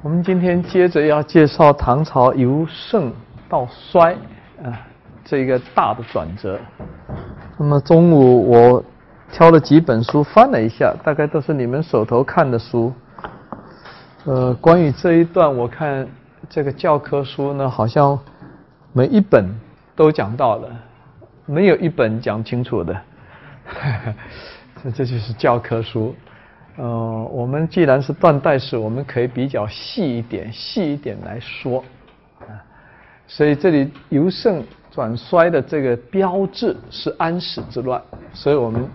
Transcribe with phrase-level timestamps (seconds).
[0.00, 3.12] 我们今天接着要介绍唐朝由盛
[3.48, 4.12] 到衰
[4.62, 4.86] 啊
[5.24, 6.56] 这一个大的转折。
[7.58, 8.84] 那么中午我
[9.32, 12.92] 挑了几本书翻了一下，大概都是你们手头看的书。
[14.24, 16.06] 呃，关于这一段，我看
[16.48, 18.16] 这个教科书呢，好像
[18.92, 19.46] 每一本
[19.96, 20.68] 都讲到了，
[21.44, 22.96] 没有一本讲清楚的。
[24.84, 26.14] 这这就是教科书。
[26.78, 31.82] 呃，我们既然是断代史，我们可以比较细一点、细一点来说
[32.38, 32.54] 啊。
[33.26, 38.00] 所以这里由盛转衰的这个标志是安史之乱，
[38.32, 38.88] 所以我们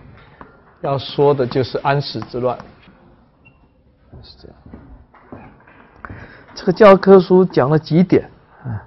[0.80, 2.56] 要说的就是安史之乱。
[4.22, 4.56] 是这样。
[6.54, 8.30] 这个教科书讲了几点
[8.64, 8.80] 啊？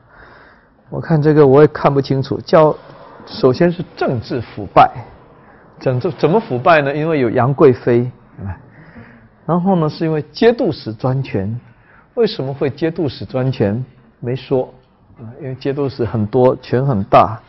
[0.89, 2.41] 我看这个我也看不清楚。
[2.41, 2.75] 教
[3.27, 4.91] 首先是政治腐败，
[5.80, 6.95] 怎怎怎么腐败呢？
[6.95, 8.58] 因为有杨贵妃啊。
[9.48, 11.60] 然后呢，是因为节度使专权，
[12.16, 13.84] 为什么会节度使专权？
[14.20, 14.73] 没说
[15.17, 17.39] 啊，因为节度使很多，权很大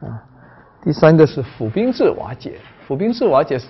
[0.00, 0.18] 啊。
[0.82, 3.60] 第三个是府兵制瓦解，府兵制瓦解，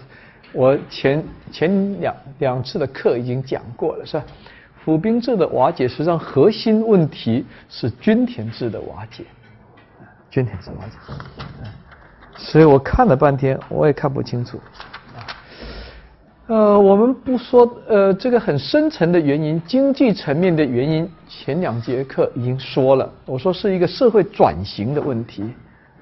[0.52, 4.24] 我前前两两次的课已经讲过了，是吧？
[4.84, 9.24] 府兵制的瓦解，实际上核心问题是均田制的瓦解，
[10.30, 11.14] 均田制瓦解。
[12.36, 14.60] 所以我看了半天，我也看不清楚。
[16.52, 23.10] 呃，我们不说呃这个很深层的原因，经济层面的原因，前两节课已经说了。
[23.24, 25.42] 我说是一个社会转型的问题，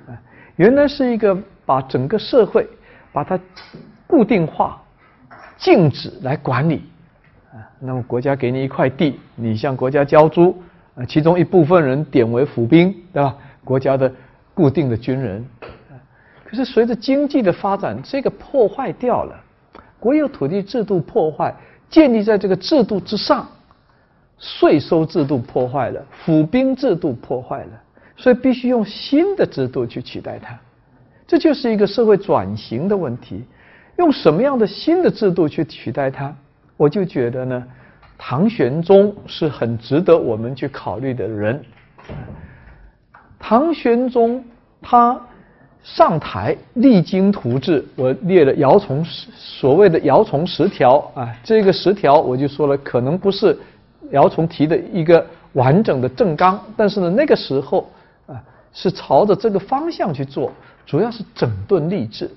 [0.08, 0.10] 啊，
[0.56, 2.68] 原来是一个把整个社会
[3.12, 3.38] 把它
[4.08, 4.82] 固定化、
[5.56, 6.82] 禁止来管理，
[7.52, 10.60] 啊，那么国家给你一块地，你向国家交租，
[10.96, 13.36] 啊，其中一部分人点为府兵，对吧？
[13.62, 14.12] 国家的
[14.52, 15.46] 固定的军人，
[16.44, 19.44] 可是随着经济的发展，这个破坏掉了。
[20.00, 21.54] 国有土地制度破坏，
[21.90, 23.46] 建立在这个制度之上，
[24.38, 27.82] 税收制度破坏了，府兵制度破坏了，
[28.16, 30.58] 所以必须用新的制度去取代它。
[31.26, 33.44] 这就是一个社会转型的问题。
[33.98, 36.34] 用什么样的新的制度去取代它？
[36.78, 37.64] 我就觉得呢，
[38.16, 41.62] 唐玄宗是很值得我们去考虑的人。
[43.38, 44.42] 唐玄宗
[44.80, 45.20] 他。
[45.82, 53.58] 上台励精图治，我列了姚崇所谓的姚崇十条啊，这个十条我就说了，可能不是
[54.10, 55.24] 姚崇提的一个
[55.54, 57.90] 完整的正纲，但是呢，那个时候
[58.26, 58.36] 啊
[58.72, 60.52] 是朝着这个方向去做，
[60.84, 62.30] 主要是整顿吏治，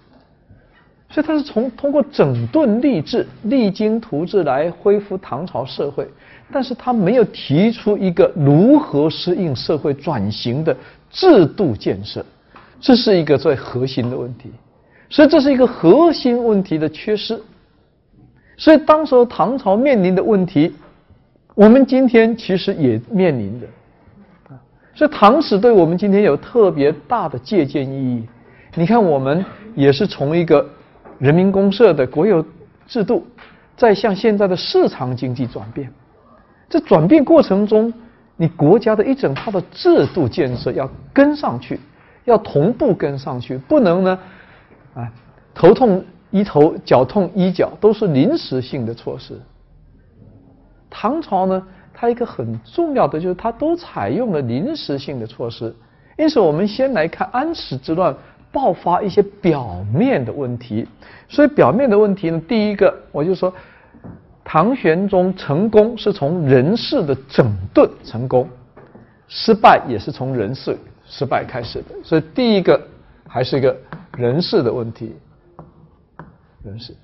[1.09, 6.07] 所以他是从通过整顿吏治、励精图治来恢复唐朝社会，
[6.51, 10.75] 但是他没有提出一个如何适应社会转型的
[11.11, 12.25] 制度建设。
[12.83, 14.51] 这是一个最核心的问题，
[15.09, 17.41] 所以这是一个核心问题的缺失。
[18.57, 20.75] 所以当时唐朝面临的问题，
[21.55, 23.65] 我们今天其实也面临着。
[24.93, 28.27] 所以唐史对我们今天有特别大的借鉴意义。
[28.75, 29.45] 你看，我们
[29.75, 30.69] 也是从一个
[31.19, 32.45] 人民公社的国有
[32.85, 33.25] 制度，
[33.77, 35.89] 在向现在的市场经济转变。
[36.69, 37.93] 这转变过程中，
[38.35, 41.79] 你国家的一整套的制度建设要跟上去。
[42.25, 44.19] 要同步跟上去，不能呢，
[44.95, 45.11] 啊，
[45.53, 49.39] 头痛医头，脚痛医脚，都是临时性的措施。
[50.89, 55.73] 唐朝呢，它一个很重要的就是它都采用了临时性的措施。
[56.17, 58.15] 因此，我们先来看安史之乱
[58.51, 60.87] 爆发一些表面的问题。
[61.27, 63.51] 所以，表面的问题呢，第一个我就说，
[64.43, 68.47] 唐玄宗成功是从人事的整顿成功，
[69.27, 70.77] 失败也是从人事。
[71.15, 72.87] 失败开始的，所以第一个
[73.27, 73.77] 还是一个
[74.17, 75.15] 人事的问题，
[76.63, 76.95] 人事。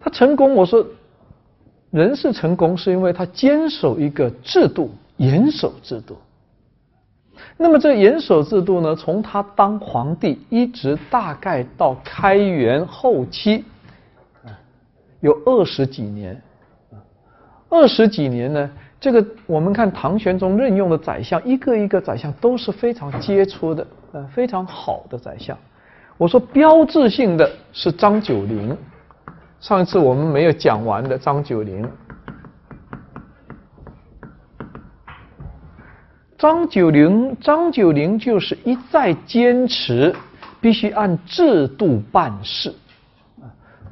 [0.00, 0.86] 他成功，我说
[1.90, 6.16] 人事成功是因为他坚守一个制度，严守制度。
[7.58, 13.62] 那么这严守制度呢，从他当皇帝一直大概到开元后期，
[15.20, 16.40] 有二十几年，
[17.68, 18.70] 二十几年呢。
[19.00, 25.56] 这个我们看唐玄宗任用的宰相，一个一个宰相都是非常杰出的，呃，非常好的宰相。
[26.16, 28.76] 我说标志性的是张九龄，
[29.60, 31.88] 上一次我们没有讲完的张九龄。
[36.36, 40.12] 张九龄，张九龄就是一再坚持
[40.60, 42.70] 必须按制度办事，
[43.40, 43.46] 啊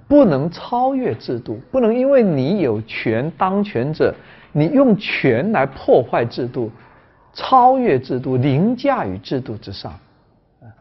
[0.08, 4.12] 不能超越制度，不能因为你有权当权者。
[4.56, 6.70] 你用权来破坏制度，
[7.35, 9.93] 超越制度，凌驾于制度之上，
[10.62, 10.73] 啊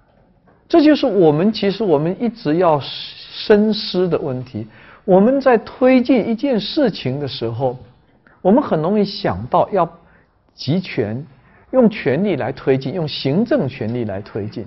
[0.70, 4.66] 这就是我们其实我们一直要深思的问题。
[5.04, 7.78] 我们在推进一件事情的时候，
[8.42, 9.86] 我们很容易想到要
[10.54, 11.22] 集权，
[11.72, 14.66] 用权力来推进，用行政权力来推进，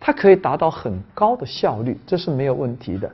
[0.00, 3.08] 它可以达到很高的效率，这是没有问题的。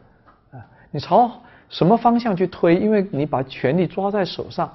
[0.53, 1.29] 啊，你朝
[1.69, 2.77] 什么方向去推？
[2.77, 4.73] 因为你把权力抓在手上，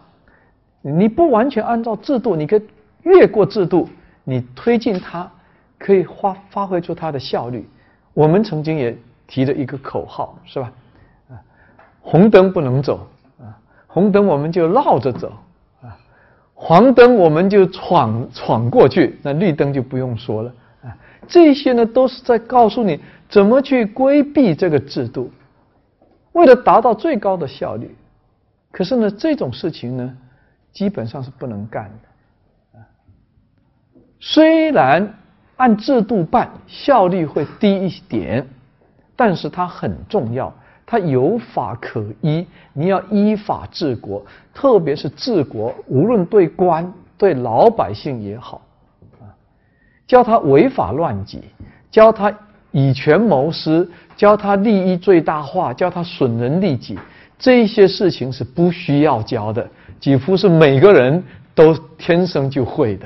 [0.82, 2.62] 你不完全按照制度，你可以
[3.04, 3.90] 越过制度，
[4.24, 5.30] 你推进它，
[5.78, 7.68] 可以发发挥出它的效率。
[8.14, 8.98] 我们曾经也
[9.28, 10.72] 提了一个口号，是吧？
[11.30, 11.36] 啊，
[12.02, 13.08] 红灯不能走
[13.40, 15.34] 啊，红灯我们就绕着走
[15.82, 15.98] 啊，
[16.54, 20.54] 黄灯我们就闯闯过去，那绿灯就不用说了
[20.84, 20.96] 啊。
[21.28, 23.00] 这些呢，都是在告诉你
[23.30, 25.32] 怎么去规避这个制度，
[26.32, 27.96] 为了达到最高的效率。
[28.72, 30.18] 可是呢，这种事情呢，
[30.72, 32.86] 基本上是不能干的啊。
[34.20, 35.14] 虽然。
[35.60, 38.48] 按制度办，效率会低一点，
[39.18, 40.54] 但是它很重要，
[40.86, 42.48] 它有法可依。
[42.72, 48.62] 你要依法治国，特别是治国，无论对官对老百姓也好，
[49.20, 49.28] 啊，
[50.08, 51.44] 教他违法乱纪，
[51.92, 52.34] 教他
[52.72, 56.98] 以权谋私，教他利益最大化，教他损人利己，
[57.38, 61.24] 这些事情是不需要教的，几乎是每个人
[61.54, 63.06] 都天生就会的。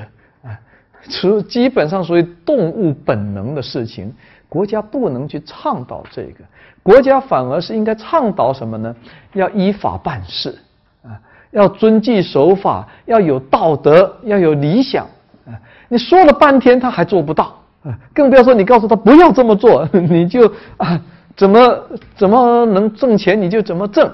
[1.06, 4.10] 属基本上属于动物本能的事情，
[4.48, 6.44] 国家不能去倡导这个，
[6.82, 8.96] 国家反而是应该倡导什么呢？
[9.34, 10.58] 要依法办事
[11.02, 11.20] 啊，
[11.50, 15.04] 要遵纪守法，要有道德，要有理想
[15.46, 15.52] 啊。
[15.90, 20.98] 你说了半天他还做不到啊，更不要说你告诉他不要这么做， 你就啊
[21.36, 21.82] 怎么
[22.16, 24.10] 怎么能挣钱你就怎么挣，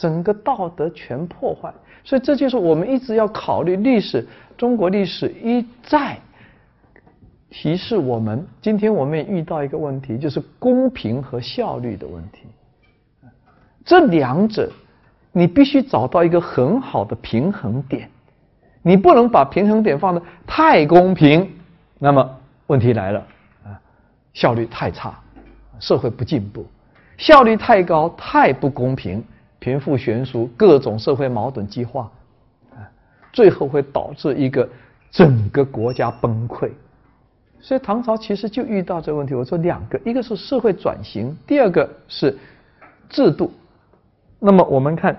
[0.00, 1.70] 整个道德全破坏。
[2.02, 4.26] 所以这就是我们一直要考虑历史。
[4.56, 6.16] 中国历史一再
[7.50, 12.46] 提示我们，今天我们也遇到一个问题，就是公平和效率的问题。
[13.84, 14.70] 这两者，
[15.32, 18.08] 你必须找到一个很好的平衡点。
[18.82, 21.50] 你不能把平衡点放的太公平，
[21.98, 22.38] 那么
[22.68, 23.26] 问题来了
[23.64, 23.76] 啊，
[24.32, 25.18] 效率太差，
[25.78, 26.62] 社会不进步；
[27.18, 29.22] 效率太高，太不公平，
[29.60, 32.10] 贫富悬殊，各种社会矛盾激化。
[32.72, 32.82] 啊
[33.32, 34.68] 最后会导致一个
[35.12, 36.68] 整个国家崩溃，
[37.60, 39.34] 所以唐朝其实就遇到这个问题。
[39.34, 42.36] 我说两个，一个是社会转型，第二个是
[43.08, 43.52] 制度。
[44.40, 45.16] 那么我们看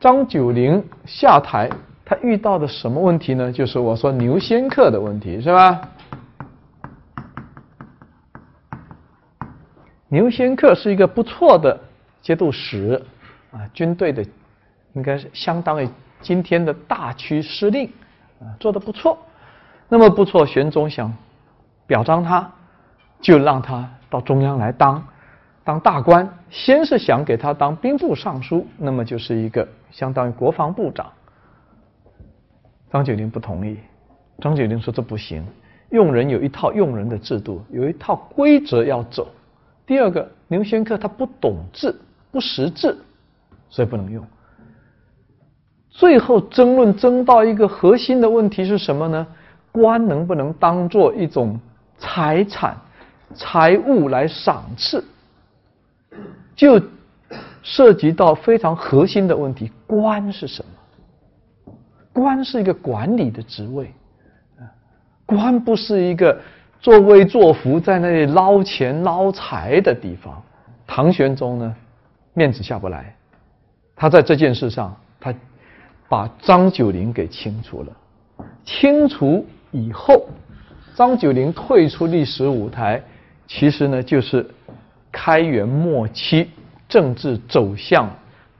[0.00, 1.70] 张九龄下台，
[2.04, 3.52] 他遇到的什么问题呢？
[3.52, 5.80] 就是我说牛仙客的问题，是吧？
[10.08, 11.78] 牛仙客是一个不错的
[12.20, 13.00] 节度使
[13.52, 14.24] 啊，军队的
[14.94, 15.88] 应该是相当于。
[16.20, 17.90] 今天的大区司令
[18.38, 19.18] 啊，做的不错，
[19.88, 21.12] 那么不错，玄宗想
[21.84, 22.48] 表彰他，
[23.20, 25.04] 就让他到中央来当
[25.64, 26.32] 当大官。
[26.48, 31.10] 先是想给他当兵部尚书，那么就是一个相当于国防部长。
[32.88, 33.76] 张九龄不同意，
[34.38, 35.44] 张九龄说这不行，
[35.90, 39.26] 用人有一套用人的制度，有一套规则要走。
[39.84, 41.92] 第二个，牛仙客他不懂治，
[42.30, 42.96] 不识字，
[43.72, 44.22] 所以不能用。
[45.88, 49.26] 最后争论争到一个核心的问题是什么呢？
[49.72, 51.58] 官能不能当做一种
[51.96, 52.76] 财产、
[53.34, 55.02] 财物来赏赐？
[56.54, 56.80] 就
[57.62, 61.74] 涉及到非常核心的问题：官是什么？
[62.12, 63.90] 官是一个管理的职位，
[65.24, 66.38] 官不是一个
[66.80, 70.42] 作威作福在那里捞钱捞财的地方。
[70.86, 71.74] 唐玄宗呢，
[72.34, 73.16] 面子下不来，
[73.96, 75.34] 他在这件事上他。
[76.08, 77.92] 把张九龄给清除了，
[78.66, 80.28] 清除以后，
[80.94, 83.02] 张九龄退出历史舞台，
[83.46, 84.46] 其实呢就是
[85.10, 86.50] 开元末期
[86.86, 88.10] 政治走向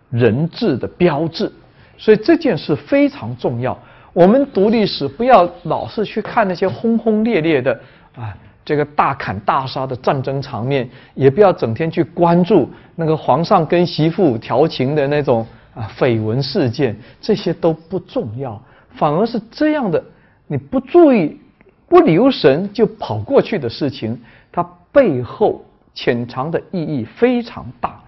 [0.09, 1.53] 人治的标志。
[1.99, 3.79] 所以这件事非常重要。
[4.15, 7.79] 我们读历史，不要老是去看那些轰轰烈烈的
[8.17, 15.47] 啊，这个大砍大杀的战争场面，也不要整天去关注那个皇上跟媳妇调情的那种。
[15.75, 20.05] 啊，绯闻事件这些都不重要，反而是这样的，
[20.47, 21.41] 你不注意、
[21.89, 24.21] 不留神就跑过去的事情，
[24.53, 25.65] 它背后
[25.95, 27.99] 潜藏的意义非常大。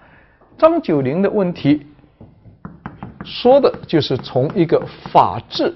[0.58, 1.86] 张九龄的问题，
[3.24, 5.74] 说的就是从一个法治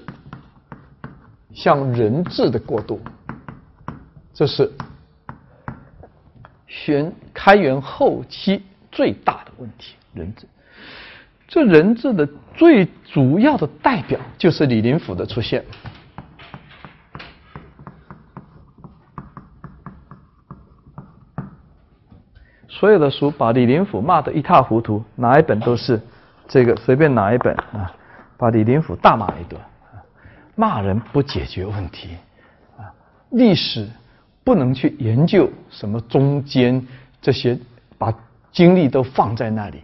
[1.51, 2.99] 向人治的过渡，
[4.39, 4.71] 这是
[6.65, 10.47] 玄开元后期最大的问题，人治。
[11.45, 15.65] 这人治的最主要的代表就是李林甫的出现。
[22.69, 26.01] 所有的书把李林甫骂得一塌糊涂，哪一本都是
[26.47, 27.93] 这个，随便哪一本啊，
[28.37, 29.59] 把李林甫大骂一顿。
[30.55, 32.15] 骂人不解决问题
[32.77, 32.87] 啊，
[33.31, 33.85] 历史
[34.49, 36.83] 不能去研究什么中间
[37.21, 37.55] 这些，
[37.99, 38.11] 把
[38.51, 39.77] 精力都放在那里，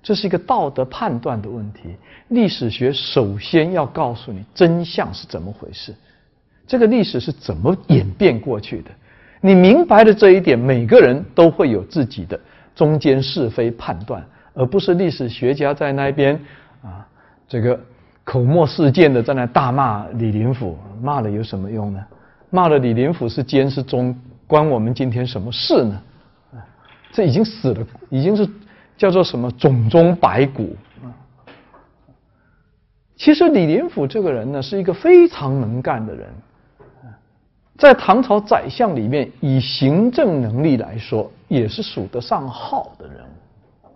[0.00, 1.96] 这是一个道德判断的问题。
[2.28, 5.92] 历史学首先要告诉你真相是怎么回事，
[6.64, 8.90] 这个历史是怎么演变过去的。
[9.40, 12.38] 你明白了这一点，每个人都会有自己的
[12.76, 14.24] 中间是非判断，
[14.54, 16.40] 而不是历史学家在那边
[16.84, 17.04] 啊，
[17.48, 17.80] 这个
[18.22, 22.00] 口沫四溅的在那大骂李林甫，骂了有什么用呢？
[22.54, 24.14] 骂了李林甫是奸是忠，
[24.46, 25.98] 关我们今天什么事呢？
[27.10, 28.46] 这已经死了，已经是
[28.94, 31.08] 叫做什么冢中白骨啊。
[33.16, 36.28] 其实李林甫这个人呢，是一个非常能干的人。
[37.78, 43.88] 在唐朝宰相里面，以行政能力来说，也是数得上号的人物。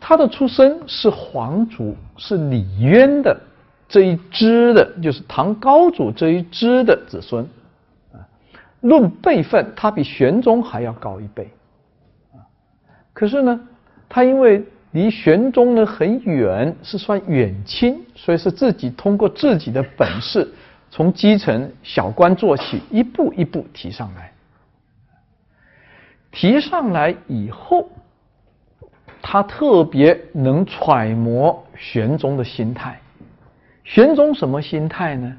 [0.00, 3.38] 他的出身是皇族，是李渊的
[3.86, 7.46] 这一支的，就是唐高祖这一支的子孙。
[8.80, 11.48] 论辈分，他比玄宗还要高一辈。
[13.12, 13.60] 可是呢，
[14.08, 20.48] 他因为离玄宗呢很远，是算远亲，所以是自己通过自己的本事。
[20.90, 24.32] 从基层小官做起，一步一步提上来。
[26.30, 27.90] 提上来以后，
[29.20, 33.00] 他特别能揣摩玄宗的心态。
[33.84, 35.36] 玄宗什么心态呢？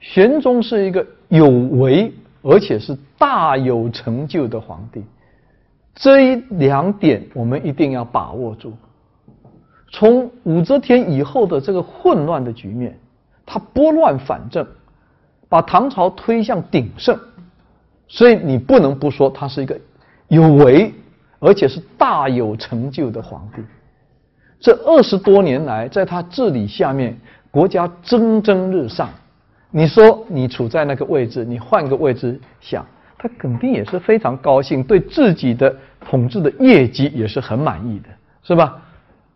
[0.00, 2.12] 玄宗是一个有为
[2.44, 5.02] 而且是大有成就的皇帝。
[5.94, 8.72] 这一两点我们一定要把握住。
[9.90, 12.96] 从武则天以后的这个混乱的局面。
[13.46, 14.66] 他拨乱反正，
[15.50, 17.14] 把唐朝推向鼎盛，
[18.08, 19.78] 所以你不能不说他是一个
[20.28, 20.90] 有为
[21.40, 23.62] 而且是大有成就的皇帝。
[24.58, 27.14] 这二十多年来，在他治理下面，
[27.50, 29.10] 国家蒸蒸日上。
[29.76, 32.86] 你说你处在那个位置，你换个位置想，
[33.18, 38.08] 他肯定也是非常高兴，对自己的统治的业绩也是很满意的，
[38.44, 38.80] 是吧？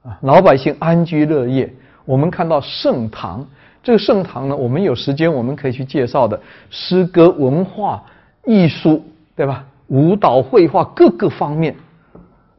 [0.05, 1.69] 啊，老百姓安居乐业。
[2.05, 3.45] 我们看到盛唐。
[3.83, 6.41] 这个盛唐呢，我们有时间我们可以去介绍的
[6.71, 8.01] 诗歌、文化、
[8.47, 9.03] 艺术，
[9.35, 9.65] 对吧？
[9.89, 11.75] 舞蹈、绘画各个方面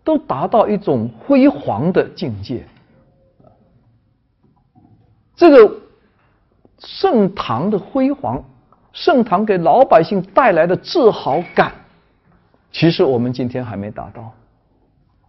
[0.03, 2.65] 都达到一种辉煌的境界。
[5.33, 5.73] 这个
[6.79, 8.43] 盛唐的辉煌，
[8.93, 11.71] 盛唐给老百姓带来的自豪感，
[12.71, 14.31] 其实我们今天还没达到。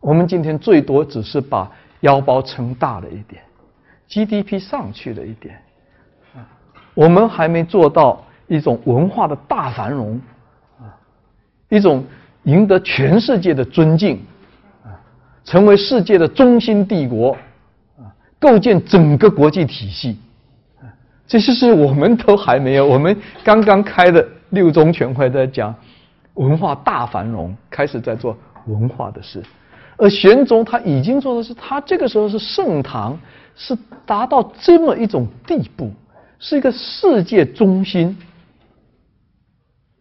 [0.01, 3.43] 我们今天最多只是把腰包撑大了一点
[4.09, 5.57] ，GDP 上去了一点。
[6.35, 6.47] 啊
[6.95, 10.21] 我们还没做到一种文化的大繁荣，
[10.79, 10.91] 啊，
[11.69, 12.05] 一种
[12.45, 14.21] 赢得全世界的尊敬，
[14.85, 14.91] 啊，
[15.45, 17.37] 成为世界的中心帝国，
[17.97, 20.19] 啊，构建整个国际体系，
[21.31, 22.85] 这些是我们都还没有。
[22.85, 25.73] 我们刚刚开的六中全会在讲
[26.35, 29.41] 文化大繁荣，开始在做文化的事，
[29.97, 33.17] 而玄宗他已经做的是，他这个时候是盛唐，
[33.55, 35.89] 是达到这么一种地步。
[36.43, 38.17] 是一个世界中心，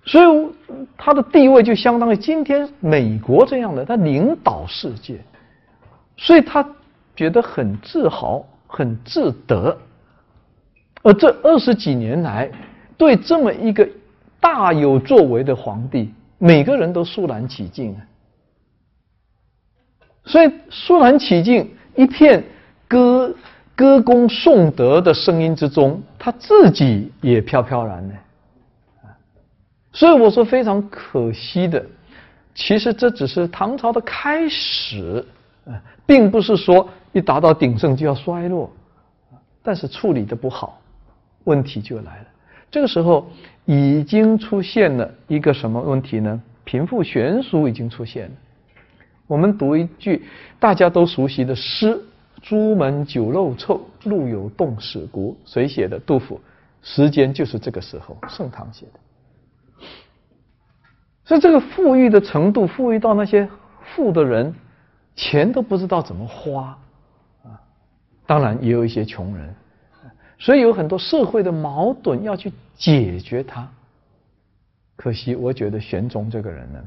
[0.06, 0.26] 所以
[0.98, 5.20] 他的地位就相当于今天美国这样的，他领导世界，
[6.16, 6.66] 所以他
[7.14, 9.78] 觉得很自豪、很自得。
[11.02, 12.50] 而这二十几年来，
[12.98, 13.88] 对这么一个
[14.40, 18.02] 大有作为的皇帝，每个人都肃然起敬啊。
[20.26, 22.44] 所以肃然起敬，一片
[22.88, 23.36] 歌。
[23.80, 28.14] 歌功颂德的声音之中，他自己也飘飘然呢，
[29.94, 31.86] 所以我说非常可惜的，
[32.54, 35.26] 其实这只是唐朝的开始
[35.66, 38.70] 啊，并不是说一达到鼎盛就要衰落，
[39.64, 40.82] 但是处理的不好，
[41.46, 42.26] 问题就来了。
[42.72, 43.30] 这个时候
[43.66, 46.42] 已经出现了一个什么问题呢？
[46.64, 48.32] 贫富悬殊已经出现了。
[49.26, 50.24] 我们读一句
[50.60, 52.00] 大家都熟悉的诗。
[52.42, 55.38] 朱门酒肉臭，路有冻死骨。
[55.46, 56.00] 谁写的？
[56.00, 56.40] 杜甫。
[56.82, 59.86] 时间就是这个时候，盛唐写的。
[61.26, 63.50] 所以这个富裕的程度，富裕到那些
[63.84, 64.56] 富的人，
[65.16, 66.80] 钱都不知道怎么花
[67.44, 67.60] 啊。
[68.26, 69.54] 当然也有一些穷人，
[70.40, 73.68] 所以有很多社会的矛盾要去解决它。
[74.96, 76.80] 可惜，我觉得玄宗这个人呢，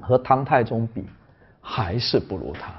[0.00, 1.04] 和唐太宗比，
[1.60, 2.72] 还是不如他。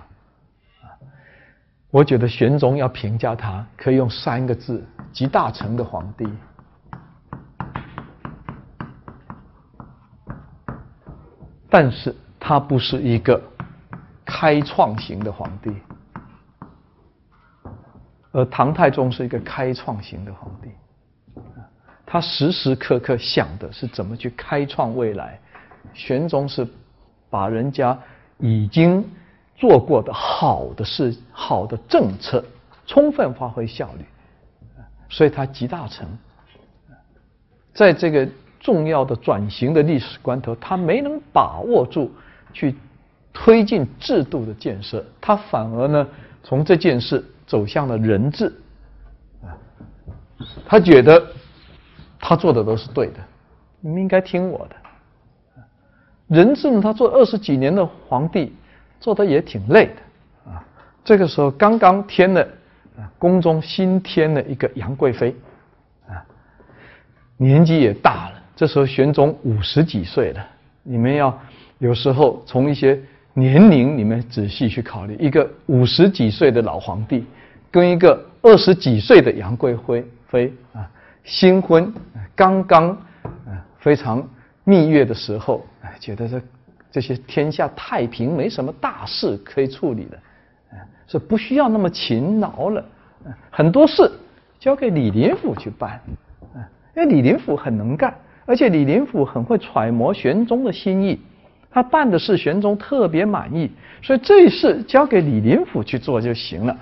[1.90, 6.28] 我觉得玄宗要评价他，可以用三个字：集大成的皇帝。
[11.70, 13.42] 但是他不是一个
[14.24, 15.72] 开创型的皇帝，
[18.38, 20.70] 而唐太宗是一个开创型的皇帝。
[22.06, 25.40] 他时时刻刻想的是怎么去开创未来。
[25.92, 26.68] 玄宗是
[27.32, 27.98] 把人家
[28.38, 29.04] 已经
[29.56, 32.46] 做过的好的事、好的政策
[32.86, 34.06] 充分发挥效率，
[35.10, 36.08] 所以他集大成。
[37.74, 38.30] 在这个
[38.60, 42.12] 重要的转型的历史关头，他没能把握住
[42.54, 42.76] 去
[43.34, 46.08] 推进制度的建设，他反而呢
[46.44, 48.54] 从这件事走向了人治。
[49.42, 49.58] 啊，
[50.68, 51.26] 他觉得
[52.20, 53.20] 他做的都是对的，
[53.80, 54.76] 你们应该听我的。
[56.28, 58.54] 人治呢，他做二十几年的皇帝，
[59.00, 60.62] 做的也挺累的啊。
[61.06, 62.42] 这个时候刚刚添了
[62.98, 65.34] 啊，宫中新添了一个杨贵妃
[66.08, 66.20] 啊，
[67.38, 68.44] 年纪也大了。
[68.58, 70.46] 这时候玄宗五十几岁了，
[70.84, 71.40] 你们要
[71.78, 73.00] 有时候从一些
[73.34, 77.24] 年龄你们仔细去考虑，一个五十几岁的老皇帝
[77.78, 80.90] 跟一个二十几岁的杨贵妃妃啊，
[81.24, 81.94] 新婚
[82.36, 82.90] 刚刚
[83.46, 84.28] 啊，非常。
[84.64, 86.42] 蜜月的时候，哎，觉得这
[86.92, 90.18] 这些天下太平，没什么大事可以处理的，
[90.74, 92.84] 哎，是不需要那么勤劳了，
[93.52, 94.12] 很多事
[94.60, 96.02] 交给李林甫去办，
[96.96, 98.14] 因为李林甫很能干，
[98.46, 101.22] 而且李林甫很会揣摩玄宗的心意，
[101.70, 106.76] 他办的事玄宗特别满意，所以这事交给李林甫去做就行了，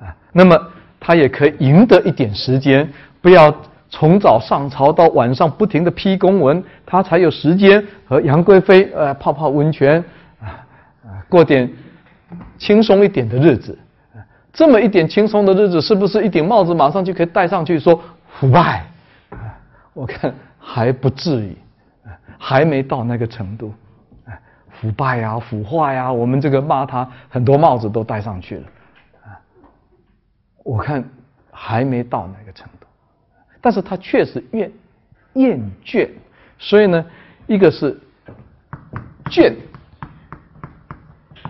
[0.00, 0.58] 啊，那么
[0.98, 2.90] 他也可以赢得一点时间，
[3.20, 3.54] 不要。
[3.92, 9.98] 从早上朝到晚上不停的批公文，他才有时间和杨贵妃呃泡泡温泉
[10.40, 10.46] 啊
[11.02, 11.68] 啊过点
[12.56, 13.76] 轻松一点的日子。
[14.52, 18.00] 这么一点轻松的日子，是不是一顶帽子马上就可以戴上去说
[18.38, 18.86] 腐败？
[19.92, 21.56] 我看还不至于，
[22.38, 23.74] 还没到那个程度。
[24.70, 28.62] 腐败呀，腐化呀，我们这个骂他很多帽子都戴上去了。
[30.62, 31.02] 我看
[31.50, 32.86] 还没到那个程度。
[33.60, 34.72] 但是他确实厌
[35.34, 36.08] 厌倦，
[36.58, 37.04] 所以呢，
[37.46, 38.00] 一个是
[39.26, 39.54] 倦，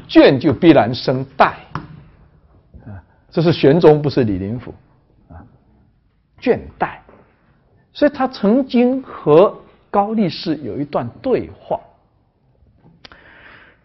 [0.09, 1.53] 倦就必然生怠，
[2.85, 4.75] 啊，这是玄宗，不是李林甫，
[5.29, 5.39] 啊，
[6.41, 6.99] 倦怠，
[7.93, 9.57] 所以他曾经和
[9.89, 11.79] 高力士有一段对话，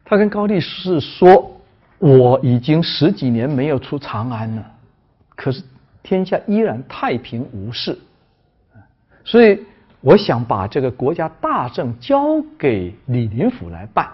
[0.04, 1.60] 他跟高力士说
[2.00, 4.72] ：“我已经十几年没有出长安了，
[5.36, 5.64] 可是
[6.04, 7.98] 天下依然太平无事。”
[9.24, 9.60] 所以，
[10.02, 14.08] 我想把这个国家大政交给李林甫来办。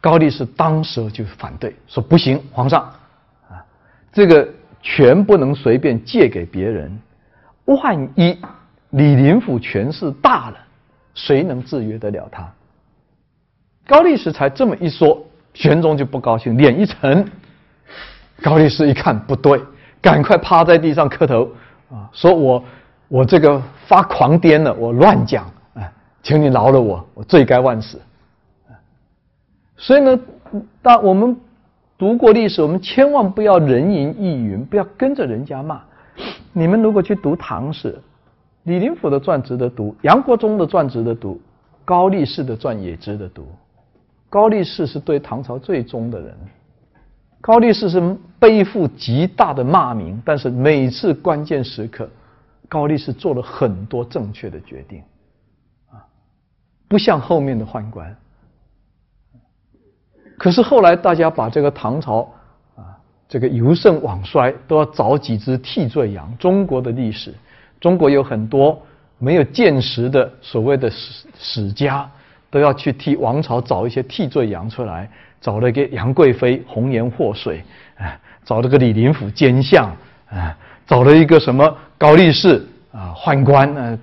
[0.00, 2.82] 高力士当时就反对，说不行，皇上
[3.48, 3.64] 啊，
[4.12, 4.48] 这个
[4.80, 6.96] 权不能随便借给别人，
[7.64, 8.38] 万一
[8.90, 10.56] 李林甫权势大了，
[11.14, 12.52] 谁能制约得了他？
[13.86, 17.28] 高力士才这么一说，玄宗就不高兴，脸一沉。
[18.42, 19.60] 高力士一看不对，
[20.00, 21.48] 赶快趴在地上磕头。
[21.90, 22.62] 啊，说我
[23.08, 25.90] 我这个发狂癫了，我乱讲，哎，
[26.22, 27.98] 请你饶了我，我罪该万死。
[29.76, 30.18] 所以呢，
[30.82, 31.36] 当我们
[31.96, 35.80] 读过历史，我们千万不要人云亦云，不要跟着人家骂。
[36.52, 37.98] 你们如果去读唐史，
[38.64, 41.40] 李林甫的传值得读，杨国忠的传值得读，
[41.84, 43.46] 高力士的传也值得读。
[44.28, 46.36] 高力士是对唐朝最忠的人。
[47.40, 52.08] 高力士是背负极大的骂名，但是每次关键时刻，
[52.68, 55.02] 高力士做了很多正确的决定，
[55.90, 56.02] 啊，
[56.88, 58.14] 不像后面的宦官。
[60.36, 62.30] 可是后来大家把这个唐朝
[62.76, 62.98] 啊，
[63.28, 66.36] 这个由盛往衰，都要找几只替罪羊。
[66.38, 67.34] 中国的历史，
[67.80, 68.80] 中国有很多
[69.18, 72.08] 没有见识的所谓的史史家，
[72.50, 75.10] 都要去替王朝找一些替罪羊出来。
[75.40, 77.62] 找了一个杨贵妃红颜祸水，
[77.96, 79.86] 啊，找了个李林甫奸相，
[80.28, 83.98] 啊，找了一个什么高力士啊宦官，啊，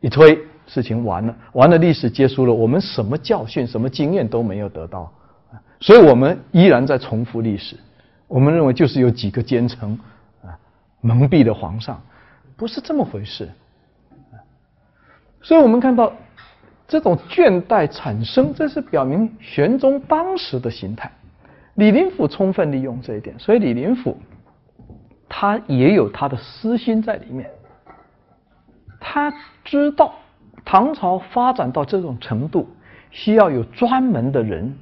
[0.00, 5.12] 一推事情完了，完了历史结束了，我们什么教训、什么经验都没有得到，
[5.78, 7.76] 所以我们依然在重复历史。
[8.26, 9.98] 我们认为就是有几个奸臣
[10.42, 10.56] 啊
[11.00, 12.00] 蒙蔽了皇上，
[12.56, 13.48] 不是这么回事。
[15.42, 16.12] 所以我们看到。
[16.90, 21.08] 这种倦怠产生，这是表明玄宗当时的心态。
[21.74, 24.18] 李林甫充分利用这一点，所以李林甫
[25.28, 27.48] 他也有他的私心在里面。
[28.98, 29.32] 他
[29.64, 30.12] 知道
[30.64, 32.68] 唐朝发展到这种程度，
[33.12, 34.74] 需要有专门的人，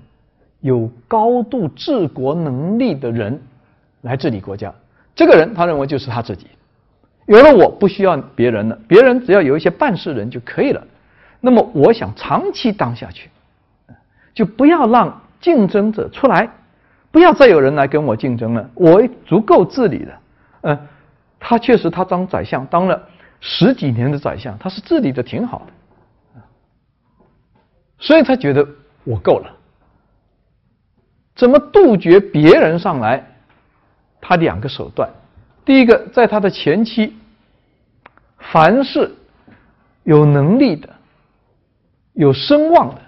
[0.60, 3.38] 有高度治国能力的人
[4.00, 4.74] 来治理国家。
[5.14, 6.46] 这个人，他认为就是他自己。
[7.26, 10.82] 有了我不需要别人了，别人只要有一些办事人就可以了。
[11.40, 13.30] 那么我想长期当下去，
[14.34, 16.50] 就不要让竞争者出来，
[17.10, 20.20] 不要再有人来跟我竞争了，我足够治理了。
[20.62, 20.88] 嗯，
[21.38, 23.08] 他确实他当宰相当了
[23.40, 26.42] 十几年的宰相，他是治理的挺好的，
[27.98, 28.66] 所以他觉得
[29.04, 29.54] 我够了。
[31.36, 33.24] 怎么杜绝别人上来？
[34.20, 35.08] 他两个手段，
[35.64, 37.16] 第一个，在他的前期，
[38.36, 39.14] 凡是
[40.02, 40.88] 有能力的、
[42.18, 43.00] 有声望的，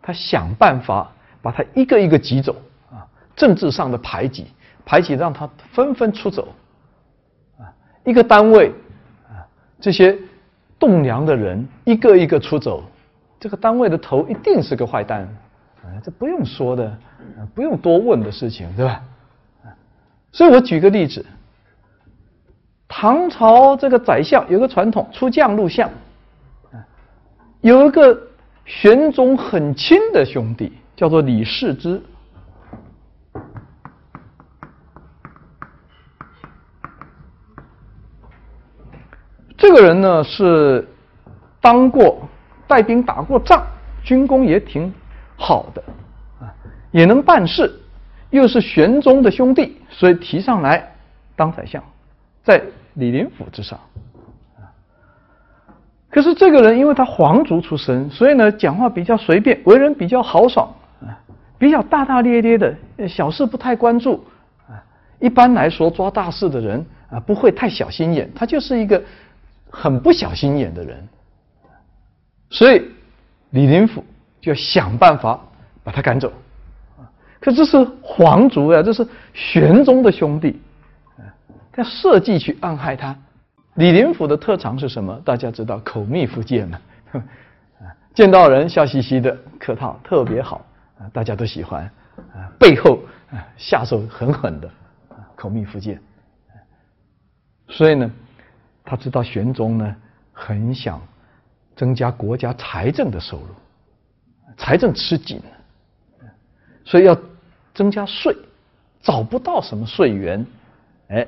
[0.00, 2.56] 他想办法把他一个一个挤走
[2.90, 4.46] 啊，政治上的排挤，
[4.84, 6.48] 排挤让他纷纷出走
[7.58, 7.68] 啊，
[8.04, 8.72] 一个单位
[9.28, 9.44] 啊，
[9.78, 10.18] 这些
[10.78, 12.82] 栋梁的人一个一个出走，
[13.38, 15.22] 这个单位的头一定是个坏蛋
[15.82, 16.98] 啊，这不用说的。
[17.54, 19.02] 不用多问的事情，对吧？
[20.30, 21.26] 所以我举个例子，
[22.86, 25.90] 唐朝这个宰相有个传统，出将入相。
[27.62, 28.16] 有一个
[28.66, 32.02] 玄宗很亲的兄弟，叫做李世之。
[39.56, 40.86] 这个人呢是
[41.60, 42.28] 当过
[42.66, 43.64] 带兵打过仗，
[44.02, 44.92] 军功也挺
[45.36, 45.82] 好的
[46.40, 46.52] 啊。
[46.90, 47.72] 也能办事，
[48.30, 50.92] 又是玄宗的兄弟，所以提上来
[51.36, 51.82] 当宰相，
[52.42, 52.62] 在
[52.94, 53.78] 李林甫之上。
[56.08, 61.18] 可是这个人因为他皇族出身，所以呢讲话比较随便，为人比较豪爽啊，
[61.58, 62.74] 比较大大咧咧的，
[63.08, 64.24] 小事不太关注
[64.68, 64.80] 啊。
[65.18, 69.02] 一般来说抓大事的人啊不会太小心眼，他就是一个
[69.68, 71.08] 很不小心眼的人。
[72.50, 72.82] 所以
[73.50, 74.02] 李林甫
[74.40, 75.38] 就要想办法
[75.82, 76.32] 把他赶走。
[77.40, 80.60] 可这是皇族呀，这是玄宗的兄弟，
[81.72, 83.14] 他设计去暗害他。
[83.76, 85.20] 李林甫的特长是什么？
[85.24, 86.80] 大家知道，口蜜腹剑嘛，
[88.14, 90.64] 见到人笑嘻嘻的，客套，特别好，
[91.12, 91.84] 大家都喜欢。
[92.34, 94.70] 啊，背后啊下手狠狠的，
[95.34, 96.00] 口蜜腹剑。
[97.68, 98.10] 所以呢，
[98.82, 99.96] 他知道玄宗呢
[100.32, 101.00] 很想
[101.74, 103.48] 增加国家财政的收入，
[104.56, 105.42] 财政吃紧。
[106.86, 107.18] 所以要
[107.74, 108.34] 增加税，
[109.02, 110.46] 找不到什么税源，
[111.08, 111.26] 哎，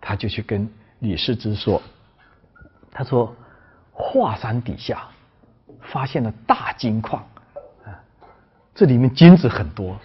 [0.00, 0.68] 他就去跟
[1.00, 1.82] 李世之说，
[2.90, 3.34] 他说
[3.92, 5.02] 华山底下
[5.80, 7.22] 发现了大金矿，
[7.84, 7.92] 啊，
[8.74, 9.96] 这里面金子很多。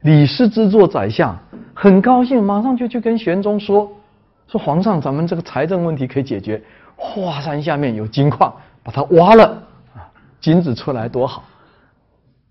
[0.00, 1.36] 李世之做宰相
[1.74, 3.90] 很高兴，马上就去跟玄宗说，
[4.46, 6.62] 说皇上，咱们这个财政问题可以解决，
[6.96, 9.44] 华山下面有金矿，把它挖了，
[9.94, 10.06] 啊，
[10.40, 11.44] 金子出来多好。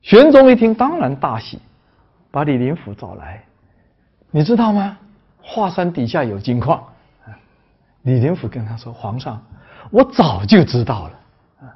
[0.02, 1.60] 玄宗一听，当然大喜。
[2.30, 3.41] 把李林甫找来，
[4.30, 4.97] 你知道吗？
[5.41, 6.84] 华山底下有金矿。
[8.08, 9.38] 李林甫跟他说：“皇上，
[9.91, 11.76] 我早就知道了，啊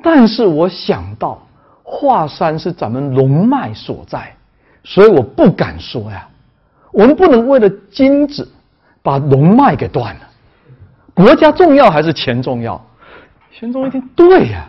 [0.00, 1.44] 但是我想到
[1.82, 4.32] 华山是咱们龙脉所在，
[4.84, 6.28] 所以我不敢说呀。
[6.92, 8.48] 我们不能为了金子
[9.02, 10.20] 把龙脉给断了。
[11.12, 12.80] 国家重要还是钱重要？”
[13.50, 14.64] 玄宗一听，对呀，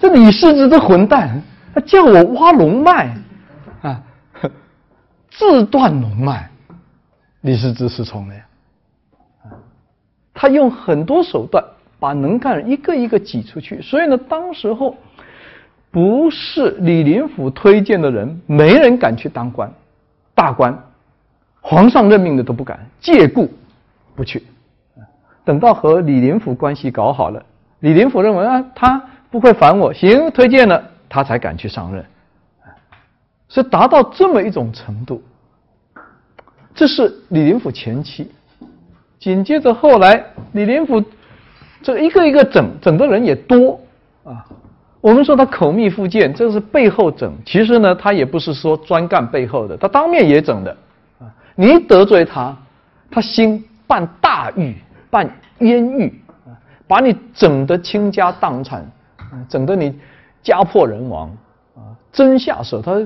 [0.00, 1.40] 这李世子这混蛋，
[1.72, 3.16] 他叫我挖龙脉。
[3.82, 4.02] 啊
[5.30, 6.50] 自断龙脉，
[7.42, 8.42] 李世之是从了呀。
[10.34, 11.62] 他用很多手段
[11.98, 14.96] 把能干人一个一个挤出去，所以呢，当时候
[15.90, 19.70] 不是李林甫推荐的人，没人敢去当官，
[20.34, 20.76] 大官，
[21.60, 23.48] 皇上任命的都不敢，借故
[24.16, 24.42] 不去。
[25.44, 27.44] 等到和李林甫关系搞好了，
[27.80, 32.04] 李林甫认为啊，他不会烦我，行，推荐了，他才敢去上任。
[33.48, 35.22] 是达到这么一种程度，
[36.74, 38.30] 这是李林甫前期。
[39.22, 41.00] 紧接着后来，李林甫
[41.80, 43.78] 这一个一个整，整的人也多
[44.24, 44.44] 啊。
[45.00, 47.32] 我们说他口蜜腹剑，这是背后整。
[47.46, 50.76] 其实呢，他也不是说专干背后的，他当面也整的
[51.20, 51.30] 啊。
[51.54, 52.56] 你得罪他，
[53.12, 54.74] 他心办大狱，
[55.08, 56.50] 办冤狱啊，
[56.88, 58.84] 把你整得倾家荡产，
[59.48, 59.96] 整得你
[60.42, 61.30] 家破人亡
[61.76, 63.00] 啊，真下手他。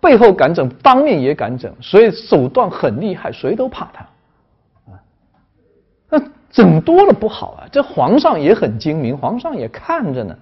[0.00, 4.06] 背后敢整，当面也敢整，所以手段很厉害，谁都怕他。
[6.10, 6.20] 那
[6.50, 7.68] 整多了不好啊！
[7.70, 10.36] 这皇上也很精明，皇上也看着呢，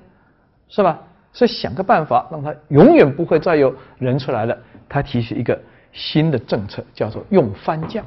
[0.69, 0.99] 是吧？
[1.33, 4.59] 所以想个办法，让他永远不会再有人出来了。
[4.89, 5.61] 他提出一个
[5.93, 8.05] 新的政策，叫做用藩将。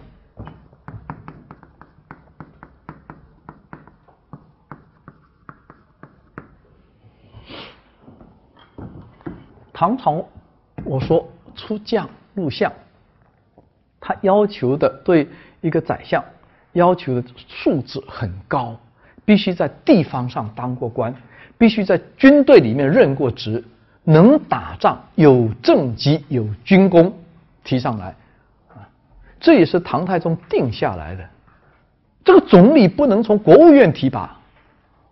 [9.72, 10.26] 唐朝，
[10.84, 11.26] 我说。
[11.54, 12.72] 出将入相，
[14.00, 15.28] 他要求的对
[15.60, 16.24] 一个宰相
[16.74, 18.76] 要求的素质很高，
[19.26, 21.14] 必须在地方上当过官，
[21.58, 23.64] 必须在军队里面任过职，
[24.04, 27.14] 能打仗、有政绩、有军功，
[27.64, 28.16] 提上来，
[28.70, 28.88] 啊，
[29.40, 31.30] 这也是唐太宗定下来的。
[32.24, 34.38] 这个总理不能从国务院提拔，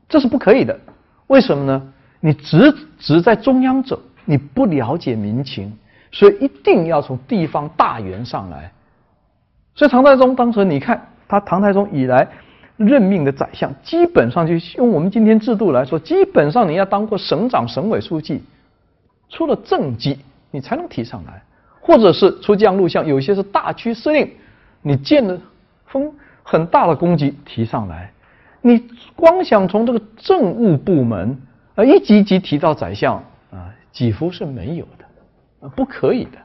[0.07, 0.79] 这是不可以的。
[1.27, 1.93] 为什么呢？
[2.19, 5.75] 你只只在中央走，你不了解民情，
[6.11, 8.71] 所以一定要从地方大员上来。
[9.73, 12.27] 所以唐太宗当时，你看他唐太宗以来
[12.75, 18.43] 任命的宰相，基本上就用我们今天制度来说，基本上你要当过省长、省委书记，
[19.29, 20.17] 出了政绩，
[20.49, 21.43] 你才能提上来，
[21.79, 24.31] 或者是出将入相，有些是大区司令，
[24.81, 25.39] 你建了
[25.85, 26.11] 封
[26.41, 28.11] 很大的功绩提上来，
[28.61, 28.83] 你
[29.15, 31.39] 光想从这个政务部门
[31.75, 36.39] 啊一级级提到宰相啊，几乎是没有的，啊不可以的，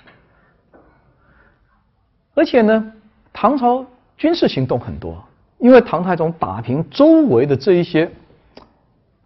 [2.35, 2.93] 而且呢。
[3.37, 3.85] 唐朝
[4.17, 5.25] 军事行动很多，
[5.59, 8.11] 因为唐太宗打平周围的这一些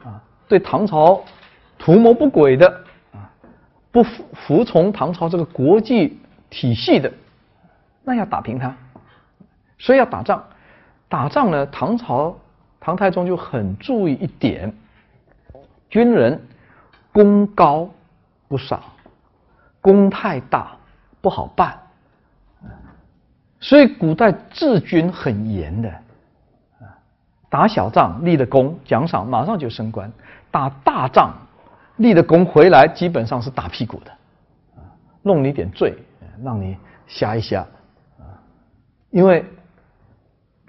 [0.02, 1.22] 啊，对唐朝
[1.78, 2.66] 图谋不轨的
[3.12, 3.30] 啊，
[3.92, 6.18] 不服服从唐朝这个国际
[6.50, 7.12] 体系的，
[8.02, 8.76] 那要打平他，
[9.78, 10.42] 所以要打仗。
[11.08, 12.36] 打仗呢，唐朝
[12.80, 14.74] 唐太宗就很注意一点，
[15.88, 16.40] 军人
[17.12, 17.88] 功高
[18.46, 18.82] 不少，
[19.80, 20.76] 功太大
[21.20, 21.78] 不好办。
[23.60, 25.90] 所以古代治军很严的，
[26.78, 26.86] 啊，
[27.50, 30.08] 打小仗立了功，奖赏马上就升官；
[30.50, 31.34] 打大仗
[31.96, 34.12] 立了功回来，基本上是打屁股的，
[34.76, 34.86] 啊，
[35.22, 35.92] 弄你点罪，
[36.40, 36.76] 让你
[37.08, 37.66] 瞎一瞎，
[38.20, 38.30] 啊，
[39.10, 39.44] 因为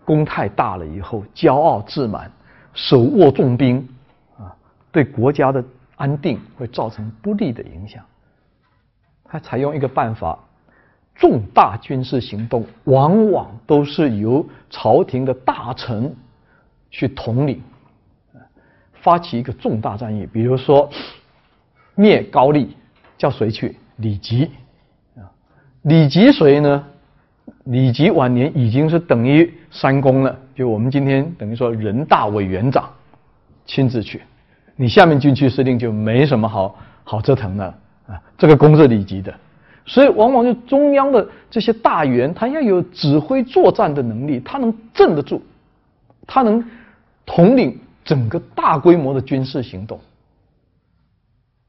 [0.03, 2.31] 功太大了以后，骄傲自满，
[2.73, 3.87] 手握重兵，
[4.35, 4.49] 啊，
[4.91, 5.63] 对国家的
[5.95, 8.03] 安定会造成不利的影响。
[9.25, 10.39] 他采用一个办法。
[11.19, 16.15] 重大军事行动往往都是由朝廷的大臣
[16.89, 17.61] 去统领，
[18.93, 20.25] 发起一个重大战役。
[20.25, 20.89] 比如说
[21.93, 22.75] 灭高丽，
[23.17, 23.75] 叫谁去？
[23.97, 24.49] 李吉
[25.17, 25.27] 啊，
[25.81, 26.85] 李吉谁呢？
[27.65, 32.89] 李吉晚年已经是等于三公了，就我们今天等于说人大委员长
[33.65, 34.21] 亲自去，
[34.77, 37.65] 你下面军区司令就没什么好好折腾的
[38.07, 38.21] 啊。
[38.37, 39.33] 这个功是李吉的。
[39.91, 45.41] 所以，往往就中央的这些大员，他要有指挥作战的能力，他能镇得住，
[46.27, 46.63] 他能
[47.25, 47.75] 统领
[48.05, 49.99] 整个大规模的军事行动，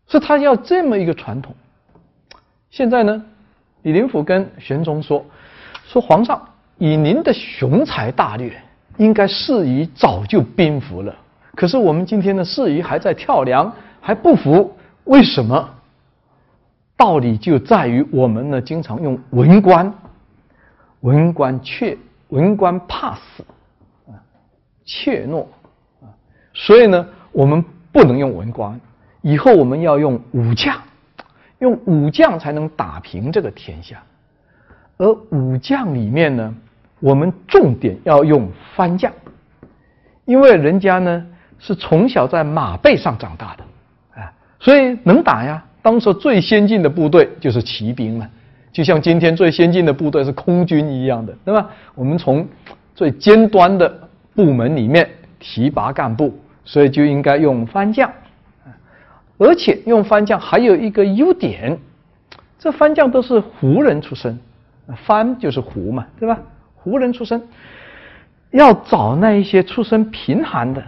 [0.07, 1.55] 所以他要这么一个传统。
[2.71, 3.25] 现在呢，
[3.85, 5.25] 李林甫跟玄宗说
[5.89, 8.53] ：“说皇上，以您的雄才大略，
[8.99, 11.17] 应该适宜早就兵服了。
[11.55, 15.71] 可是我们今天的适宜还在跳梁，还不服，为什么？”
[17.01, 19.91] 道理就在于我们呢，经常用文官，
[21.01, 21.97] 文官怯，
[22.29, 23.43] 文官怕死，
[24.07, 24.21] 啊，
[24.85, 25.47] 怯懦，
[26.03, 26.13] 啊，
[26.53, 28.79] 所以呢，我们不能用文官，
[29.23, 30.77] 以后我们要用武将，
[31.61, 34.03] 用武将才能打平这个天下。
[34.99, 36.55] 而武将里面呢，
[36.99, 39.11] 我们重点要用番将，
[40.27, 41.27] 因为人家呢
[41.59, 43.65] 是从小在马背上长大的，
[44.21, 45.65] 啊，所以能打呀。
[45.83, 48.29] 当时最先进的部队就是骑兵了，
[48.71, 51.71] 就像今天最先进的部队是空军一样的，对吧？
[51.95, 52.47] 我们从
[52.95, 58.11] 最尖端的部门里面提拔干部，所以就应该用番将，
[59.39, 61.79] 而且用番将还有一个优点，
[62.59, 64.39] 这番将都是胡人出身，
[65.07, 66.39] 番就是胡嘛，对吧？
[66.75, 67.43] 胡人出身，
[68.51, 70.83] 要找那一些出身贫寒的，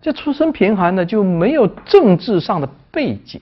[0.00, 3.40] 这出身贫寒的就没有政治上的背景。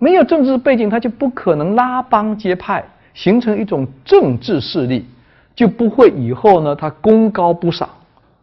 [0.00, 2.82] 没有政治背景，他就不可能拉帮结派，
[3.12, 5.06] 形成一种政治势力，
[5.54, 7.86] 就不会以后呢，他功高不赏，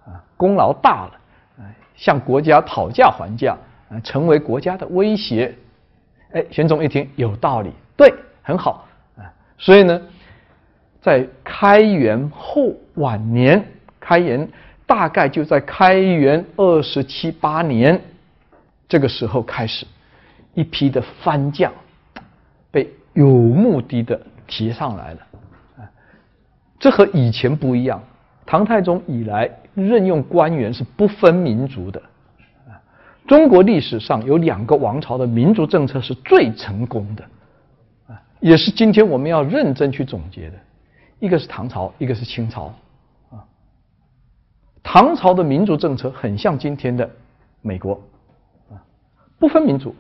[0.06, 1.12] 啊，功劳大了，
[1.58, 1.66] 啊，
[1.96, 3.58] 向国家讨价还价，
[3.90, 5.54] 啊，成为国家的威胁。
[6.32, 8.86] 哎，玄宗一听有道理，对，很好，
[9.18, 9.26] 啊，
[9.58, 10.00] 所以呢，
[11.02, 13.66] 在开元后晚年，
[14.00, 14.48] 开元
[14.86, 18.00] 大概就在开元二十七八年
[18.88, 19.88] 这个时候开始。
[20.58, 21.72] 一批的番将
[22.72, 25.20] 被有目的的提上来了，
[25.78, 25.86] 啊，
[26.80, 28.02] 这和以前不一样。
[28.44, 32.02] 唐太宗以来任用官员是不分民族的，
[32.68, 32.74] 啊，
[33.28, 37.24] 中国历史上有两个王朝的民族政策是最成功的，
[38.08, 40.56] 啊，也是今天我们要认真去总结的。
[41.20, 42.74] 一个是唐朝，一个是清朝，
[43.30, 43.46] 啊，
[44.82, 47.08] 唐朝的民族政策很像今天的
[47.62, 48.02] 美国，
[48.72, 48.82] 啊，
[49.38, 49.94] 不分民族。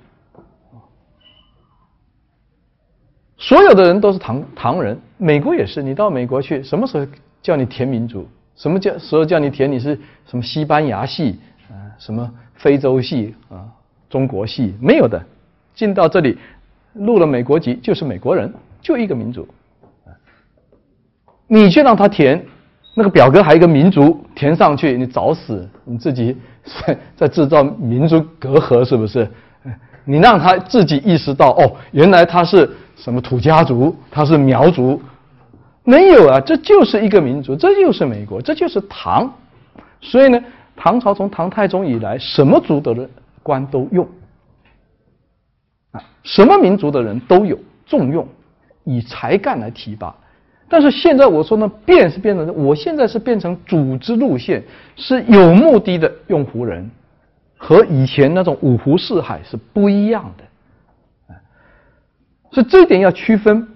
[3.37, 5.81] 所有的人都是唐唐人，美国也是。
[5.83, 7.05] 你到美国去，什么时候
[7.41, 8.27] 叫你填民族？
[8.55, 11.77] 什么叫时候叫你填你是什么西班牙系啊？
[11.99, 13.65] 什么非洲系啊，
[14.09, 15.23] 中国系没有的，
[15.75, 16.37] 进到这里
[16.93, 19.47] 入了美国籍就是美国人，就一个民族。
[21.47, 22.43] 你去让他填
[22.95, 25.69] 那个表格，还有一个民族填上去，你找死！
[25.85, 29.29] 你自己在 在制造民族隔阂，是不是？
[30.03, 34.99] 你让他自己意识到，哦，原来他是什么土家族，他是苗族，
[35.83, 39.31] 没有啊，这就是一个民族，这就是美国，这就是唐。
[40.01, 40.43] 所以呢，
[40.75, 43.09] 唐朝从唐太宗以来，什么族的人
[43.43, 44.05] 官都用，
[45.91, 48.27] 啊，什么民族的人都有重用，
[48.83, 50.13] 以才干来提拔。
[50.67, 54.63] 但是现在我说呢，变是变成，我现在是变成组织路线，
[54.95, 56.89] 是有目的的用胡人，
[57.55, 60.43] 和以前那种五湖四海是不一样的，
[62.57, 63.67] 所以这一点要区分，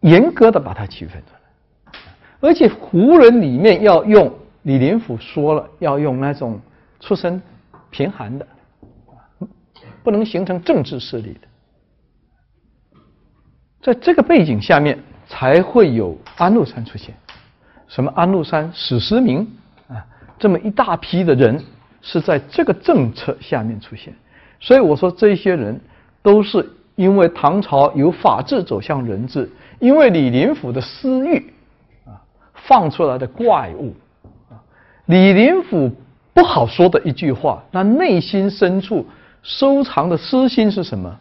[0.00, 2.00] 严格的把它区分出来，
[2.40, 6.58] 而且胡人里面要用李林甫说了，要用那种
[7.00, 7.42] 出身
[7.90, 8.46] 贫寒的，
[10.02, 13.00] 不能形成政治势力的，
[13.82, 14.98] 在这个背景下面。
[15.30, 17.14] 才会有安禄山出现，
[17.86, 19.46] 什么安禄山、史思明
[19.86, 20.06] 啊，
[20.38, 21.62] 这么一大批的人
[22.00, 24.14] 是在这个政策下面出现。
[24.58, 25.78] 所以我说，这些人
[26.22, 26.66] 都是
[26.98, 31.38] 因为唐朝由法治走向人治，因为李林甫的私欲
[32.04, 32.18] 啊
[32.54, 33.94] 放出来的怪物
[34.50, 34.58] 啊。
[35.06, 35.92] 李林甫
[36.34, 39.06] 不好说的一句话，那内心深处
[39.44, 41.16] 收藏的私心是什么？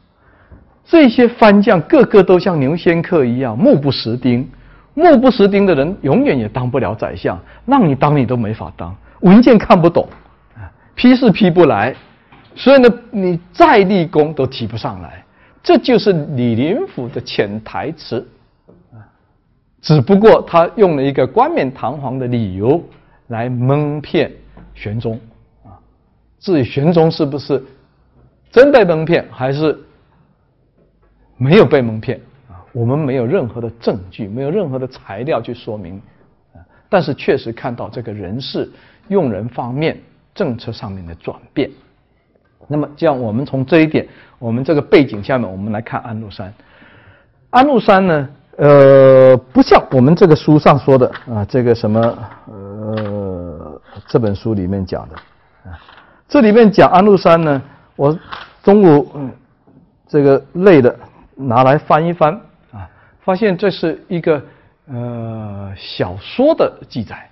[0.83, 4.49] 这些番将个个都像牛仙客一样目不识丁，
[4.95, 10.09] 目不识丁的人永远也当不了宰相，让你当你都没法当，文件看不懂，
[10.55, 11.95] 啊，批是批不来，
[12.55, 15.23] 所以呢，你再立功都提不上来。
[15.67, 18.25] 这就是李林甫的潜台词，
[18.93, 19.03] 啊，
[19.81, 22.81] 只不过他用了一个冠冕堂皇的理由
[23.27, 24.31] 来蒙骗
[24.73, 25.19] 玄宗，
[25.65, 25.75] 啊，
[26.39, 27.61] 至于玄宗是不是
[28.49, 29.77] 真被蒙骗，还是？
[31.35, 36.01] 没有被蒙骗啊，我们没有任何的证据，没有任何的材料去说明
[36.53, 38.71] 啊，但是确实看到这个人事
[39.09, 39.99] 用人方面
[40.33, 41.69] 政策上面的转变。
[42.67, 44.07] 那么，这样我们从这一点，
[44.39, 46.53] 我们这个背景下面，我们来看安禄山。
[47.49, 55.15] 安禄山呢，呃，不像我们这个书上说的啊，这个什么呃，这本书里面讲的
[55.69, 55.79] 啊，
[56.27, 57.61] 这里面讲安禄山呢，
[57.95, 58.17] 我
[58.61, 59.31] 中午嗯，
[60.07, 60.95] 这个累的。
[61.39, 62.33] 拿来翻一翻
[62.71, 64.41] 啊，发现这是一个
[64.91, 67.29] 呃小说的记载，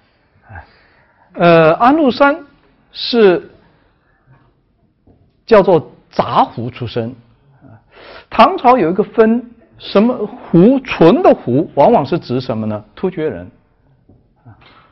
[0.48, 0.62] 啊
[1.34, 2.38] 呃，安禄山
[2.92, 3.50] 是
[5.46, 7.14] 叫做杂胡出身，
[8.30, 12.84] 唐朝有一个分什么胡纯的胡，往往是指什么呢？
[12.96, 13.50] 突厥人，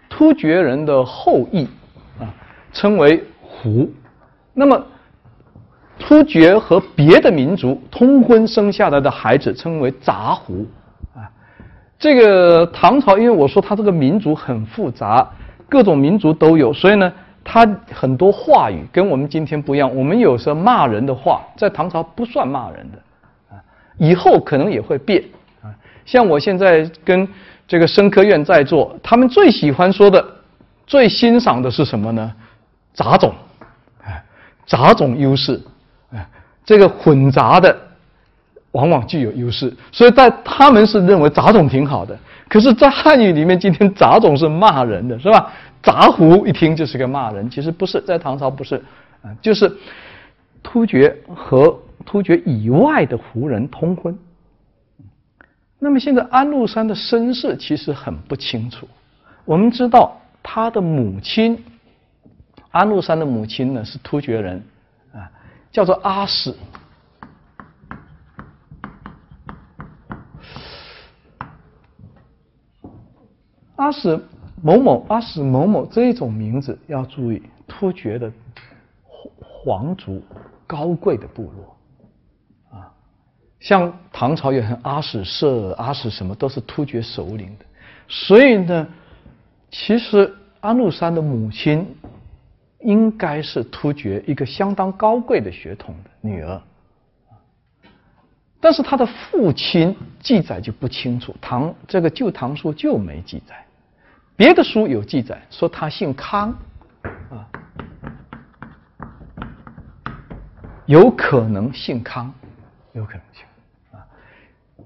[0.10, 1.68] 突厥人的后裔
[2.20, 2.28] 啊，
[2.72, 3.90] 称为胡，
[4.54, 4.86] 那么。
[6.00, 10.66] 突厥和别的民族通婚生下来的孩子称为杂胡，
[11.16, 11.30] 啊，
[11.98, 15.26] 这个唐朝，因为我说他这个民族很复杂，
[15.70, 17.14] 各种民族都有，所以呢，
[17.44, 19.96] 他很多话语跟我们今天不一样。
[19.96, 22.98] 我们有时候骂人的话，在唐朝不算骂人的，
[23.56, 23.62] 啊，
[23.98, 25.24] 以后可能也会变，
[25.62, 25.70] 啊，
[26.06, 27.28] 像我现在跟
[27.68, 30.26] 这个生科院在座，他们最喜欢说的、
[30.88, 32.34] 最欣赏的是什么呢？
[32.94, 33.34] 杂种，
[34.04, 34.24] 哎，
[34.66, 35.54] 杂种优势。
[36.12, 36.26] 啊
[36.66, 37.78] 这个混杂的
[38.72, 42.18] 往往具有优势，所以在他们是认为杂种挺好的。
[42.54, 45.52] 可是，在汉语里面，今天杂种是骂人的，是吧？
[45.82, 48.76] 杂胡一听就是个骂人，其实不是，在唐朝不是，
[49.24, 49.76] 啊，就是
[50.62, 54.16] 突厥和突厥以外的胡人通婚。
[55.80, 58.88] 那么现在安禄山的身世其实很不清楚。
[59.46, 61.58] 我们知道他的母亲，
[62.70, 64.64] 安禄山的母亲呢是突厥人。
[65.12, 65.26] 啊
[65.72, 66.54] 叫做阿史，
[73.84, 74.18] 阿史
[74.62, 78.32] 某某，阿史某某这种名字要注意，突厥的
[79.42, 80.24] 皇族
[80.66, 81.78] 高贵的部落。
[82.72, 82.88] 啊，
[83.60, 87.66] 像唐朝也很阿史社、阿史什么都是突厥首领的，
[88.08, 88.88] 所以呢，
[89.70, 91.86] 其实安禄山的母亲。
[92.86, 96.62] 应该是突厥一个相当高贵的血统的女儿，
[98.60, 103.63] 但是他的父亲记载就不清楚，唐这个《旧唐书》就没记载，
[104.44, 106.54] 别的书有记载说他姓康，
[107.32, 107.48] 啊，
[110.86, 112.30] 有可能姓康，
[112.92, 113.46] 有可能姓
[113.94, 114.04] 啊，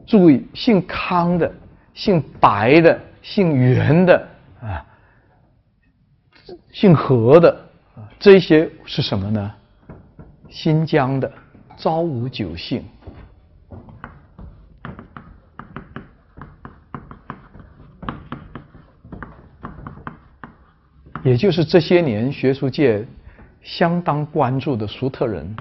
[0.05, 1.51] 注意姓康的、
[1.95, 4.27] 姓白的、姓袁的
[4.61, 4.85] 啊、
[6.71, 7.49] 姓何的
[7.95, 8.05] 啊。
[8.19, 9.51] 这些是什么呢？
[10.49, 11.33] 新疆的
[11.75, 12.85] 昭武九姓，
[21.27, 23.05] 也就是这些年学术界
[23.61, 25.53] 相当关注的粟特人。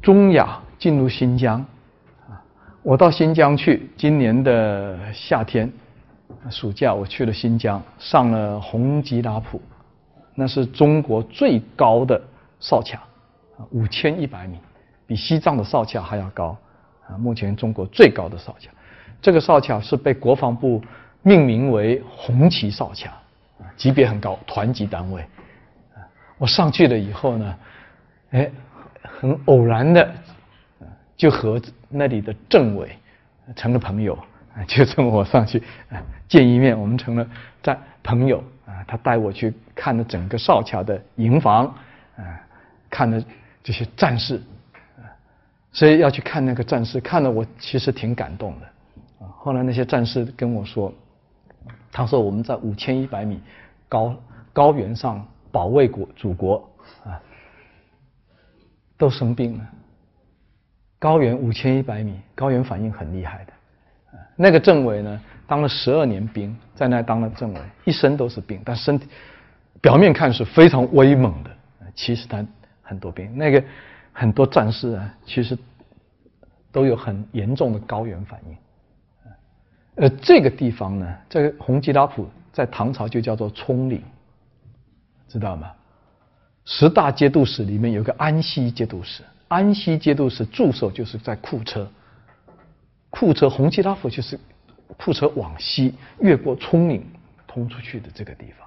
[0.00, 1.62] 中亚进入新疆，
[2.82, 5.70] 我到新疆去，今年的夏天，
[6.48, 9.60] 暑假我去了新疆，上了红吉拉普，
[10.34, 12.18] 那是中国最高的
[12.60, 13.02] 哨卡，
[13.72, 14.58] 五千一百米，
[15.06, 16.56] 比西藏的哨卡还要高，
[17.08, 18.70] 啊，目前中国最高的哨卡，
[19.20, 20.82] 这个哨卡是被国防部
[21.22, 23.12] 命名为红旗哨卡，
[23.76, 25.24] 级别很高，团级单位，
[26.38, 27.56] 我上去了以后呢，
[28.30, 28.50] 哎。
[29.20, 30.12] 很偶然的，
[31.16, 32.88] 就和那里的政委
[33.54, 34.18] 成了朋友，
[34.66, 35.62] 就这么我上去
[36.26, 37.26] 见一面，我们成了
[37.62, 38.82] 在朋友啊。
[38.88, 41.66] 他带我去看了整个少桥的营房，
[42.16, 42.24] 啊，
[42.90, 43.22] 看了
[43.62, 44.42] 这些战士，
[45.74, 48.66] 所以要去看那个战士，看了我其实挺感动的。
[49.26, 50.90] 啊后来那些战士跟我说，
[51.92, 53.38] 他说我们在五千一百米
[53.90, 54.16] 高
[54.54, 56.66] 高原上保卫国祖国。
[57.04, 57.20] 啊
[58.96, 59.68] 都生病了。
[61.00, 63.52] 高原五千一百米，高原反应很厉害的。
[64.16, 69.08] 啊那个政委呢，当了十二年兵，在那当了政委，一身都是病，但身体
[69.80, 71.50] 表面看是非常威猛的，
[71.94, 72.46] 其实他
[72.82, 73.36] 很多病。
[73.36, 73.62] 那个
[74.14, 75.58] 很多战士啊，其实
[76.72, 78.56] 都有很严重的高原反应。
[79.96, 84.02] 呃，这个地方呢，这个红吉拉普在唐朝就叫做葱岭，
[85.28, 85.70] 知道吗？
[86.64, 91.86] 十大节度使里面有个安西节度使，安西节度使驻守就是在库车，
[93.10, 94.38] 库车红旗拉府就是
[94.96, 97.04] 库车往西越过葱岭
[97.46, 98.66] 通出去的这个地方，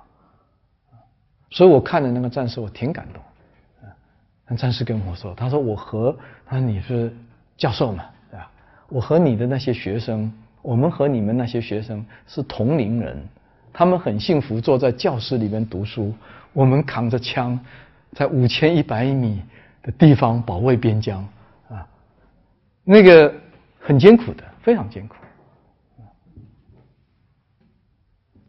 [1.50, 3.22] 所以我看了那个战士，我挺感动。
[4.48, 7.14] 那战士跟我说，他说我和他说你是
[7.58, 8.50] 教授嘛，对吧？
[8.89, 10.32] 我和你的那些学生，
[10.62, 13.22] 我们和你们那些学生是同龄人，
[13.74, 16.14] 他们很幸福，坐在教室里面读书，
[16.54, 17.60] 我们扛着枪。
[18.14, 19.43] 在五千一百米
[19.84, 21.28] 的地方保卫边疆
[21.70, 21.86] 啊，
[22.84, 23.32] 那个
[23.80, 25.16] 很艰苦的，非常艰苦。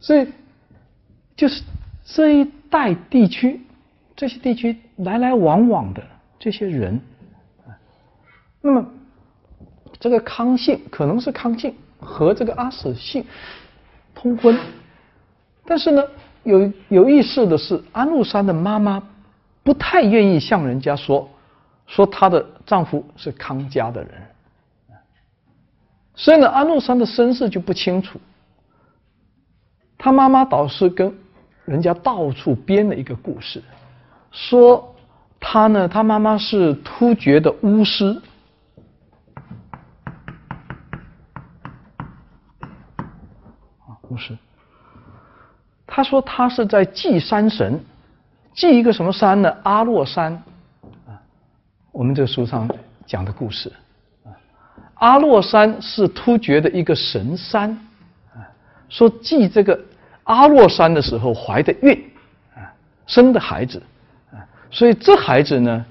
[0.00, 0.32] 所以，
[1.36, 1.64] 就是
[2.04, 3.60] 这一带地区，
[4.18, 6.02] 这些地区来来往往的
[6.40, 7.00] 这些人，
[8.60, 8.84] 那么
[10.00, 13.24] 这个康姓可能是康姓和这个阿史姓
[14.16, 14.58] 通婚，
[15.64, 16.02] 但是呢，
[16.42, 19.00] 有有意思的是，安禄山的妈妈。
[19.64, 21.28] 不太愿意向人家说，
[21.86, 24.10] 说她的丈夫是康家的人，
[26.14, 28.18] 所以呢，安禄山的身世就不清楚。
[29.98, 31.14] 他妈妈倒是跟
[31.66, 33.62] 人家到处编了一个故事，
[34.30, 34.94] 说
[35.40, 38.20] 他呢，他妈妈是突厥的巫师，
[43.86, 44.36] 啊，巫师。
[45.86, 47.80] 他说他是在祭山神。
[48.54, 49.56] 祭一个什么山呢？
[49.62, 50.32] 阿洛山
[51.06, 51.14] 啊，
[51.92, 52.68] 我们这个书上
[53.06, 53.72] 讲的故事
[54.24, 54.34] 啊。
[54.94, 57.70] 阿洛山是突厥的一个神山
[58.34, 58.42] 啊。
[58.88, 59.78] 说祭这个
[60.24, 62.10] 阿洛山的时候怀的孕
[62.56, 62.66] 啊，
[63.06, 63.80] 生的孩子，
[64.70, 65.84] 所以这孩子呢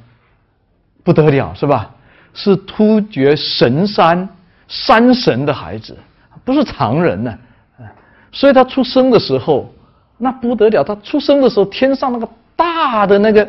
[1.04, 1.92] 不得了是吧？
[2.34, 4.28] 是突厥神山
[4.68, 5.98] 山神的孩子，
[6.44, 7.32] 不是常人呢
[7.78, 7.86] 啊。
[8.32, 9.74] 所以他出生的时候
[10.18, 12.30] 那不得了，他出生的时候天上那个。
[12.60, 13.48] 大的那个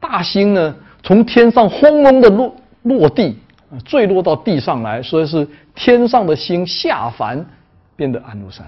[0.00, 0.74] 大星呢，
[1.04, 2.52] 从天上轰隆的落
[2.82, 3.38] 落地，
[3.84, 7.46] 坠落到地上来，所以是天上的星下凡
[7.94, 8.66] 变得安禄山，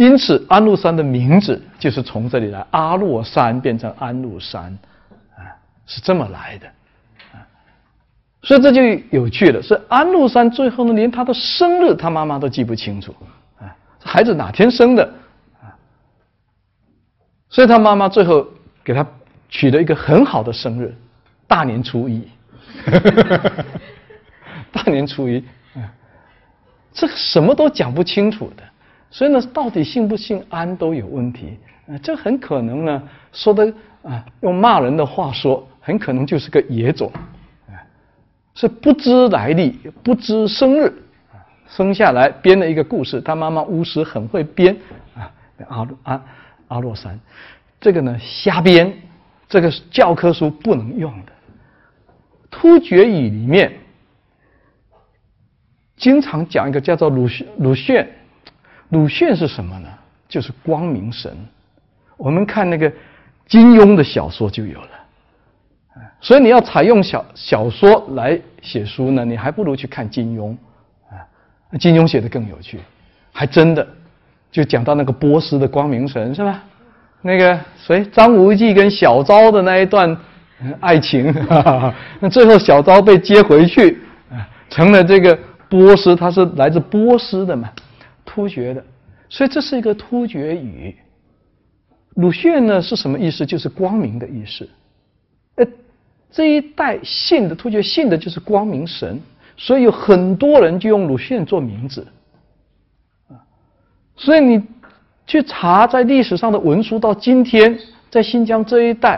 [0.00, 4.72] 因此安禄山的名字就是从这里来，阿洛山变成安禄山，
[5.36, 5.44] 啊，
[5.84, 6.66] 是这么来的，
[7.34, 7.44] 啊，
[8.40, 13.14] 所以这就有趣了，是安禄山最后呢，连他的生日他妈妈都记不清楚，
[13.58, 15.04] 啊，这孩子哪天生的？
[15.60, 15.68] 啊
[17.50, 18.46] 所以他妈妈最后
[18.82, 19.06] 给他
[19.50, 20.96] 取了一个很好的生日，
[21.46, 22.26] 大年初一。
[24.72, 25.44] 大年初一，
[25.74, 25.84] 啊
[26.90, 28.62] 这个什么都讲不清楚的。
[29.10, 31.58] 所以呢，到底信不信安都有问题
[31.88, 31.98] 啊。
[31.98, 33.02] 这很可能呢，
[33.32, 37.12] 说的啊，用骂人的话说，很可能就是个野种，
[38.54, 40.92] 是不知来历、不知生日，
[41.66, 43.20] 生下来编了一个故事。
[43.20, 44.76] 他妈妈巫师很会编
[45.14, 45.30] 啊，
[45.68, 46.22] 阿阿。
[46.70, 47.18] 阿洛山，
[47.80, 48.96] 这个呢瞎编，
[49.48, 51.32] 这个教科书不能用的。
[52.48, 53.72] 突厥语里面
[55.96, 58.06] 经常讲一个叫做鲁鲁迅，
[58.90, 59.88] 鲁迅是什么呢？
[60.28, 61.36] 就是光明神。
[62.16, 62.92] 我们看那个
[63.48, 64.88] 金庸的小说就有了。
[66.20, 70.54] 所以你要采用小小说来写书呢，你还不如去看金庸
[71.08, 71.18] 啊。
[71.78, 72.78] 金庸写的更有趣，
[73.32, 73.86] 还真的
[74.50, 76.62] 就讲到那个波斯的光明神是吧？
[77.22, 80.16] 那个谁张无忌跟小昭的那一段
[80.80, 81.32] 爱情，
[82.18, 84.00] 那最后小昭被接回去，
[84.70, 85.38] 成了这个
[85.68, 87.70] 波斯，他是来自波斯的嘛，
[88.32, 88.84] 突厥的，
[89.28, 90.94] 所以这是一个突厥语。
[92.14, 93.44] 鲁迅呢是什么意思？
[93.44, 94.68] 就是光明的意思。
[95.56, 95.66] 呃，
[96.30, 99.20] 这一代信的突厥信的就是光明神，
[99.56, 102.06] 所以有很多人就用鲁迅做名字
[103.28, 103.34] 啊，
[104.16, 104.62] 所以你。
[105.26, 107.78] 去查在历史上的文书，到今天
[108.10, 109.14] 在新疆这一带，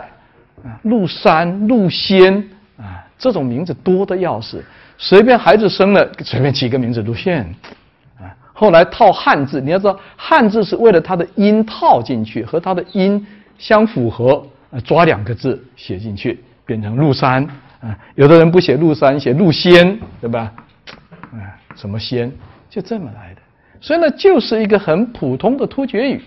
[0.62, 2.36] 啊，陆山、陆仙
[2.76, 4.62] 啊，这种名字多的要死。
[4.98, 7.42] 随便孩子生了，随便起个名字，鲁迅，
[8.62, 13.26] 后来套汉字，你要知道，汉字是为了它的音套进去，和它的音
[13.58, 14.46] 相符合，
[14.84, 17.44] 抓两个字写进去，变成陆山。
[17.80, 20.52] 啊，有的人不写陆山，写陆仙，对吧？
[21.32, 22.30] 啊，什么仙，
[22.70, 23.40] 就这么来的。
[23.80, 26.22] 所以呢，就是一个很普通的突厥语，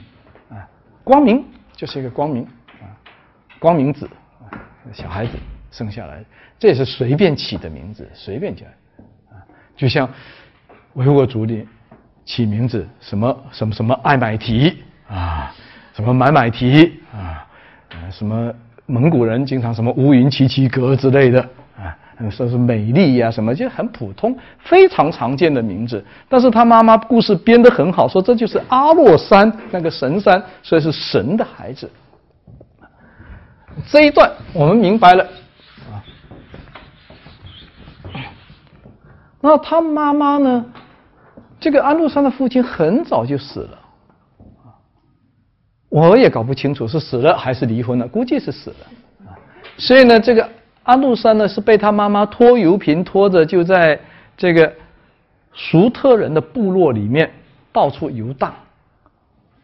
[0.49, 0.59] 啊，
[1.05, 1.41] 光明
[1.73, 2.43] 就是一个光明，
[2.81, 2.91] 啊，
[3.59, 4.09] 光明子，
[4.41, 4.51] 啊，
[4.91, 5.31] 小孩子
[5.71, 6.21] 生下来，
[6.59, 8.65] 这也是随便起的名字，随便叫，
[9.31, 9.39] 啊，
[9.77, 10.09] 就像
[10.95, 11.65] 维吾尔族里
[12.25, 15.53] 起名字，什么什么什么爱买提啊，
[15.93, 17.45] 什么买买提啊，
[18.11, 18.51] 什么
[18.87, 21.39] 蒙古人经常什么乌云齐齐格之类的
[21.77, 21.95] 啊。
[22.31, 26.03] 说是美丽呀，什么就很普通，非常常见的名字。
[26.27, 31.91] 但是他妈妈故事编得很好，说这就是阿洛山那个神山，所以是神的孩子。
[33.85, 35.23] 这一段我们明白了
[35.91, 36.01] 啊。
[39.41, 40.65] 那他妈妈呢？
[41.65, 43.79] 这个安禄山的父亲很早就死了，
[45.89, 49.33] 我也搞不清楚是死了还是离婚了，估计是死了啊。
[49.75, 50.47] 所以呢，这个。
[50.83, 53.99] 安禄山呢是被他妈妈拖油瓶拖着，就在
[54.37, 54.71] 这个
[55.53, 57.31] 熟特人的部落里面
[57.73, 58.53] 到处游荡。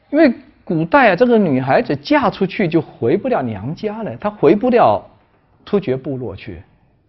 [0.09, 0.33] 因为
[0.63, 4.99] 古代啊，这个女孩子嫁出去就回不了娘家了，她回不了
[5.63, 6.63] 突厥部落去，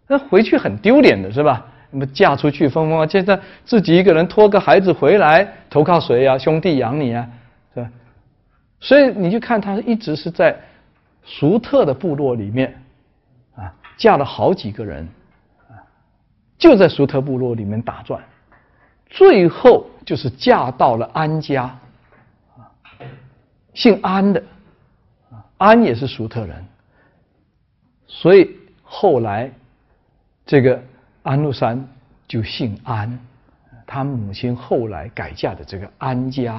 [0.06, 1.66] 那回去很丢脸的是吧？
[1.92, 6.36] 那么嫁出去风风啊，现在自己一个人拖个孩子回来，投靠谁呀？
[6.38, 7.28] 兄弟养你啊，
[7.74, 7.90] 是吧？
[8.80, 10.58] 所以你就看他一直是在
[11.22, 12.82] 熟特的部落里面
[13.54, 13.72] 啊。
[13.98, 15.06] 嫁了好几个人，
[15.68, 15.76] 啊，
[16.58, 18.20] 就在苏特部落里面打转，
[19.08, 21.64] 最后就是嫁到了安家，
[22.56, 22.72] 啊，
[23.74, 24.42] 姓安的，
[25.58, 26.66] 安也是苏特人，
[28.06, 28.50] 所以
[28.82, 29.52] 后来
[30.46, 30.82] 这个
[31.22, 31.86] 安禄山
[32.26, 33.18] 就姓安，
[33.86, 36.54] 他母亲后来改嫁的这个安家，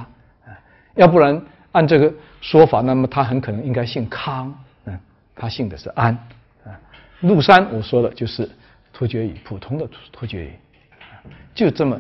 [0.45, 0.55] 啊，
[0.95, 1.41] 要不然
[1.73, 4.53] 按这个说法，那么他很可能应该姓康，
[4.85, 4.99] 嗯，
[5.35, 6.17] 他姓的是安。
[7.21, 8.49] 陆山，我说的就是
[8.91, 10.53] 突厥语，普通的突突厥语，
[11.55, 11.99] 就这么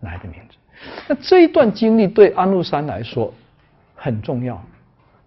[0.00, 0.56] 来的名字。
[1.06, 3.32] 那这一段经历对安禄山来说
[3.94, 4.62] 很重要，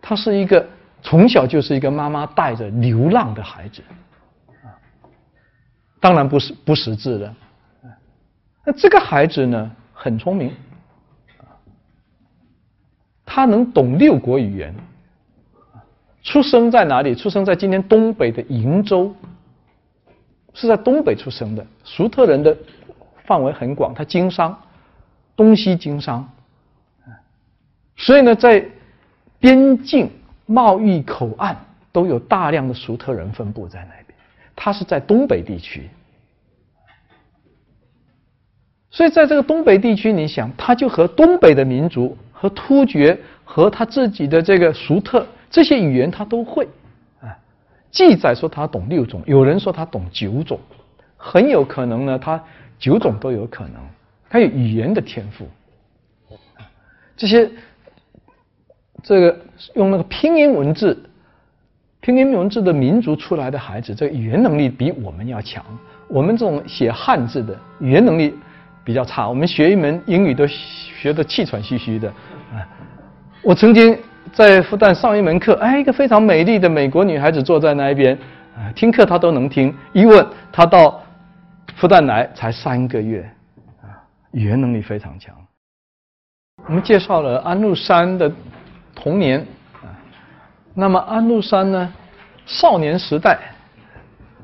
[0.02, 0.68] 他是一个
[1.02, 3.84] 从小就是一个妈妈带着流浪的孩子，
[6.06, 7.34] 当然不是不识字的。
[8.64, 10.54] 那这个孩子呢，很聪明，
[13.26, 14.72] 他能懂六国语言。
[16.22, 17.16] 出生在哪里？
[17.16, 19.16] 出生在今天东北的瀛州，
[20.54, 21.66] 是在东北出生的。
[21.84, 22.56] 熟特人的
[23.24, 24.56] 范围很广，他经商，
[25.36, 26.30] 东西经商，
[27.96, 28.64] 所以呢，在
[29.40, 30.12] 边境
[30.46, 31.58] 贸易口岸
[31.92, 34.05] 都有大量的熟特人分布在那里。
[34.56, 35.90] 他是在东北地区，
[38.90, 45.28] 所以在这个东北地区，你想，他就和东北的民族、和突厥、和他自己的这个熟特。
[45.50, 46.68] 这些语言他都会，
[47.22, 47.38] 啊，
[47.92, 50.60] 记载说他懂六种，有人说他懂九种，
[51.18, 52.44] 很有可能呢，他
[52.80, 53.76] 九种都有可能，
[54.30, 55.48] 他有语言的天赋。
[57.18, 57.50] 这些
[59.04, 59.40] 这个
[59.76, 61.02] 用那个拼音文字、
[62.06, 65.66] 拼音文字的民族出来的孩子，这个语言能力比我们要强。
[66.08, 68.32] 我们这种写汉字的语言能力
[68.84, 72.08] 比较差，我们学一门英语都学得气喘吁吁的。
[72.54, 72.62] 啊，
[73.42, 73.98] 我曾经。
[74.34, 78.18] 在复旦上一门课，哎，一个非常美丽的美国女孩子坐在那一边，
[78.56, 79.74] 啊，听课她都能听。
[79.94, 81.02] 一问她到
[81.76, 83.22] 复旦来才三个月，
[83.82, 83.88] 啊，
[84.32, 85.34] 语言能力非常强。
[86.68, 88.30] 我们介绍了安禄山的
[88.94, 89.46] 童年，
[90.78, 91.94] 那么安禄山呢，
[92.46, 93.40] 少年时代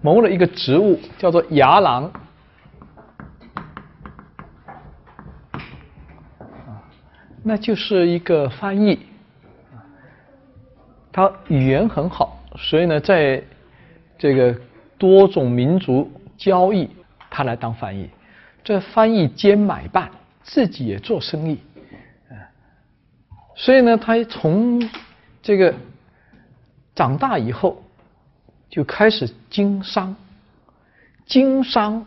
[0.01, 2.11] 谋了一个职务，叫做牙郎。
[7.43, 8.99] 那就是一个翻译，
[11.11, 13.43] 他语言很好，所以呢，在
[14.17, 14.55] 这个
[14.97, 16.89] 多种民族交易，
[17.29, 18.09] 他来当翻译，
[18.63, 20.11] 这翻译兼买办，
[20.43, 21.59] 自己也做生意，
[23.55, 24.87] 所以呢，他从
[25.41, 25.73] 这个
[27.01, 27.81] 长大以后
[28.69, 30.15] 就开始经商，
[31.25, 32.05] 经商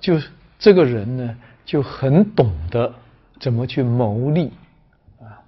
[0.00, 0.20] 就
[0.58, 2.92] 这个人呢就很懂得。
[3.38, 4.52] 怎么去谋利
[5.20, 5.38] 啊？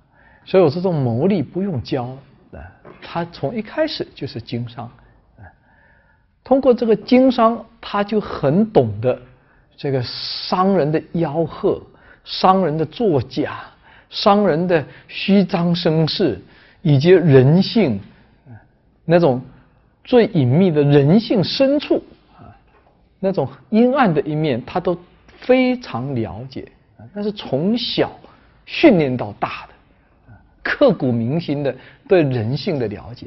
[0.44, 2.04] 所以我这种谋利不用教
[2.52, 2.62] 啊，
[3.02, 4.88] 他从一开始就是经商
[5.36, 5.42] 啊。
[6.44, 9.20] 通过这个经商，他就很懂得
[9.76, 11.82] 这个商人的吆喝、
[12.22, 13.60] 商人的作假、
[14.08, 16.40] 商人的虚张声势，
[16.80, 17.98] 以及人性
[19.04, 19.40] 那种
[20.04, 22.02] 最隐秘的人性深处
[22.36, 22.54] 啊，
[23.20, 24.98] 那种阴暗的一面，他都
[25.38, 26.70] 非常了解。
[27.12, 28.12] 那是从小
[28.64, 30.32] 训练到大的，
[30.62, 31.74] 刻骨铭心的
[32.08, 33.26] 对人性的了解。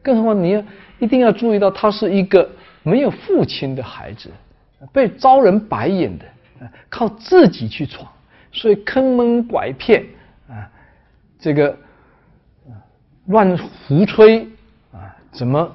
[0.00, 0.62] 更何况你要
[1.00, 2.48] 一定要注意到，他是一个
[2.82, 4.30] 没有父亲的孩子，
[4.92, 6.24] 被招人白眼的，
[6.88, 8.08] 靠自己去闯，
[8.52, 10.06] 所以坑蒙拐骗
[10.48, 10.70] 啊，
[11.38, 11.76] 这个
[13.26, 14.48] 乱胡吹，
[15.38, 15.72] 怎么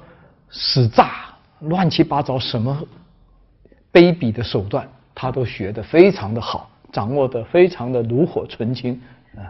[0.50, 1.10] 使诈，
[1.60, 2.86] 乱七八糟什么
[3.90, 6.70] 卑鄙的手段，他都学得非常的好。
[6.92, 9.00] 掌握的非常的炉火纯青
[9.34, 9.48] 啊，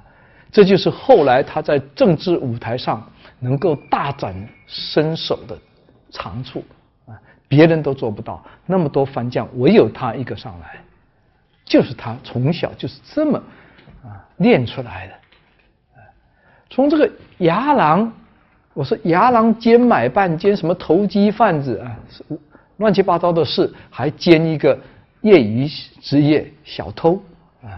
[0.53, 3.05] 这就是后来他在政治舞台上
[3.41, 4.33] 能够大展
[4.69, 5.59] 身手的
[6.11, 6.65] 长处
[7.07, 7.13] 啊，
[7.49, 10.81] 别人都做不到，那么多番将唯有他一个上来，
[11.65, 13.37] 就是他从小就是这么
[14.05, 15.15] 啊练出来的。
[16.71, 18.11] 从这个牙郎，
[18.75, 21.97] 我说牙郎兼买办兼什么投机贩子啊，
[22.79, 24.77] 乱七八糟的事，还兼一个
[25.21, 25.69] 业余
[26.01, 27.23] 职业小偷
[27.63, 27.71] 啊。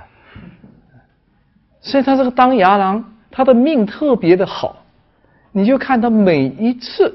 [1.82, 4.82] 所以他这个当牙郎，他的命特别的好，
[5.53, 7.14] 你就看他每一次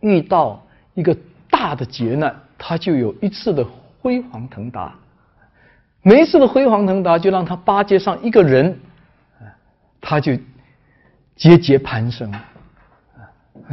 [0.00, 1.16] 遇到一个
[1.48, 3.66] 大的劫难，他就有一次的
[4.02, 4.94] 辉煌腾达，
[6.02, 8.78] 每一次的辉煌腾达就让他巴结上一个人，
[9.98, 10.34] 他就
[11.36, 12.40] 节节攀升，啊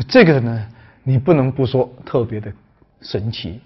[0.08, 0.68] 这个呢，
[1.04, 2.52] 你不能不说特别的
[3.02, 3.62] 神奇。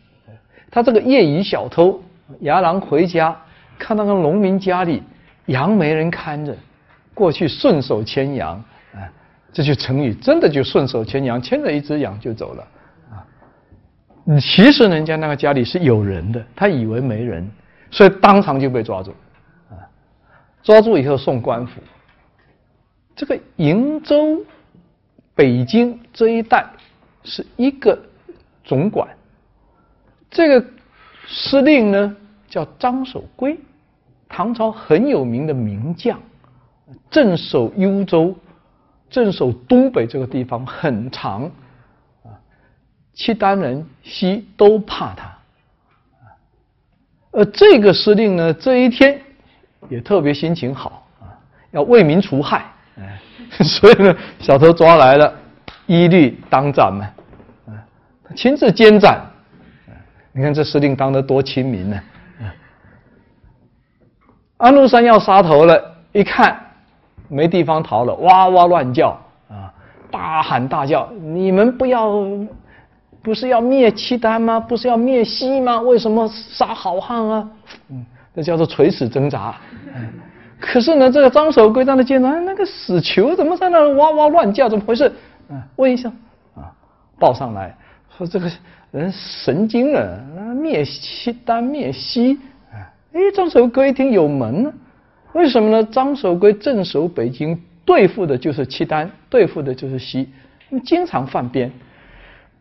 [0.69, 2.03] 他这个业余小偷
[2.41, 3.35] 牙郎回家，
[3.79, 5.01] 看到个农民家里。
[5.45, 6.57] 羊没人看着，
[7.13, 8.55] 过去顺手牵羊
[8.95, 9.05] 啊，
[9.53, 12.67] 这就成语，真的就顺手牵羊，牵着一只羊就走了
[13.11, 13.21] 啊。
[14.39, 17.47] 其实人家那个家里是有人的，他以为没人，
[17.91, 19.13] 所以当场就被抓住
[19.69, 19.77] 啊。
[20.63, 21.79] 抓住以后送官府。
[23.16, 24.43] 这个瀛州、
[25.34, 26.66] 北京这一带
[27.24, 27.97] 是一个
[28.63, 29.07] 总管，
[30.30, 30.68] 这个
[31.28, 32.16] 司令呢
[32.47, 33.57] 叫张守珪。
[34.28, 36.20] 唐朝很有名的名将，
[37.09, 38.36] 镇守幽州、
[39.09, 41.43] 镇守东北这个地方很长，
[42.24, 42.34] 啊，
[43.13, 45.38] 契丹人、西都怕他，
[47.32, 49.22] 而这个司令呢，这一天
[49.89, 51.32] 也特别心情好啊，
[51.72, 52.66] 要为民除害，
[53.63, 55.33] 所以呢，小偷抓来了，
[55.85, 57.05] 一律当斩嘛，
[57.67, 57.73] 啊，
[58.35, 59.21] 亲自监斩，
[60.31, 61.99] 你看这司令当得多亲民呢。
[64.57, 66.57] 安禄山要杀头了，一看
[67.27, 69.09] 没地方逃了，哇哇乱叫
[69.49, 69.71] 啊，
[70.09, 72.17] 大喊大叫：“你们不要，
[73.21, 74.57] 不是要灭契丹吗？
[74.57, 75.81] 不是要灭西吗？
[75.81, 77.49] 为什么杀好汉啊？”
[77.91, 79.55] 嗯，这叫做垂死挣扎。
[80.59, 84.69] 可是呢，这个张守珪在那见到那个死囚怎么在那哇哇乱叫？
[84.69, 85.11] 怎么回事？
[85.49, 86.09] 啊，问一下
[86.55, 86.71] 啊，
[87.19, 87.75] 报上来
[88.17, 88.49] 说这个
[88.91, 90.19] 人神经了，
[90.55, 92.39] 灭契丹灭西。
[92.71, 94.73] 哎，张守珪一听有门呢，
[95.33, 95.83] 为什么呢？
[95.83, 100.29] 张守珪镇守北京，对付的就是契丹，对付的就是西，
[100.83, 101.71] 经常犯边。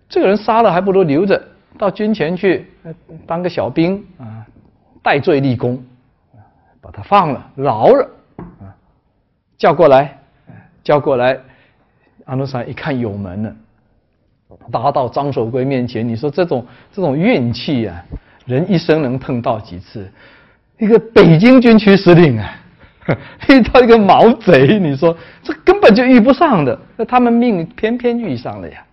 [0.09, 1.43] 这个人杀了还不如留着，
[1.79, 2.67] 到军前去
[3.27, 4.47] 当个小兵啊，
[5.03, 5.83] 戴罪立功，
[6.85, 8.11] 把他放了，饶了
[8.61, 8.69] 啊，
[9.57, 10.19] 叫过来，
[10.83, 11.41] 叫过来。
[12.27, 13.57] 安禄山一看有门了，
[14.71, 18.05] 拉到张守珪面前，你说这种这种运气呀，
[18.45, 20.11] 人一生能碰到几次？
[20.79, 22.51] 一个北京军区司令啊，
[23.49, 28.85] 遇到一个毛贼，你说这根本就遇不上的，那他们命偏偏遇上了呀，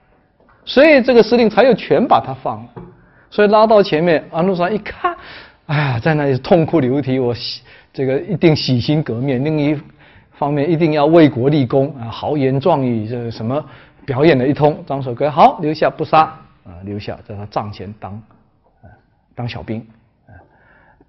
[0.64, 2.70] 所以这个司令才有权把他放了。
[3.30, 5.16] 所以拉到前面，安禄山一看，
[5.68, 7.34] 哎呀，在那里痛哭流涕，我
[7.94, 9.80] 这个一定洗心革面，另一
[10.32, 13.64] 方面一定要为国立功啊，豪言壮语，这什么
[14.06, 14.84] 表演了一通。
[14.88, 16.20] 张守珪好留下不杀
[16.64, 18.22] 啊，留下在他帐前当
[19.36, 19.86] 当小兵。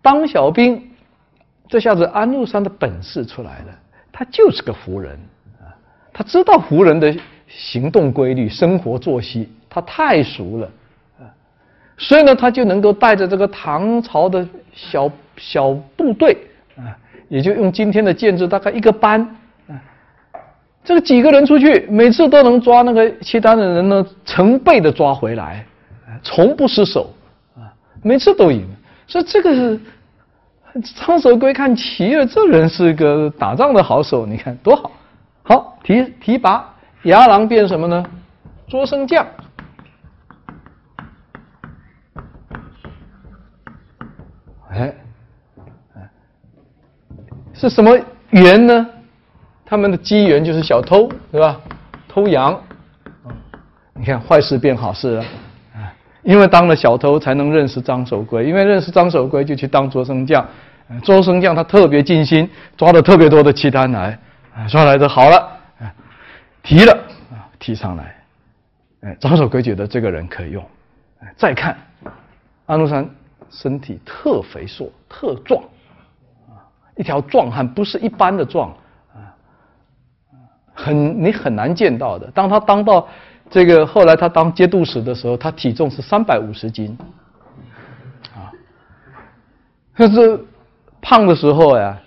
[0.01, 0.91] 当小兵，
[1.69, 3.79] 这下子安禄山的本事出来了，
[4.11, 5.17] 他就是个胡人
[5.61, 5.71] 啊，
[6.13, 7.15] 他知道胡人的
[7.47, 10.71] 行动规律、生活作息，他太熟了
[11.21, 11.31] 啊，
[11.97, 16.37] 所以呢，他就能够带着这个唐朝的小小部队，
[17.33, 19.19] 也就用今天的建制，大概一个班
[19.67, 19.73] 啊，
[20.85, 25.65] 这个几个人出去，每次都能抓那个契丹的人呢，成倍的抓回来，
[26.23, 27.11] 从不失手
[27.57, 27.73] 啊，
[28.03, 28.69] 每次都赢。
[29.07, 29.81] 所以这个是
[31.07, 34.93] 张守珪看齐了，这人是个打仗的好手，你看多好。
[35.43, 36.71] 好提提拔
[37.05, 38.05] 牙郎变什么呢？
[38.69, 39.27] 捉生将。
[44.69, 44.95] 哎，
[47.55, 47.97] 是什么
[48.31, 48.87] 缘呢？
[49.65, 51.61] 他们的机缘就是小偷，对吧？
[52.09, 52.61] 偷羊。
[53.95, 55.25] 你看坏事变好事了。
[56.23, 60.47] 因为当了小偷才能认识张守珪，因为认识张守珪就去当捉生将，
[61.03, 64.17] 捉生将他特别尽心，抓了特别多的契丹来，
[64.69, 65.49] 抓来的好了，
[66.63, 66.97] 提了
[67.59, 68.15] 提上来，
[69.01, 70.65] 哎张守珪觉得这个人可以用，
[71.37, 71.77] 再看
[72.67, 73.09] 安禄山
[73.51, 75.61] 身体特肥硕特壮，
[76.97, 78.71] 一条壮汉不是一般的壮
[79.13, 79.35] 啊，
[80.75, 83.09] 很你很难见到的，当他当到。
[83.51, 86.97] 这个后来他当节度使的时候，他体重是三百五十斤，
[88.35, 88.49] 啊，
[89.95, 90.43] 可是
[91.03, 92.01] 胖的时候呀，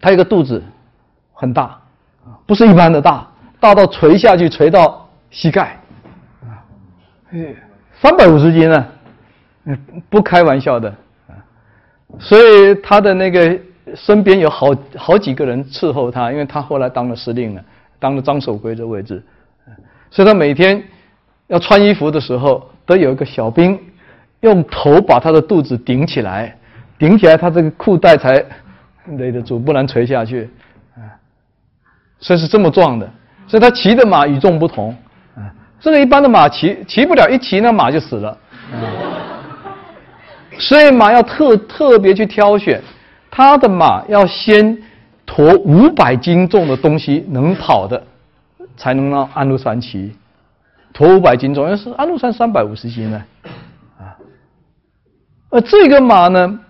[0.00, 0.62] 他一个肚子
[1.34, 1.78] 很大，
[2.46, 3.28] 不是一般的大，
[3.60, 5.78] 大到垂下去，垂到膝盖，
[6.44, 6.64] 啊，
[8.00, 8.86] 三百五十斤呢，
[10.08, 10.94] 不开玩笑的，
[12.18, 13.58] 所以他的那个
[13.94, 17.64] 身边有好好几个人伺候他，因为他后来当了司令了，
[17.98, 19.22] 当了张守圭的位置。
[20.10, 20.82] 所以他每天
[21.48, 23.78] 要穿衣服的时候，都有一个小兵
[24.40, 26.56] 用头把他的肚子顶起来，
[26.98, 28.42] 顶起来他这个裤带才
[29.06, 30.48] 勒得住，不然垂下去。
[32.18, 33.10] 所以是这么壮的。
[33.46, 34.96] 所以他骑的马与众不同。
[35.78, 38.36] 这个一般的马骑骑不了一骑那马就死了。
[40.58, 42.82] 所以马要特特别去挑选，
[43.30, 44.76] 他的马要先
[45.26, 48.02] 驮五百斤重的东西能跑的。
[48.78, 50.14] 才能让安禄山骑，
[50.92, 53.24] 驮五百斤重，要是安禄山三百五十斤呢，
[53.98, 54.12] 啊，
[55.48, 56.60] 而这个马呢，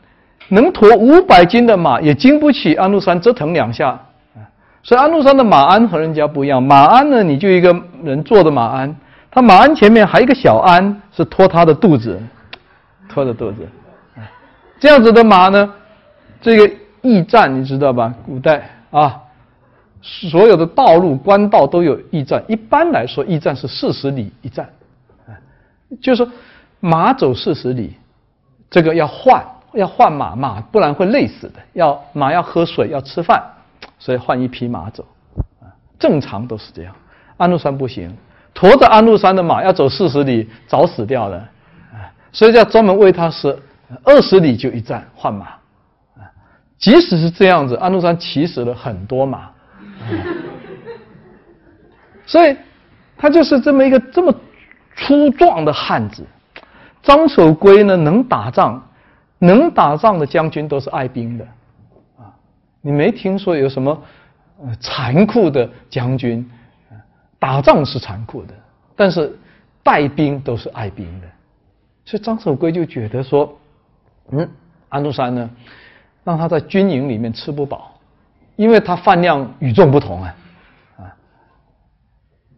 [0.48, 4.00] 能驮五百斤的马也经不起安禄山折腾两下，
[4.84, 7.74] 所以安禄山的马鞍和人家不一样，马鞍呢，你就一个
[8.04, 8.94] 人坐的马鞍，
[9.28, 12.22] 他马鞍前面还有一个小鞍是托他的肚子，
[13.16, 13.66] 拖着肚子，
[14.78, 15.72] 这样子的马呢，
[16.42, 18.14] 这个驿站你知道吧？
[18.26, 19.22] 古代啊。
[20.02, 22.44] 所有的道路、官道都有驿站。
[22.46, 24.68] 一般来说，驿站是四十里一站，
[26.02, 26.30] 就是说
[26.78, 27.94] 马走四十里，
[28.70, 29.42] 这个要换，
[29.72, 31.54] 要换马，马不然会累死的。
[31.72, 33.42] 要马要喝水，要吃饭，
[33.98, 35.04] 所以换一匹马走，
[35.98, 36.94] 正常都是这样。
[37.38, 38.14] 安禄山不行，
[38.54, 41.48] 驮着安禄山的马要走四十里，早死掉了，
[42.36, 43.58] 所以要专门为他是
[44.04, 45.46] 二十里就一站换马，
[46.16, 46.28] 啊，
[46.76, 49.48] 即使是这样子，安禄山骑死了很多马。
[52.26, 52.54] 所以，
[53.16, 54.34] 他就是这么一个这么
[54.96, 56.26] 粗壮的汉子。
[57.02, 58.86] 张守珪呢，能打仗，
[59.38, 61.44] 能打仗的将军都是爱兵的，
[62.18, 62.28] 啊，
[62.82, 64.02] 你没听说有什么
[64.60, 66.46] 呃残酷的将军？
[67.38, 68.52] 打仗是残酷的，
[68.94, 69.34] 但是
[69.82, 71.26] 带兵都是爱兵的。
[72.06, 73.58] 所以张守圭就觉得说，
[74.30, 74.48] 嗯，
[74.88, 75.50] 安禄山呢，
[76.24, 77.92] 让他在军营里面吃不饱。
[78.54, 80.34] 因为他饭量与众不同啊，
[80.96, 81.04] 啊，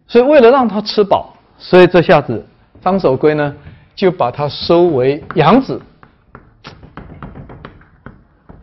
[0.07, 2.47] 所以为了让他吃饱，所以这下子
[2.81, 3.53] 张守圭呢
[3.97, 5.83] 就把他收为养子，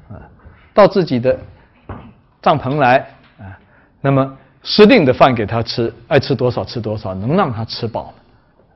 [0.08, 0.16] 啊，
[0.74, 1.38] 到自己的
[2.42, 3.00] 帐篷来
[3.38, 3.60] 啊，
[4.00, 8.14] 那么司令的饭给他吃，爱吃多少吃多少，能让他吃饱，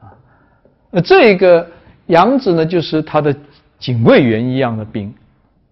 [0.02, 0.12] 啊，
[0.92, 1.66] 那这个
[2.10, 3.36] 杨子呢就是他的
[3.80, 5.12] 警卫员一样的兵，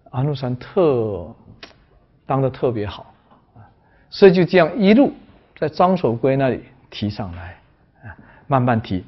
[0.09, 1.27] 安禄山特。
[2.29, 3.13] 当的特别好，
[4.09, 5.13] 所以就这样一路
[5.57, 7.57] 在张守珪那里提上来
[8.03, 8.11] 啊，
[8.47, 9.01] 慢慢提。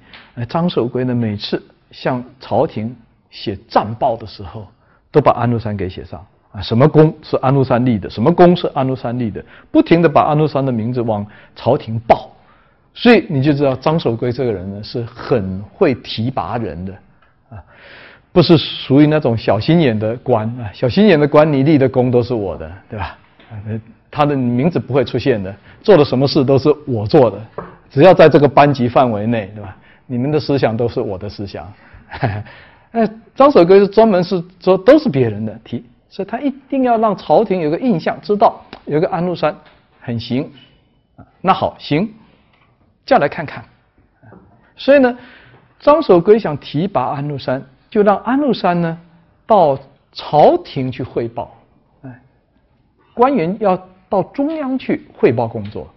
[0.48, 1.62] 张守珪呢，每次
[1.92, 2.96] 向朝廷
[3.30, 4.66] 写战报的时候，
[5.12, 11.28] 都把安禄山给写上啊，什么功是安禄山立的，什么功是安禄山立的，不停的把安禄山的名字往
[11.58, 12.32] 朝廷报。
[12.94, 16.98] 所以你就知道张守珪这个人呢，是很会提拔人的。
[18.32, 23.18] 不是属于那种小心眼的官啊，小心眼的官，你立的功都是我的，对吧？
[24.12, 27.40] 他的名字不会出现的，做的什么事都是我做的，
[27.90, 29.76] 只要在这个班级范围内，对吧？
[30.06, 31.72] 你们的思想都是我的思想。
[32.92, 39.56] 哎，张守珪是专门是说都是别人的提所以他一定要让朝廷有个印象，知道有个安禄山
[40.02, 40.52] 很行。
[41.42, 42.12] 那好，行，
[43.06, 43.64] 叫来看看。
[44.76, 45.16] 所以呢，
[45.80, 48.98] 张守珪想提拔安禄山，就让安禄山呢
[49.46, 49.78] 到
[50.12, 51.58] 朝廷去汇报。
[52.04, 52.20] 哎，
[53.14, 55.88] 官员要到中央去汇报工作。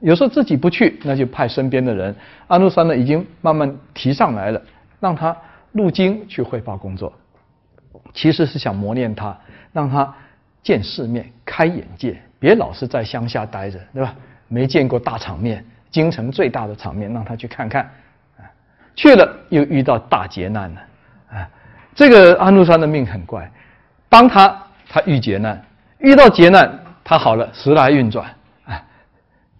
[0.00, 2.14] 有时候自己不去，那就派身边的人。
[2.46, 4.60] 安禄山呢，已经慢慢提上来了，
[5.00, 5.34] 让他
[5.72, 7.10] 入京去汇报工作。
[8.12, 9.36] 其实是想磨练他，
[9.72, 10.14] 让他
[10.62, 14.14] 见世面、开眼界，别老是在乡下待着，对吧？
[14.46, 17.90] 没见过大场面，京城最大的场面，让他去看看。
[18.94, 20.80] 去了又遇到大劫难了。
[21.98, 23.50] 这个安禄山的命很怪，
[24.08, 24.56] 帮他
[24.88, 25.60] 他遇劫难，
[25.98, 28.24] 遇到劫难他好了，时来运转。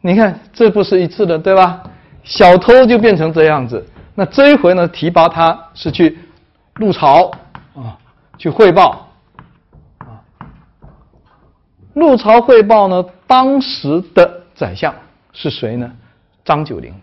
[0.01, 1.83] 你看，这不是一次的，对吧？
[2.23, 3.85] 小偷就变成这样子。
[4.15, 6.17] 那这一回呢，提拔他是去
[6.77, 7.29] 入朝
[7.75, 7.99] 啊，
[8.39, 9.09] 去汇报
[9.99, 10.23] 啊。
[11.93, 14.95] 入朝汇报呢，当时的宰相
[15.33, 15.91] 是谁呢？
[16.45, 16.95] 张九龄。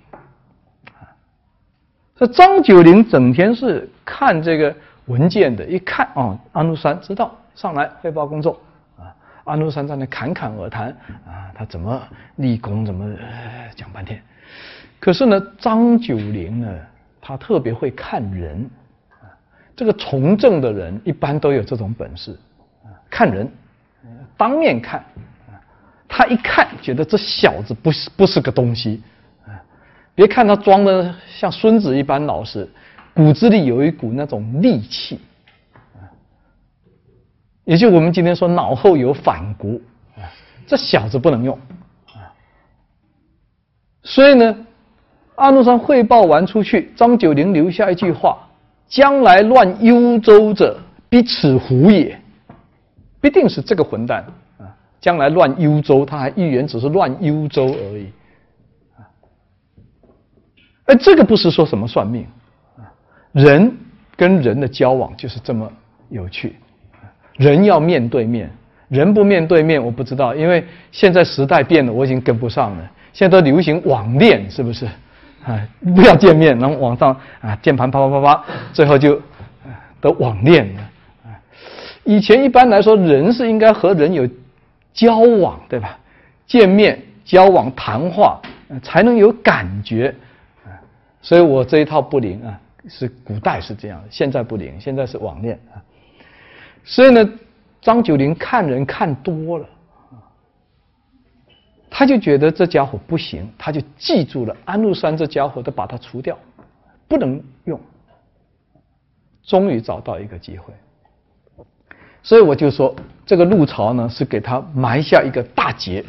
[2.15, 4.73] 这张九龄整天是看这个
[5.06, 8.60] 文件的，一看哦，安禄山知道上来汇报工作。
[8.97, 9.14] 啊
[9.45, 10.89] 安禄山在那侃侃而谈
[11.28, 12.01] 啊，他怎么
[12.38, 13.16] 立功，怎么
[13.76, 14.20] 讲半天。
[14.99, 16.80] 可是呢，张九龄呢，
[17.22, 18.68] 他特别会看人
[19.12, 19.30] 啊。
[19.76, 22.36] 这个从政的人一般都有这种本事
[22.84, 23.47] 啊，看人，
[24.36, 24.99] 当面看
[25.47, 25.62] 啊。
[26.10, 29.03] 他一看，觉得这小子不是不是个东西
[29.45, 29.53] 啊。
[30.16, 32.68] 别看他装的像孙子一般老实，
[33.16, 35.20] 骨子里有一股那种戾气。
[37.63, 39.82] 也就我们今天说脑后有反骨
[40.16, 40.22] 啊，
[40.68, 41.57] 这小子不能用。
[44.03, 44.55] 所以呢，
[45.34, 48.38] 安禄山汇报完出去，张九龄留下一句话
[48.88, 52.22] ：“将来乱幽州者，必此胡也。”
[53.20, 54.24] 必定是这个混蛋
[54.59, 54.70] 啊！
[55.01, 58.11] 将来乱幽州，他还预言只是乱幽州而已。
[60.86, 62.28] 哎，这个不是说什么算命，
[63.36, 63.69] 人
[64.15, 65.69] 跟人的交往就是这么
[66.07, 66.55] 有趣。
[67.33, 68.49] 人要面对面，
[68.88, 72.91] 人不面对面，我不知道，因为现在时代变了，我已经跟不上了。
[73.11, 74.86] 现在都流行网恋，是不是？
[75.43, 75.61] 啊，
[75.93, 77.11] 不要见面，然后网上
[77.41, 79.21] 啊，键盘啪啪啪啪，最后就
[79.99, 80.81] 都网恋了。
[81.25, 81.36] 啊，
[82.05, 84.25] 以前一般来说，人是应该和人有
[84.93, 85.99] 交往，对吧？
[86.47, 88.39] 见面、交往、谈话，
[88.81, 90.15] 才能有感觉。
[90.63, 90.71] 啊，
[91.21, 92.57] 所以我这一套不灵啊，
[92.88, 95.81] 是古代是这样，现在不灵，现在是网恋啊。
[96.83, 97.29] 所以呢，
[97.81, 99.67] 张九龄看人看多了，
[101.89, 106.38] 他就觉得这家伙不行，他就记住了安禄山这家伙，都把他除掉，
[107.07, 107.79] 不能用。
[109.43, 110.73] 终于找到一个机会，
[112.23, 112.95] 所以我就说，
[113.27, 116.03] 这个入朝呢，是给他埋下一个大劫。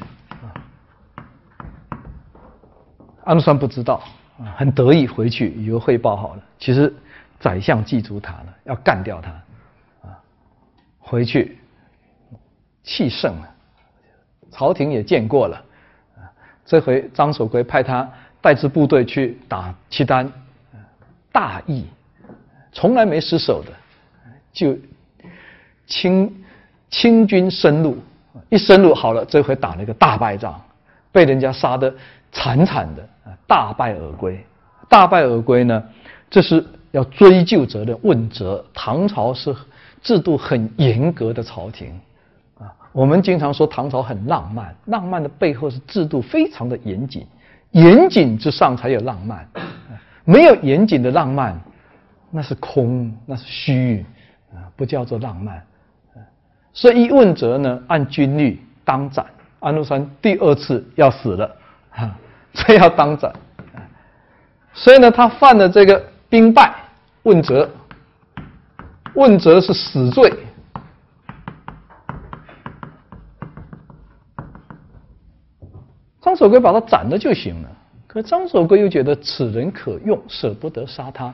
[3.24, 4.02] 安禄山不知道，
[4.56, 6.92] 很得意回去以后汇报好了，其实
[7.40, 9.30] 宰相记住他了，要干掉他。
[10.08, 10.18] 啊
[10.98, 11.56] 回去
[12.82, 13.54] 气盛了，
[14.50, 15.64] 朝廷也见过了，
[16.64, 18.10] 这回张守珪派他
[18.40, 20.30] 带支部队去打契丹，
[21.30, 21.86] 大意，
[22.72, 23.72] 从来没失手的，
[24.52, 24.76] 就
[25.86, 26.44] 清
[26.90, 27.96] 清军深入，
[28.48, 30.60] 一深入好了，这回打了一个大败仗，
[31.12, 31.94] 被人家杀的
[32.36, 34.44] 惨惨的啊，大败而归。
[34.88, 35.82] 大败而归呢，
[36.28, 38.64] 这是要追究责任，问责。
[38.74, 39.54] 唐朝是。
[40.02, 41.88] 制度很严格的朝廷
[42.60, 47.26] 啊，我们经常说唐朝很浪漫，浪漫的背后是制度非常的严谨，
[47.72, 49.48] 严谨之上才有浪漫，
[50.24, 51.60] 没有严谨的浪漫，
[52.30, 54.06] 那是空，那是虚
[54.54, 55.60] 啊，不叫做浪漫。
[56.72, 59.26] 所以一问责呢，按军律当斩，
[59.58, 61.56] 安禄山第二次要死了
[61.90, 62.16] 啊，
[62.56, 63.32] 所以要当斩。
[64.72, 66.74] 所以呢，他犯了这个兵败，
[67.22, 67.70] 问责。
[69.14, 70.30] 问责是死罪，
[76.20, 77.68] 张守珪把他斩了就行了。
[78.06, 81.32] 可张守珪又觉得此人可用，舍不得杀他，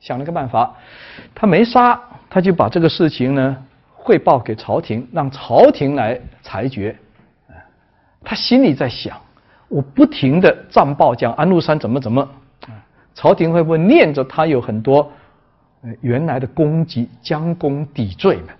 [0.00, 0.74] 想了个办法，
[1.34, 2.00] 他没杀，
[2.30, 3.54] 他就把这个事情呢
[3.92, 6.96] 汇报给朝廷，让朝廷来裁决。
[8.24, 9.20] 他心里在想：
[9.70, 12.28] 我不停的战报讲安禄山怎么怎么，
[13.14, 15.10] 朝廷会不会念着他有很多？
[16.02, 18.52] 原来的功绩将功抵罪嘛，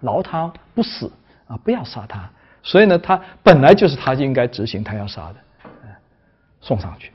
[0.00, 1.08] 饶他不死
[1.46, 2.28] 啊，不要杀他。
[2.64, 5.34] 所以呢，他本来就是他应该执行他要杀的，
[6.60, 7.12] 送上去，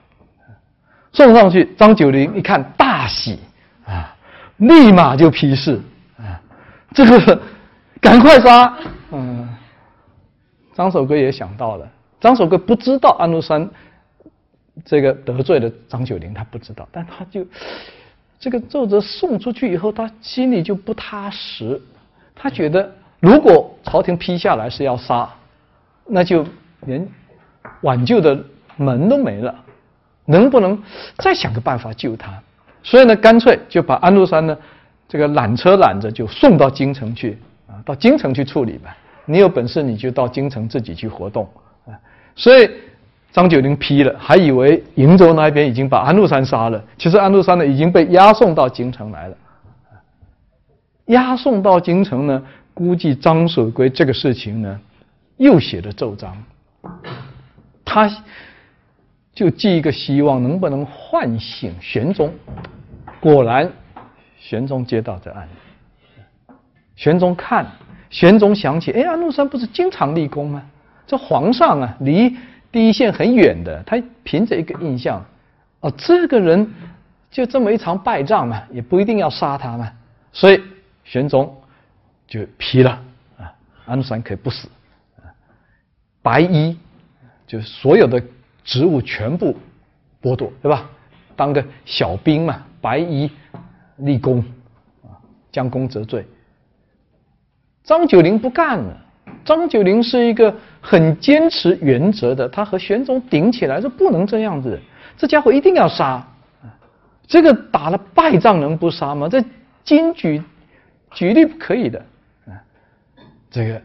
[1.12, 1.66] 送上去。
[1.76, 3.39] 张九龄一看大喜
[3.86, 4.16] 啊，
[4.58, 5.82] 立马就批示
[6.18, 6.39] 啊，
[6.93, 7.41] 这个
[8.00, 8.78] 赶快杀！
[9.12, 9.50] 嗯，
[10.74, 11.86] 张守圭也想到了，
[12.20, 13.70] 张守圭不知道安禄山
[14.86, 17.45] 这个得罪了张九龄，他不知道，但他就
[18.39, 21.82] 这个奏折送出去以后，他心里就不踏实，
[22.36, 22.89] 他觉得
[23.20, 25.30] 如果朝廷批下来是要杀，
[26.05, 26.45] 那就
[26.86, 27.07] 连
[27.82, 28.41] 挽救的
[28.78, 29.53] 门都没了，
[30.26, 30.82] 能不能
[31.17, 32.41] 再想个办法救他？
[32.82, 34.57] 所以呢，干脆就把安禄山呢，
[35.07, 38.95] 这个缆车缆着就送到京城去啊，到京城去处理吧。
[39.26, 41.47] 你有本事你就到京城自己去活动。
[42.40, 42.72] 所以
[43.34, 49.38] 张九龄批了，还以为瀛州那边已经把安禄山杀了，其实安禄山呢已经被押送到京城来了。
[51.08, 52.42] 押送到京城呢，
[52.74, 54.80] 估计张守珪这个事情呢，
[55.36, 56.36] 又写了奏章，
[57.84, 58.10] 他。
[59.32, 62.34] 就寄一个希望，能不能唤醒玄宗？
[63.22, 63.72] 果然，
[64.38, 65.48] 玄宗接到这案，
[66.98, 67.66] 玄宗看，
[68.10, 70.62] 玄宗想起，哎，安禄山不是经常立功吗？
[71.10, 72.38] 这皇上啊，离
[72.72, 75.26] 第一线很远的，他凭着一个印象，
[75.80, 76.72] 哦，这个人
[77.32, 79.91] 就这么一场败仗嘛，也不一定要杀他嘛，
[80.32, 80.62] 所以
[81.03, 81.57] 玄宗
[82.28, 83.01] 就批了
[83.39, 83.51] 啊，
[83.88, 84.70] 安禄山可以不死，
[86.22, 86.78] 白衣
[87.47, 88.22] 就所有的。
[88.66, 89.57] 职务全部
[90.22, 90.88] 剥夺，对吧？
[91.36, 93.32] 当个小兵嘛，白衣
[93.95, 94.43] 立功
[95.01, 95.18] 啊，
[95.51, 96.24] 将功折罪。
[97.84, 98.95] 张九龄不干了。
[99.43, 104.80] 张九龄是一个很坚持原则的，他和玄宗顶起来说不能这样子，
[105.18, 106.26] 这家伙一定要杀。
[107.28, 109.28] 这个打了败仗能不杀吗？
[109.30, 109.44] 这
[109.84, 110.42] 金举
[111.12, 112.06] 举例不可以的。
[113.52, 113.82] 这个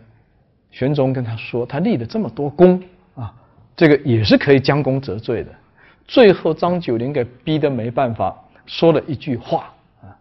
[0.70, 2.82] 玄宗跟他说，他立了这么多功
[3.14, 3.32] 啊。
[3.76, 5.50] 这个也是可以将功折罪的。
[6.06, 8.34] 最后张九龄给逼得没办法，
[8.66, 10.12] 说了一句话啊，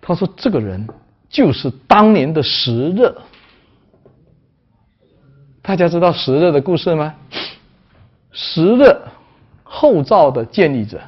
[0.00, 0.88] 他说：“这个人
[1.28, 3.14] 就是当年的石勒。”
[5.62, 7.14] 大家知道石勒的故事吗？
[8.32, 9.00] 石勒
[9.62, 11.00] 后赵的建立者，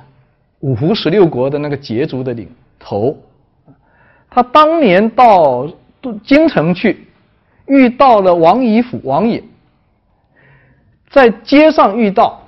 [0.60, 2.48] 五胡十六国的那个羯族的领
[2.78, 3.18] 头，
[4.30, 5.68] 他当年到
[6.22, 7.08] 京城去，
[7.66, 9.42] 遇到了王仪府王爷。
[11.10, 12.40] 在街上遇到，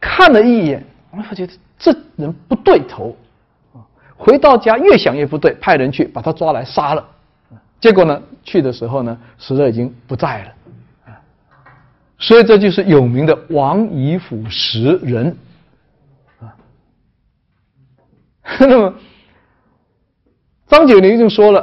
[0.00, 3.14] 看了一眼，我觉得这人不对头，
[4.16, 7.06] 回到家越想越不对，派人去把他抓来杀了。
[7.80, 10.52] 结果呢，去的时候呢，石勒已经不在了，
[12.18, 15.36] 所以这就是有名的王仪甫石人。
[16.40, 16.54] 啊，
[18.60, 18.94] 那么
[20.66, 21.60] 张九龄就说了，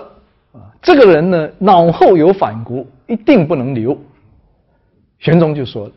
[0.54, 3.98] 啊，这个人呢，脑后有反骨，一定不能留。
[5.20, 5.94] 玄宗就说了。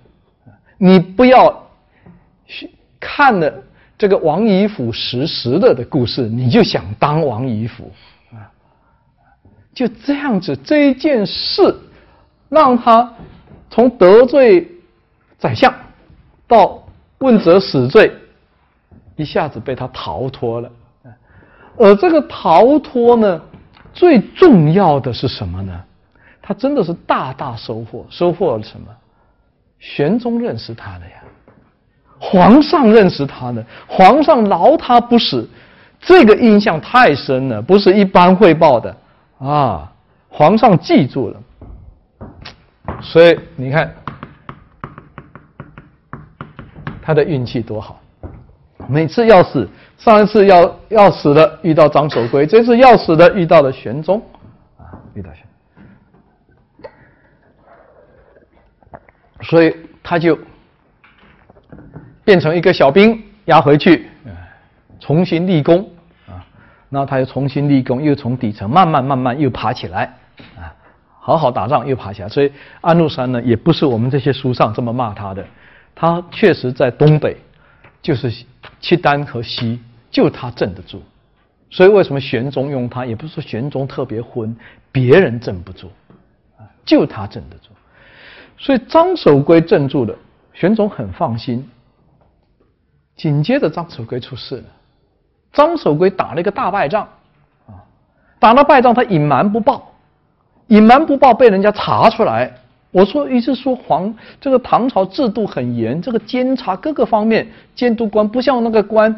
[0.76, 1.66] 你不要
[2.98, 3.62] 看了
[3.96, 7.92] 这个王仪甫石石勒的故事，你就想当王以辅
[8.32, 8.50] 啊？
[9.72, 11.74] 就这样子，这一件事
[12.48, 13.14] 让他
[13.74, 14.70] 从得罪
[15.36, 15.74] 宰相
[16.46, 16.80] 到
[17.18, 18.14] 问责死罪，
[19.16, 20.70] 一下子被他逃脱了。
[21.76, 23.42] 而这个逃脱呢，
[23.92, 25.72] 最重要的是什么呢？
[26.40, 28.86] 他真的是大大收获，收获了什么？
[29.80, 31.24] 玄宗认识他的呀，
[32.20, 35.48] 皇上认识他的，皇上饶他不死，
[35.98, 38.96] 这个印象太深了，不是一般汇报的
[39.40, 39.90] 啊！
[40.28, 41.40] 皇上记住了，
[43.04, 43.94] 所以你看
[47.02, 48.00] 他的运气多好，
[48.88, 54.20] 每次要死，上一次要要死的遇到张守珪，这次要死的遇到了玄宗
[54.78, 55.46] 啊，遇到玄。
[59.42, 60.38] 所以他就
[62.24, 64.08] 变成一个小兵押回去，
[64.98, 65.86] 重新立功
[66.26, 66.40] 啊。
[66.88, 70.14] 那他又重新立功，又从底层慢慢慢慢又爬起来
[70.56, 70.72] 啊，
[71.24, 72.28] 好好打仗又爬起来。
[72.28, 72.52] 所以
[72.82, 75.42] 安禄山呢，也不是我们这些书上这么骂他的，
[75.94, 77.38] 他确实在东北，
[78.02, 78.44] 就是
[78.78, 81.02] 契丹和西，就他镇得住。
[81.70, 84.54] 所以为什么玄宗用他，也不是说玄宗特别昏，
[84.92, 85.90] 别人镇不住
[86.58, 87.70] 啊，就他镇得住。
[88.58, 90.14] 所以张守珪镇住了，
[90.52, 91.66] 玄宗很放心。
[93.16, 94.64] 紧接着张守珪出事了，
[95.52, 97.08] 张守珪打了一个大败仗，
[97.66, 97.80] 啊，
[98.38, 99.93] 打了败仗他隐瞒不报，
[100.68, 102.52] 隐瞒不报被人家查出来。
[102.90, 109.10] 我说意思说皇这个唐朝制度很严，这个监察各个方面监督官不像那个官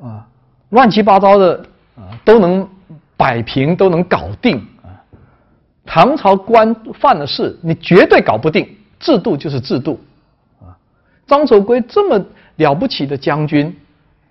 [0.00, 0.26] 啊
[0.70, 1.64] 乱七八糟的
[1.96, 2.68] 啊都能
[3.16, 4.90] 摆平都能搞定啊。
[5.86, 8.68] 唐朝官犯了事，你绝对搞不定。
[8.98, 9.98] 制度就是制度，
[10.60, 10.70] 啊，
[11.26, 12.24] 张守珪这么
[12.54, 13.66] 了不起的将军，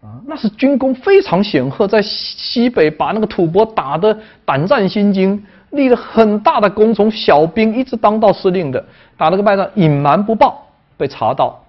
[0.02, 8.86] 啊，那是军功非常显赫，在西北把那个吐蕃打得胆战心惊，立了很大的功，从小兵一直当到司令的，
[9.18, 10.68] 打了个败仗，隐瞒不报，
[10.98, 11.62] 被查到，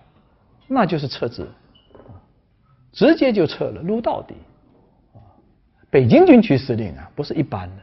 [0.68, 1.46] 那就是撤职，
[2.92, 4.34] 直接就撤了，撸到底。
[5.90, 7.82] 北京军区司令啊，不是一般的。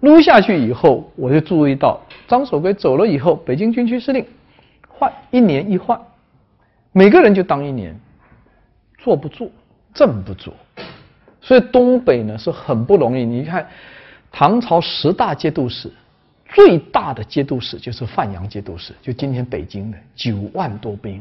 [0.00, 4.24] 撸下去以后，我就注意到张守珪走了以后，北京军区司令
[4.88, 6.00] 换一年一换，
[6.92, 7.98] 每个人就当一年，
[8.96, 9.50] 坐不住，
[9.92, 10.52] 镇不住，
[11.40, 13.24] 所以东北呢是很不容易。
[13.24, 13.66] 你看，
[14.38, 15.90] 唐朝十大节度使，
[16.48, 21.20] 最大的节度使就是范阳节度使，就今天北京的九万多兵，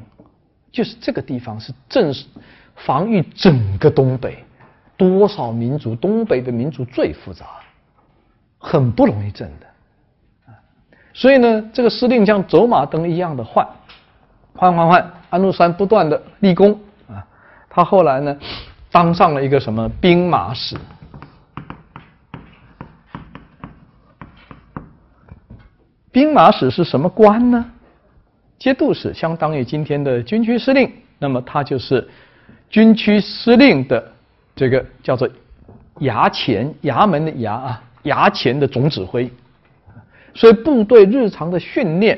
[0.71, 2.13] 就是这个地方是正
[2.75, 4.37] 防御整个东北，
[4.95, 7.47] 多少民族，东北的民族最复杂。
[8.59, 10.53] 很不容易挣的，
[11.11, 13.67] 所以呢，这个司令像走马灯一样的换，
[14.53, 17.25] 换换换，安禄山不断的立功啊，
[17.67, 18.37] 他后来呢，
[18.91, 20.77] 当上了一个什么兵马使，
[26.11, 27.65] 兵马使是什么官呢？
[28.57, 32.07] 节度使相当于今天的军区司令，那么他就是
[32.69, 34.11] 军区司令的
[34.55, 35.29] 这个叫做
[35.99, 37.83] 衙前衙门的衙啊。
[38.03, 39.29] 衙前的总指挥，
[40.33, 42.17] 所以部队日常的训练、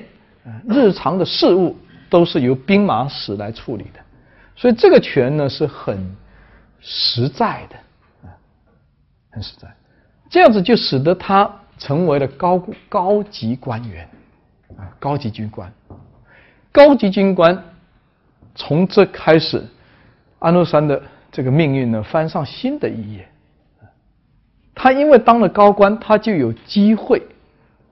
[0.68, 1.76] 日常的事务
[2.12, 4.00] 都是由兵马使来处理的，
[4.56, 6.16] 所以这个权呢是很
[6.80, 8.30] 实在的，
[9.32, 9.68] 很实在。
[10.30, 14.08] 这样子就使得他成为了高高级官员，
[14.78, 15.74] 啊，高级军官，
[16.72, 17.64] 高级军官
[18.54, 19.66] 从这开始，
[20.40, 21.02] 安禄山的
[21.32, 23.28] 这个命运呢翻上新的一页。
[24.76, 27.26] 他因为当了高官，他就有机会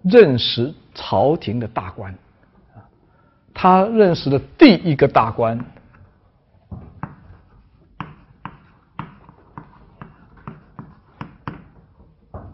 [0.03, 2.13] 认识朝廷的大官。
[3.53, 5.59] 他认识的第一个大官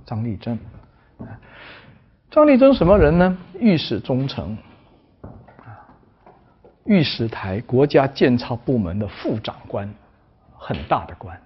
[0.06, 0.58] 张立珍。
[2.34, 3.38] 张立珍什么人呢？
[3.60, 4.58] 御史中丞，
[6.86, 9.88] 御史台国家监察部门的副长官，
[10.58, 11.40] 很大的官。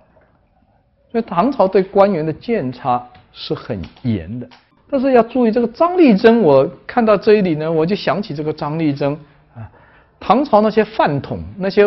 [1.11, 4.47] 所以唐朝对官员的监察是很严的，
[4.89, 9.11] 但是要注意这个张立珍，我看到这里呢，我就想起这个张立珍
[9.53, 9.69] 啊，
[10.21, 11.83] 唐朝那些饭桶、那些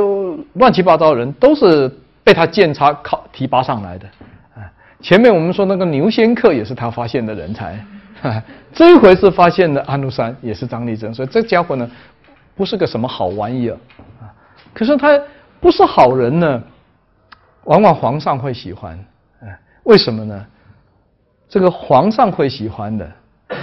[0.53, 1.91] 乱七八糟的人，都是
[2.23, 4.07] 被他监察考提拔上来的
[4.55, 4.71] 啊。
[5.01, 7.83] 前面我们说那个牛仙客也是他发现的人才，
[8.73, 11.91] 这一回是发现的安禄山也是张立珍，所以这家伙呢，
[12.55, 13.77] 不是个什么好玩意儿
[14.21, 14.29] 啊。
[14.75, 15.09] 可是他
[15.61, 16.62] 不是好人呢，
[17.64, 18.99] 往往皇上会喜欢。
[19.85, 20.47] 为什么呢？
[21.49, 23.11] 这个皇上会喜欢的，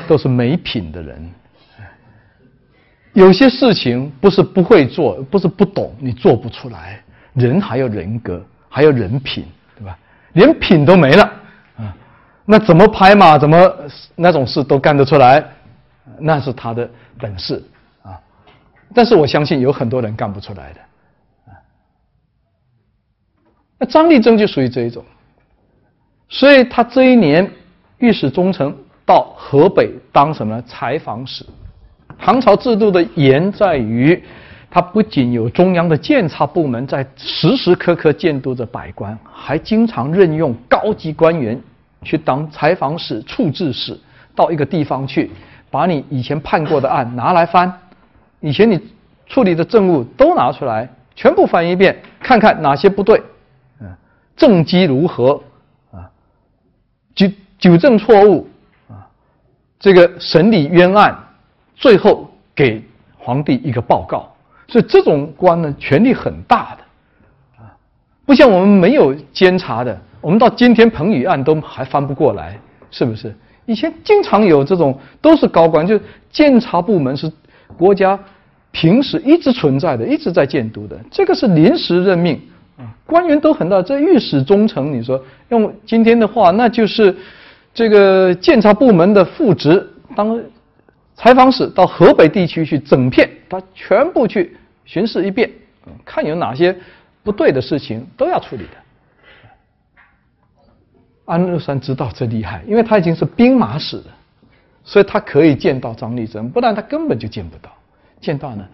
[0.08, 1.32] 都是没品的人。
[3.14, 7.02] 有些事情不是不会做，不是不懂，你做不出来。
[7.34, 9.46] 人还有人格，还有人品，
[9.78, 9.98] 对吧？
[10.34, 11.32] 连品都没了，
[12.50, 13.76] 那怎么拍马，怎么
[14.16, 15.44] 那种事都干得出来？
[16.18, 16.90] 那是他的
[17.20, 17.62] 本事
[18.02, 18.18] 啊。
[18.96, 20.80] 但是我相信有很多人干不出来的。
[23.78, 25.04] 那张立珍就属于这一种。
[26.30, 27.52] 所以他这一年
[27.98, 28.74] 御史中丞
[29.06, 31.46] 到河北当什么采访使？
[32.18, 34.24] 唐朝制度的严在于，
[34.72, 41.62] 他不仅有中央的监察部门在时时刻刻监督着百官，还经常任用高级官员
[42.08, 44.00] 去当采访使、处置使，
[44.34, 45.30] 到一个地方去，
[45.70, 47.72] 把你以前判过的案拿来翻，
[48.40, 48.80] 以前你
[49.28, 53.22] 处理的政务都拿出来，全部翻一遍，看看哪些不对，
[53.82, 53.94] 嗯，
[54.38, 55.44] 政绩如何
[55.92, 56.10] 啊。
[57.14, 57.28] 纠
[57.60, 58.48] 纠正错误
[58.88, 59.06] 啊，
[59.78, 61.18] 这个审理冤案，
[61.76, 62.82] 最后给
[63.18, 64.34] 皇帝一个报告。
[64.70, 67.76] 所以这种官呢，权力很大的啊，
[68.26, 72.60] 不像我们没有监察的，我们到今天彭宇案都还翻不过来，
[72.92, 73.34] 是不是？
[73.66, 76.00] 以前经常有这种，都是高官，就
[76.30, 77.32] 监察部门是
[77.78, 78.18] 国家
[78.72, 82.40] 平时一直存在的，一直在监督的，这个是临时任命。
[82.78, 85.20] 啊，官员都很大，这御史中丞，你说
[85.50, 87.16] 用今天的话，那就是
[87.74, 89.86] 这个监察部门的副职，
[90.16, 90.40] 当
[91.16, 95.50] 采访使到河北地区去，整片他全部去巡视一遍，
[96.06, 96.74] 看有哪些
[97.24, 98.78] 不对的事情都要处理的。
[101.28, 104.06] 安禄山知道这厉害，因为他已经是兵马使了，
[104.84, 107.70] 所以他可以见到张立珍，不然他根本就见不到。
[108.20, 108.66] 见到呢，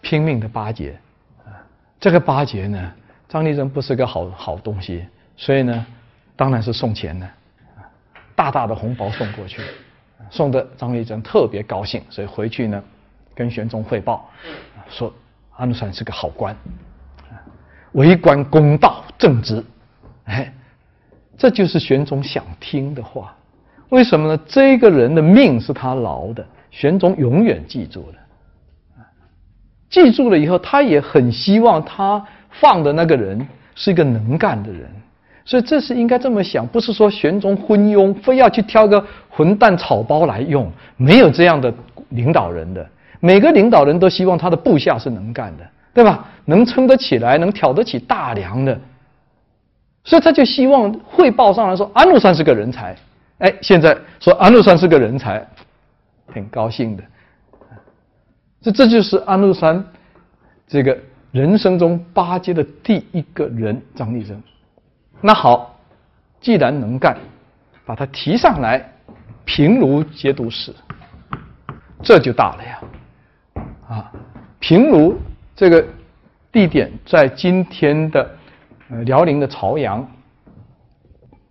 [0.00, 0.98] 拼命的巴结，
[2.00, 2.92] 这个巴结呢。
[3.28, 5.04] 张立珍不是个好好东西，
[5.36, 5.86] 所以呢，
[6.34, 7.28] 当然是送钱的，
[8.34, 9.60] 大大的红包送过去，
[10.30, 12.82] 送的张立珍特别高兴，所以回去呢，
[13.34, 14.30] 跟玄宗汇报，
[14.88, 15.12] 说
[15.56, 16.56] 安禄山是个好官，
[17.92, 19.62] 为官公道正直，
[20.24, 20.50] 哎，
[21.38, 23.34] 这就是玄宗想听的话。
[23.90, 24.38] 为什么呢？
[24.46, 29.04] 这个人的命是他劳的，玄宗永远记住了。
[29.88, 34.86] 记住了以后，他也很希望他放的那个人是一个能干的人。
[35.46, 41.72] 所以这是应该这么想，不是说玄宗昏庸，非要去挑个混蛋草包来用，没有这样的
[42.10, 42.86] 领导人的。
[43.20, 46.28] 每个领导人都希望他的部下是能干的，对吧？
[46.44, 48.78] 能撑得起来，能挑得起大梁的。
[50.08, 52.96] 所以他就希望汇报上来说，安禄山是个人才。
[53.40, 55.46] 哎，现在说安禄山是个人才，
[56.32, 57.04] 挺高兴的。
[58.62, 59.84] 这这就是安禄山
[60.66, 60.98] 这个
[61.30, 64.42] 人生中巴结的第一个人，张立生。
[65.20, 65.78] 那好，
[66.40, 67.14] 既然能干，
[67.84, 68.90] 把他提上来，
[69.44, 70.74] 平卢节度使，
[72.02, 72.80] 这就大了呀！
[73.90, 74.12] 啊，
[74.58, 75.18] 平卢
[75.54, 75.84] 这个
[76.50, 78.37] 地点在今天的
[78.90, 80.06] 呃辽宁的朝阳，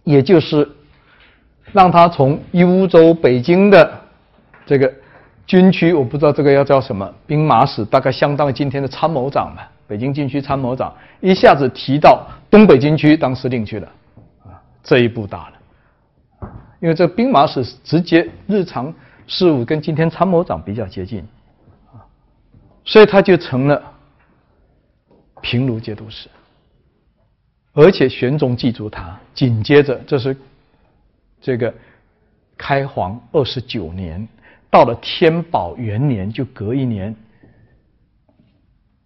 [0.04, 0.70] 也就是
[1.72, 4.02] 让他从幽州、北京的
[4.66, 4.94] 这个
[5.46, 9.70] 军区，我不知道这个要叫什么兵马使，大概相当于今天的参谋长吧。
[9.88, 13.88] 北京军区参谋长一下子提到东北军区当司令去了，
[14.44, 16.50] 啊，这一步大了，
[16.82, 18.94] 因为这兵马使直接日常
[19.28, 21.26] 事务跟今天参谋长比较接近，
[21.94, 22.04] 啊，
[22.84, 23.82] 所以他就成了
[25.40, 26.28] 平卢节度使，
[27.78, 30.36] 而且玄宗记住他，紧接着这是
[31.40, 31.72] 这个
[32.58, 34.28] 开皇二十九年，
[34.68, 37.16] 到了天宝元年，就隔一年。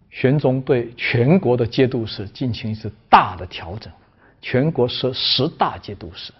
[0.08, 3.92] 玄宗对全国的节度使进行一次大的调整，
[4.40, 6.32] 全国设十大节度使。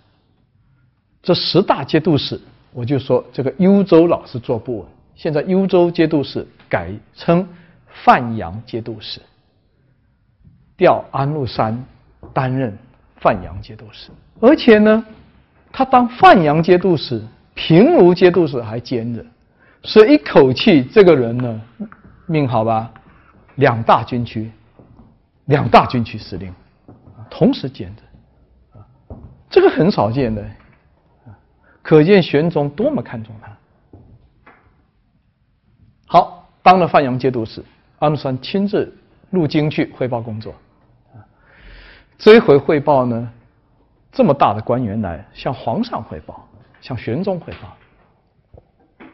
[1.22, 2.40] 这十大节度使，
[2.72, 7.46] 我就说这个幽州老是坐不稳，现在幽州节度使改称
[7.86, 9.20] 范阳节度使，
[10.78, 11.84] 调安禄山
[12.32, 12.76] 担任
[13.16, 15.04] 范阳节度使，而且呢，
[15.72, 17.22] 他当范阳节度使、
[17.54, 19.24] 平卢节度使还兼着，
[19.82, 21.60] 所以一口气这个人呢，
[22.26, 22.92] 命好吧？
[23.56, 24.50] 两大军区，
[25.44, 26.54] 两大军区司令，
[27.28, 28.02] 同时兼着，
[29.50, 30.42] 这个很少见的，
[31.82, 33.50] 可见玄宗多么看重他。
[36.06, 37.62] 好，当了范阳节度使，
[37.98, 38.92] 安禄山亲自
[39.30, 40.54] 入京去汇报工作，
[42.22, 43.28] 这回汇报呢，
[44.12, 46.48] 这么大的官员来向皇上汇报，
[46.80, 49.06] 向玄宗汇报，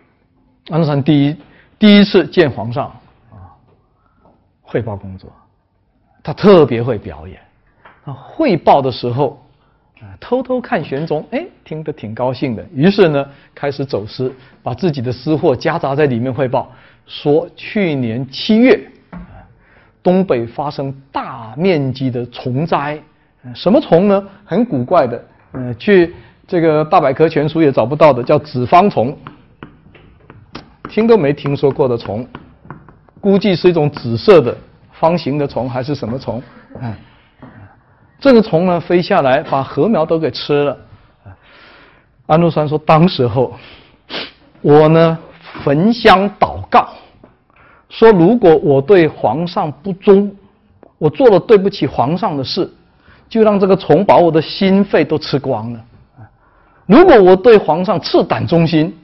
[0.68, 1.36] 安禄山第一
[1.78, 2.88] 第一次见皇上
[3.30, 3.56] 啊。
[4.60, 5.32] 汇报工作，
[6.22, 7.40] 他特别会表演。
[8.04, 9.42] 他，汇报的时候，
[10.02, 12.62] 啊，偷偷看玄宗，哎，听得挺高兴的。
[12.74, 14.30] 于是呢，开始走私，
[14.62, 16.70] 把自己的私货夹杂在里面汇报，
[17.06, 18.78] 说去年七月，
[20.02, 23.00] 东北发生大面积的虫灾。
[23.54, 24.24] 什么虫呢？
[24.44, 26.14] 很古怪的，嗯，去
[26.46, 29.16] 这个大百科全书也找不到的，叫紫方虫，
[30.88, 32.26] 听都没听说过的虫。
[33.20, 34.56] 估计是一种紫色的
[34.92, 36.42] 方形的虫，还是什么虫？
[36.80, 36.94] 哎，
[38.18, 40.76] 这个虫呢，飞下来把禾苗都给吃了。
[42.26, 43.56] 安禄山说：“当时候，
[44.60, 45.16] 我呢
[45.64, 46.88] 焚香祷告，
[47.88, 50.30] 说如果我对皇上不忠，
[50.98, 52.70] 我做了对不起皇上的事，
[53.28, 55.84] 就让这个虫把我的心肺都吃光了。
[56.86, 58.96] 如果我对皇上赤胆忠心，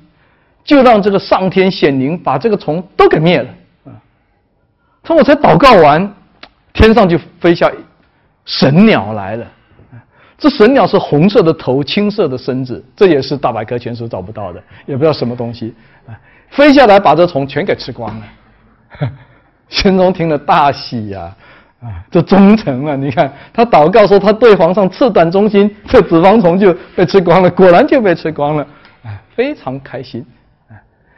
[0.65, 3.49] 就让这个上天显灵，把这个虫都给灭了。”
[5.03, 6.15] 他我才祷告完，
[6.73, 7.71] 天上就飞下
[8.47, 9.47] 神鸟来了。
[10.39, 15.75] 这神鸟是红色的头，青色的身子，这也是大百科全书找不到的，也不知道什么东西。
[16.49, 18.27] 飞下来把这虫全给吃光了。
[19.69, 21.35] 玄宗听了大喜呀，
[21.83, 22.97] 啊，这忠诚啊！
[22.97, 28.67] 你看他祷告说他对皇上赤胆忠心，这紫方虫就被吃光了，果然就被吃光了，
[29.05, 30.25] 哎，非常开心。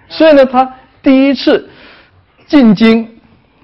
[0.09, 0.73] 所以呢，他
[1.03, 1.69] 第一次
[2.47, 3.09] 进京。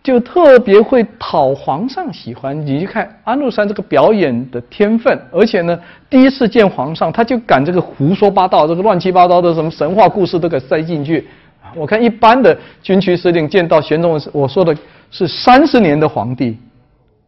[0.02, 2.66] 就特别会讨皇上喜欢。
[2.66, 5.78] 你去看安禄山这个表演的天分，而且呢，
[6.10, 11.28] 第一次见皇上，他就敢这个胡说八道，这个乱七八糟的什么神话故事都给塞进去。
[11.74, 14.77] 我看一般的军区司令见到玄宗，我说的
[15.11, 16.59] 是三十年的皇帝，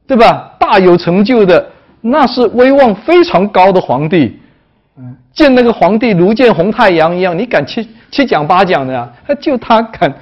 [0.07, 0.55] 对吧？
[0.59, 1.67] 大有成就的，
[2.01, 4.39] 那是威望非常高的皇帝。
[4.97, 9.11] 嗯，见那个皇帝如见红太阳一样，你敢七七讲八讲的呀？
[9.41, 10.13] 就他敢。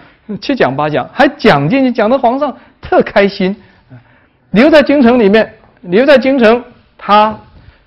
[0.40, 3.54] 七讲八讲，还讲进去，讲的皇上特开心。
[4.52, 6.62] 留在京城里面，留在京城，
[6.96, 7.36] 他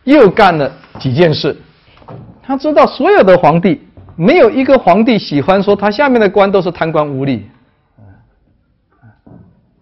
[0.04, 1.56] 又干了几件事。
[2.44, 3.82] 他知道所有的皇帝，
[4.16, 7.42] 没有一个皇帝喜欢说他下面的官都是贪官污吏。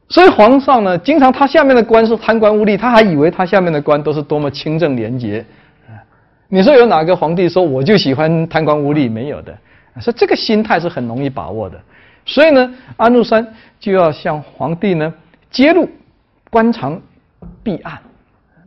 [0.10, 5.44] 所以皇上呢，经常他下面的官是贪官污吏，他还以为他下面的官都是多么清正廉洁。
[6.50, 9.12] 你说有哪个皇帝说我就喜欢贪官污吏？
[9.12, 9.58] 没有的。
[10.00, 11.80] 所以这个心态是很容易把握的。
[12.26, 13.46] 所以呢，安禄山
[13.80, 15.12] 就要向皇帝呢
[15.50, 15.90] 揭露
[16.52, 17.02] 官场
[17.64, 18.00] 弊案，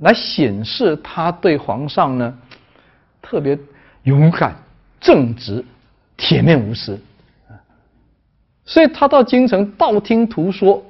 [0.00, 2.34] 来显示他对皇上呢
[3.22, 3.56] 特别
[4.02, 4.54] 勇敢、
[5.06, 5.64] 正直、
[6.16, 6.94] 铁面无私。
[7.48, 7.54] 啊
[8.64, 10.84] 所以他到京城道听途说，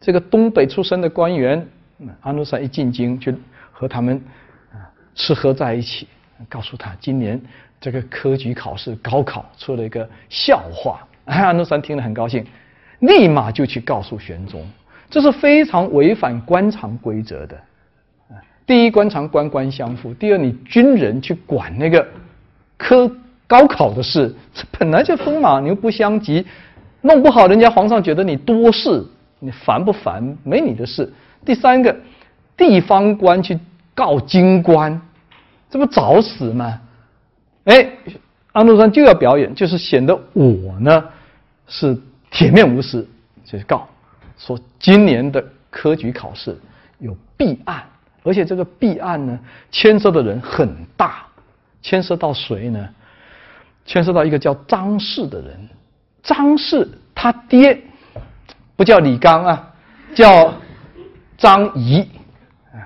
[0.00, 1.68] 这个东北出身的官员，
[1.98, 3.30] 嗯安禄山一进京就
[3.70, 4.18] 和他们
[5.14, 6.08] 吃喝在一起，
[6.48, 7.38] 告诉他今年
[7.78, 11.06] 这个科举考试高考出了一个笑话。
[11.26, 12.42] 安禄山听了很高兴，
[13.00, 14.66] 立马就去告诉玄宗，
[15.10, 17.60] 这是非常违反官场规则的。
[18.64, 22.08] 第一，官场官官相护；第二，你军人去管那个
[22.78, 23.10] 科
[23.46, 26.46] 高考的事，这本来就风马牛不相及。
[27.02, 29.04] 弄不好，人家皇上觉得你多事，
[29.38, 30.36] 你烦不烦？
[30.42, 31.12] 没你的事。
[31.44, 31.94] 第三个，
[32.56, 33.56] 地方官去
[33.94, 35.00] 告京官，
[35.70, 36.80] 这不找死吗？
[37.64, 37.88] 哎，
[38.52, 41.04] 安禄山就要表演，就是显得我呢
[41.68, 41.96] 是
[42.30, 43.06] 铁面无私，
[43.44, 43.86] 就是告
[44.36, 46.58] 说今年的科举考试
[46.98, 47.84] 有弊案，
[48.24, 49.38] 而且这个弊案呢
[49.70, 51.27] 牵涉的人很大，
[51.82, 52.88] 牵涉到谁呢？
[53.84, 55.68] 牵涉到一个叫张氏的人。
[56.22, 57.80] 张氏他爹
[58.76, 59.74] 不叫李刚啊，
[60.14, 60.52] 叫
[61.38, 62.06] 张仪
[62.70, 62.84] 啊。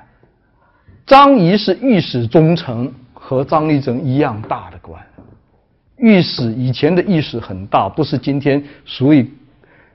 [1.05, 5.05] 张仪是御史中丞，和张立珍一样大的官。
[5.97, 9.29] 御史以前的御史很大，不是今天属于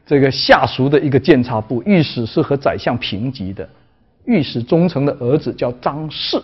[0.05, 1.81] 这个下属的一个监察部。
[1.85, 3.67] 御史是和宰相平级的。
[4.25, 6.37] 御史中丞的儿子叫张氏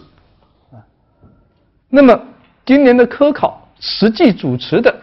[0.72, 0.80] 啊。
[1.90, 2.18] 那么
[2.66, 4.96] 今年的科考实际主持的。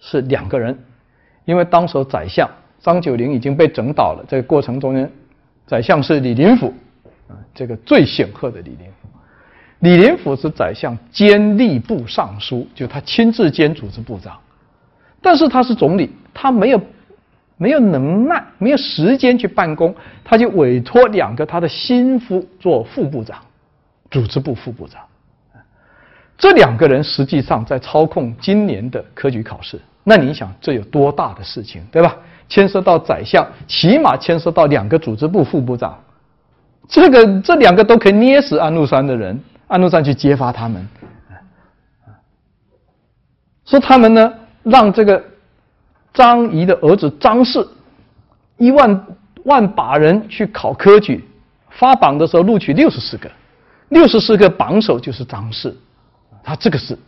[0.00, 0.78] 是两个人，
[1.44, 2.48] 因为当时宰相
[2.80, 4.24] 张九龄已经被整倒了。
[4.28, 5.10] 这个过程中间，
[5.66, 6.72] 宰相是李林甫，
[7.28, 9.08] 啊，这个最显赫的李林甫。
[9.80, 14.38] 李林甫是宰相兼吏部尚书，就他亲自兼组织部长。
[15.20, 16.80] 但是他是总理，他没有
[17.56, 19.94] 没有能耐，没有时间去办公，
[20.24, 23.36] 他就委托两个他的心腹做副部长，
[24.12, 25.02] 组织部副部长。
[26.38, 29.78] 这两个人实际上在操控今年的科举考试。
[30.04, 32.16] 那你想，这有多大的事情，对吧？
[32.48, 35.98] 牵涉到宰相，起码牵涉到两个组织部副部长，
[36.88, 40.88] 这个这两个都可以捏死安禄山的人，安禄山去揭发他们，
[43.66, 44.32] 说他们呢
[44.62, 45.22] 让这个
[46.14, 47.68] 张仪的儿子张氏
[48.56, 49.06] 一万
[49.44, 51.22] 万把人去考科举，
[51.68, 53.30] 发榜的时候录取六十四个，
[53.90, 55.76] 六十四个榜首就是张氏，
[56.48, 56.98] 他这个是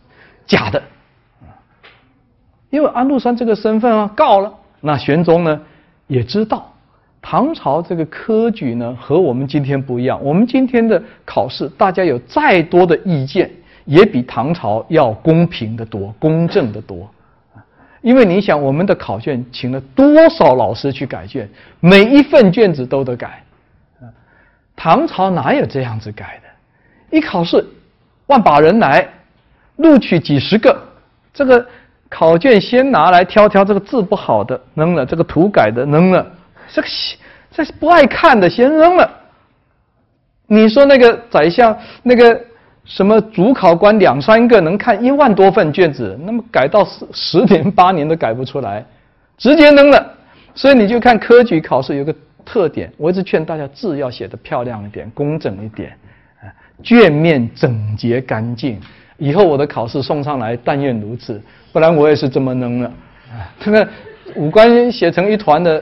[0.45, 0.79] 假的。
[2.69, 4.53] 因为安禄山这个身份啊，告了。
[4.79, 5.59] 那玄宗呢，
[6.05, 6.71] 也知道
[7.21, 10.23] 唐朝这个科举呢和我们今天不一样。
[10.23, 13.49] 我们今天的考试，大家有再多的意见，
[13.85, 17.09] 也比唐朝要公平的多，公正的多。
[18.01, 21.49] 因为你想，我们的考卷请了多少老师去改卷，
[21.79, 23.43] 每一份卷子都得改。
[24.75, 27.17] 唐朝哪有这样子改的？
[27.17, 27.63] 一考试，
[28.27, 29.07] 万把人来，
[29.81, 30.77] 录取几十个，
[31.33, 31.65] 这个。
[32.13, 36.29] 考卷先拿来挑挑，这个字不好的扔了，这个图改的扔了，
[36.69, 36.87] 这个
[37.49, 39.09] 这是不爱看的先扔了。
[40.45, 42.37] 你说那个宰相那个
[42.83, 48.85] 什么主考官两三个能看一万多份卷子，那么改到十十年八年都改不出来，
[49.37, 50.17] 直接扔了。
[50.53, 52.13] 所以你就看科举考试有个
[52.43, 55.97] 特点，我一直劝大家字要写的漂亮一点，工整一点，
[56.41, 56.51] 啊
[56.83, 58.81] 卷面整洁干净。
[59.21, 61.39] 以后我的考试送上来，但愿如此，
[61.71, 62.91] 不然我也是这么扔了。
[63.59, 63.87] 这个
[64.35, 65.81] 五官写成一团的，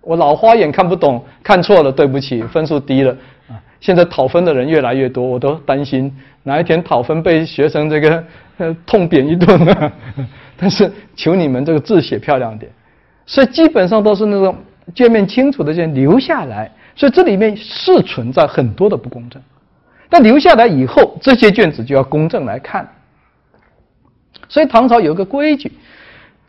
[0.00, 3.12] 我老花眼看不懂，看错了，对不起，分数低了。
[3.48, 6.12] 啊，现在讨分的人越来越多，我都担心
[6.42, 8.24] 哪一天讨分被学生这个
[8.84, 9.92] 痛扁一顿了。
[10.58, 12.68] 但是求你们这个字写漂亮点，
[13.26, 14.56] 所以基本上都是那种
[14.92, 19.40] 界面清楚的卷留下来，所以这里面是存在很多的不公正。
[20.08, 22.88] 但留下来以后，这些卷子就要公正来看。
[24.48, 25.72] 所以唐朝有个规矩，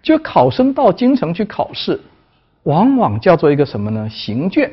[0.01, 1.99] 就考生到京城去考试，
[2.63, 4.07] 往往叫做一个什么呢？
[4.09, 4.71] 行卷。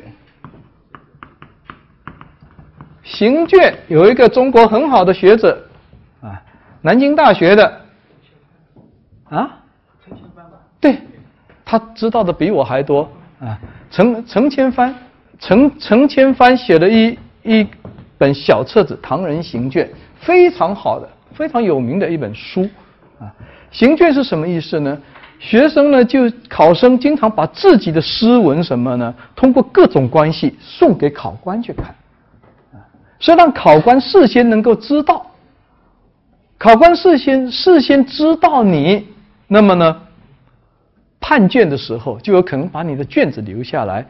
[3.03, 5.63] 行卷有一个中国很好的学者
[6.21, 6.41] 啊，
[6.81, 7.81] 南京大学的
[9.29, 9.59] 啊，
[10.79, 10.99] 对，
[11.63, 13.09] 他知道的比我还多
[13.39, 13.59] 啊。
[13.89, 14.93] 陈陈千帆，
[15.39, 17.67] 陈陈千帆写了一一。
[18.17, 19.85] 本小册子《唐人行卷》
[20.19, 22.67] 非常好的、非常有名的一本书
[23.19, 23.33] 啊。
[23.71, 24.97] 行卷是什么意思呢？
[25.37, 31.87] 学生呢，就考生经常把自己的诗文什么呢，通过各种关系送给考官去看
[32.71, 32.79] 啊，
[33.19, 35.29] 所以让考官事先能够知道
[36.57, 39.05] 考官事先事先知道你，
[39.47, 40.01] 那么呢，
[41.19, 44.07] 判卷的时候就有可能把你的卷子留下来，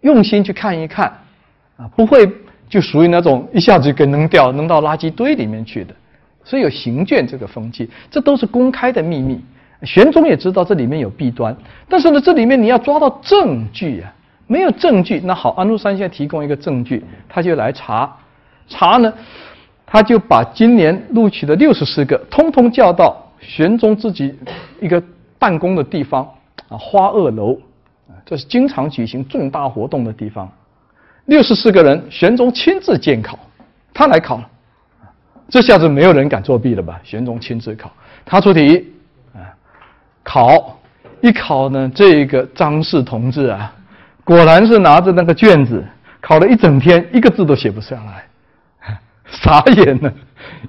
[0.00, 1.12] 用心去看一看，
[1.76, 2.26] 啊，不会
[2.74, 5.94] 就属于那种一下子给扔掉，扔到垃圾堆里面去的。
[6.42, 9.40] 所以有行卷这个风气，这都是公开的秘密。
[9.82, 11.56] 玄宗也知道这里面有弊端，
[11.88, 14.12] 但是呢，这里面你要抓到证据啊，
[14.48, 18.12] 没有证据，那好，安禄山现在提供一个证据，他就来查，
[18.66, 19.14] 查呢，
[19.86, 24.34] 他就把今年录取的六十四个，通通叫到玄宗自己
[24.80, 25.00] 一个
[25.38, 26.28] 办公的地方
[26.68, 27.56] 啊，花萼楼，
[28.26, 30.50] 这是经常举行重大活动的地方，
[31.26, 33.38] 六十四个人，玄宗亲自监考，
[33.92, 34.42] 他来考。
[35.48, 36.98] 这下子没有人敢作弊了吧？
[37.04, 37.92] 玄宗亲自考，
[38.24, 38.92] 他出题，
[39.34, 39.44] 啊，
[40.22, 40.78] 考
[41.20, 43.72] 一考呢，这个张氏同志啊，
[44.24, 45.84] 果然是拿着那个卷子
[46.20, 48.24] 考了一整天，一个字都写不下来，
[49.28, 50.12] 傻眼了，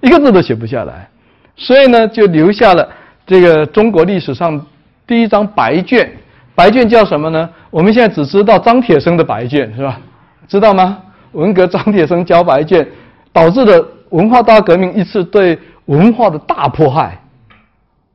[0.02, 1.08] 一个字都写不下来，
[1.56, 2.88] 所以呢，就留下了
[3.26, 4.64] 这个中国历史上
[5.08, 6.12] 第一张白卷，
[6.54, 7.50] 白卷叫什么呢？
[7.72, 10.00] 我们现在只知道张铁生的白卷是吧？
[10.48, 11.02] 知道吗？
[11.32, 12.88] 文革张铁生交白卷
[13.32, 13.86] 导致的。
[14.12, 17.20] 文化大革命一次对文化的大迫害，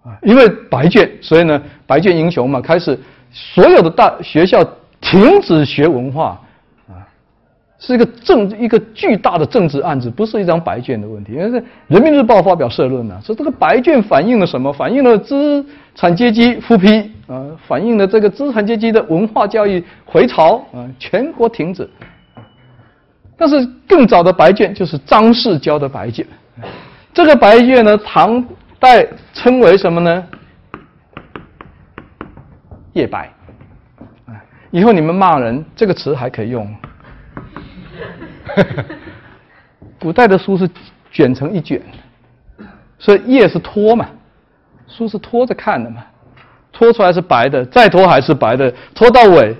[0.02, 2.98] 啊，因为白卷，所以呢，白卷英雄嘛，开始
[3.31, 4.65] 所有的大学校
[5.01, 6.40] 停止学文化，
[6.89, 7.05] 啊，
[7.78, 11.32] 是一个政一个巨大的政治案子，不是一张白卷的问题。
[11.32, 14.73] 因为是《人民日报》发表社论呢，说这个白卷反映了什么？
[14.73, 15.62] 反映了资
[15.94, 21.86] 产阶级复批，啊，反映了这个资产阶级的文化教育回潮，啊，全国停止。
[23.41, 26.27] 但是更早的白卷就是张氏教的白卷，
[27.15, 28.47] 这个白卷呢，唐
[28.79, 30.27] 代称为什么呢？
[32.93, 33.33] 夜白。
[34.71, 36.71] 以后你们骂人这个词还可以用。
[39.99, 40.69] 古代的书是
[41.11, 41.81] 卷成一卷，
[42.99, 44.07] 所以页是拖嘛，
[44.87, 46.05] 书是拖着看的嘛，
[46.71, 49.57] 拖出来是白的，再拖还是白的，拖到尾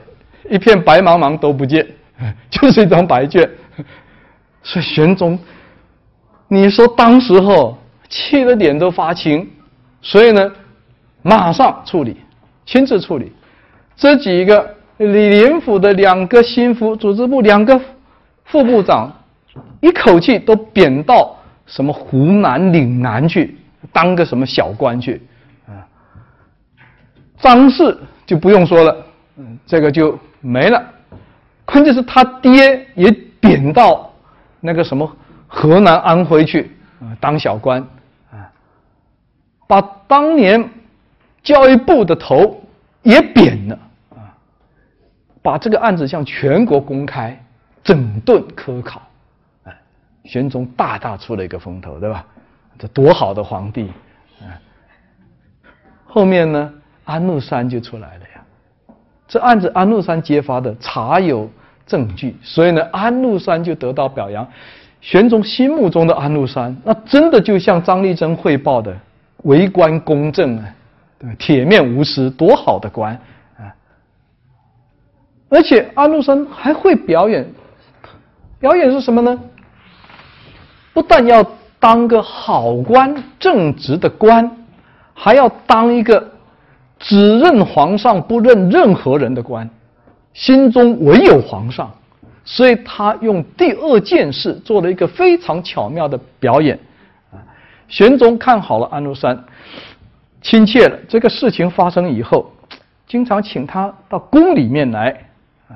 [0.51, 1.87] 一片白茫茫都不见，
[2.51, 3.49] 就是一张白卷。
[4.63, 5.39] 所以玄宗，
[6.49, 7.79] 你说当时候
[8.09, 9.49] 气得脸都发青，
[10.03, 10.53] 所以呢，
[11.23, 12.17] 马上处理，
[12.67, 13.33] 亲自处理。
[13.97, 17.81] 这几个李林甫的两个心腹，组织部两个
[18.45, 19.11] 副部长，
[19.81, 21.37] 一口气都贬到
[21.67, 23.57] 什么湖南岭南去
[23.93, 25.23] 当个什么小官去。
[27.39, 27.97] 张氏
[28.27, 30.85] 就不用说了，嗯，这个就没了。
[31.65, 34.07] 关键是他爹也贬到。
[34.63, 35.11] 那个什么
[35.49, 37.81] 河南安徽去啊当小官
[38.31, 38.53] 啊，
[39.67, 40.69] 把当年
[41.43, 42.63] 教育部的头
[43.03, 43.79] 也贬了
[44.11, 44.37] 啊，
[45.41, 47.43] 把这个案子向全国公开，
[47.83, 49.01] 整顿科考，
[49.65, 49.75] 哎，
[50.25, 52.27] 玄宗大大出了一个风头，对吧？
[52.79, 53.91] 这多好的皇帝
[54.43, 54.53] 啊！
[56.05, 56.71] 后面呢，
[57.05, 58.95] 安禄山就出来了呀。
[59.27, 61.51] 这案子安禄山揭发的，查有。
[61.91, 64.47] 证据，所以呢，安禄山就得到表扬。
[65.01, 68.97] 玄宗心目中的安禄山，那真的就像张立珍汇报的，
[69.43, 70.65] 为官公正啊，
[71.19, 73.19] 对铁面无私，多好的官
[73.59, 73.75] 啊！
[75.49, 77.45] 而且安禄山还会表演，
[78.61, 79.37] 表演是什么呢？
[80.93, 81.45] 不但要
[81.81, 84.49] 当个好官、正直的官，
[85.15, 86.31] 还要当一个
[86.99, 89.69] 只认皇上不认任何人的官。
[90.33, 91.91] 心中唯有皇上，
[92.45, 96.79] 所以他用第二件事做了一个非常巧妙的表演。
[97.33, 97.37] 啊，
[97.89, 99.45] 玄宗看好了安禄山，
[100.41, 100.99] 亲切了。
[101.09, 102.53] 这个事情发生以后，
[103.07, 105.11] 经常请他到宫里面来，
[105.69, 105.75] 啊，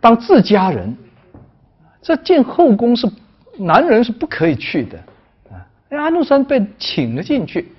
[0.00, 0.96] 当自家人。
[2.00, 3.10] 这进后宫是
[3.58, 4.98] 男人是不可以去的，
[5.50, 7.72] 啊，安禄山被请了进去，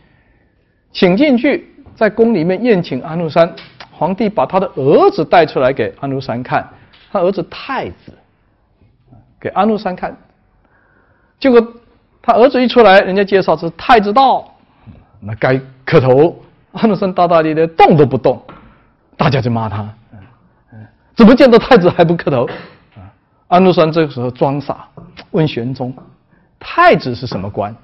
[0.91, 3.55] 请进去，在宫里面宴请安禄山。
[3.99, 6.65] 皇帝把他的儿子带出来给安禄山看，
[7.11, 8.13] 他儿子太子，
[9.37, 10.15] 给安禄山看，
[11.37, 11.61] 结果
[12.21, 14.53] 他儿子一出来，人家介绍是太子到，
[15.19, 18.41] 那该磕头，安禄山大大咧咧动都不动，
[19.17, 19.85] 大家就骂他，
[21.13, 22.47] 怎么见到太子还不磕头？
[23.49, 24.87] 安禄山这个时候装傻，
[25.31, 25.93] 问玄宗，
[26.57, 27.75] 太子是什么官？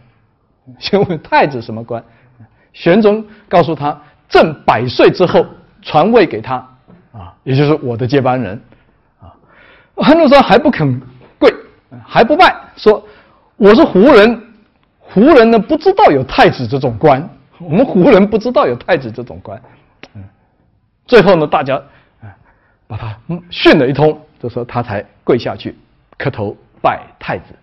[0.79, 2.01] 先问太子什么官？
[2.71, 5.45] 玄宗告诉他，朕百岁之后。
[5.85, 6.55] 传位给他，
[7.13, 8.59] 啊，也就是我的接班人，
[9.21, 9.31] 啊，
[9.97, 10.99] 安禄山还不肯
[11.37, 11.53] 跪，
[12.03, 13.01] 还不拜，说
[13.55, 14.43] 我是胡人，
[14.99, 17.29] 胡人呢不知道有太子这种官，
[17.59, 19.61] 我们胡人不知道有太子这种官，
[20.15, 20.23] 嗯，
[21.05, 21.75] 最后呢，大家
[22.19, 22.35] 啊
[22.87, 23.15] 把他
[23.51, 25.77] 训了一通，这时候他才跪下去
[26.17, 27.53] 磕头拜太子，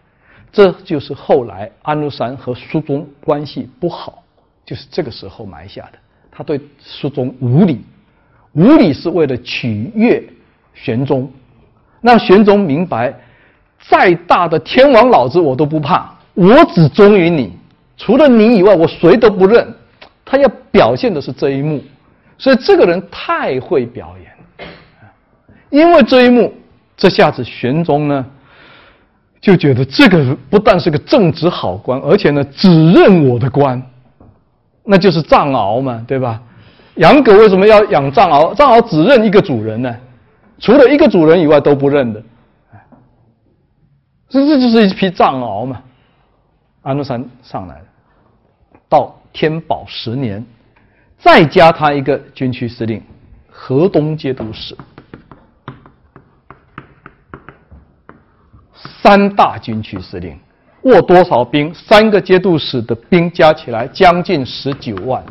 [0.52, 4.22] 这就是后来安禄山和苏宗关系不好，
[4.64, 5.98] 就是这个时候埋下的。
[6.34, 7.84] 他对苏宗无礼，
[8.52, 10.22] 无礼是为了取悦
[10.74, 11.30] 玄宗，
[12.00, 13.14] 让玄宗明白，
[13.80, 17.52] 再大的天王老子我都不怕，我只忠于你，
[17.96, 19.66] 除了你以外我谁都不认。
[20.24, 21.82] 他要表现的是这一幕，
[22.38, 24.68] 所以这个人太会表演，
[25.68, 26.52] 因为这一幕，
[26.96, 28.24] 这下子玄宗呢。
[29.40, 33.82] 就觉得这个不但是个正直好官，而且呢只认我的官，
[34.84, 36.40] 那就是藏獒嘛，对吧？
[36.96, 38.54] 养狗为什么要养藏獒？
[38.54, 39.96] 藏獒只认一个主人呢，
[40.58, 42.22] 除了一个主人以外都不认的，
[44.28, 45.82] 这这就是一匹藏獒嘛。
[46.82, 47.84] 安禄山上来了，
[48.88, 50.44] 到天宝十年，
[51.18, 53.00] 再加他一个军区司令，
[53.48, 54.76] 河东节度使。
[59.00, 60.38] 三大军区司令，
[60.82, 61.72] 握多少兵？
[61.72, 65.24] 三个节度使的兵加起来将近十九万，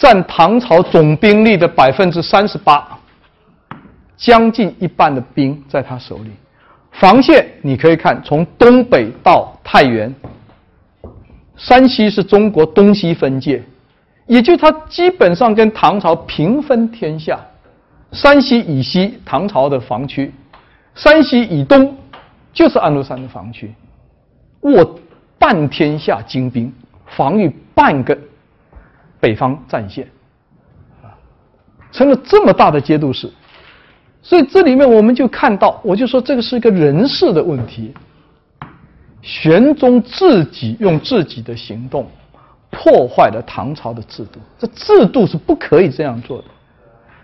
[0.00, 2.98] 占唐朝总兵力的百分之三十八，
[4.16, 6.30] 将近一半的兵在他手里。
[6.92, 10.12] 防线你可以看，从东北到太原，
[11.54, 13.62] 山西是中国东西分界，
[14.26, 17.38] 也就他基本上跟唐朝平分天下。
[18.12, 20.32] 山西以西，唐朝的防区。
[20.94, 21.94] 山西以东
[22.54, 23.74] 就是安禄山的防区，
[24.62, 24.98] 握
[25.38, 26.72] 半天下精兵，
[27.04, 28.18] 防御半个
[29.20, 30.08] 北方战线，
[31.02, 31.12] 啊，
[31.92, 33.30] 成了这么大的节度使。
[34.22, 37.92] 所以这里面我们就看到，我就说这个是一个人事的问题。
[39.22, 42.08] 玄宗自己用自己的行动
[42.70, 46.44] 破坏了唐朝的制度，这制度是不可以这样做的。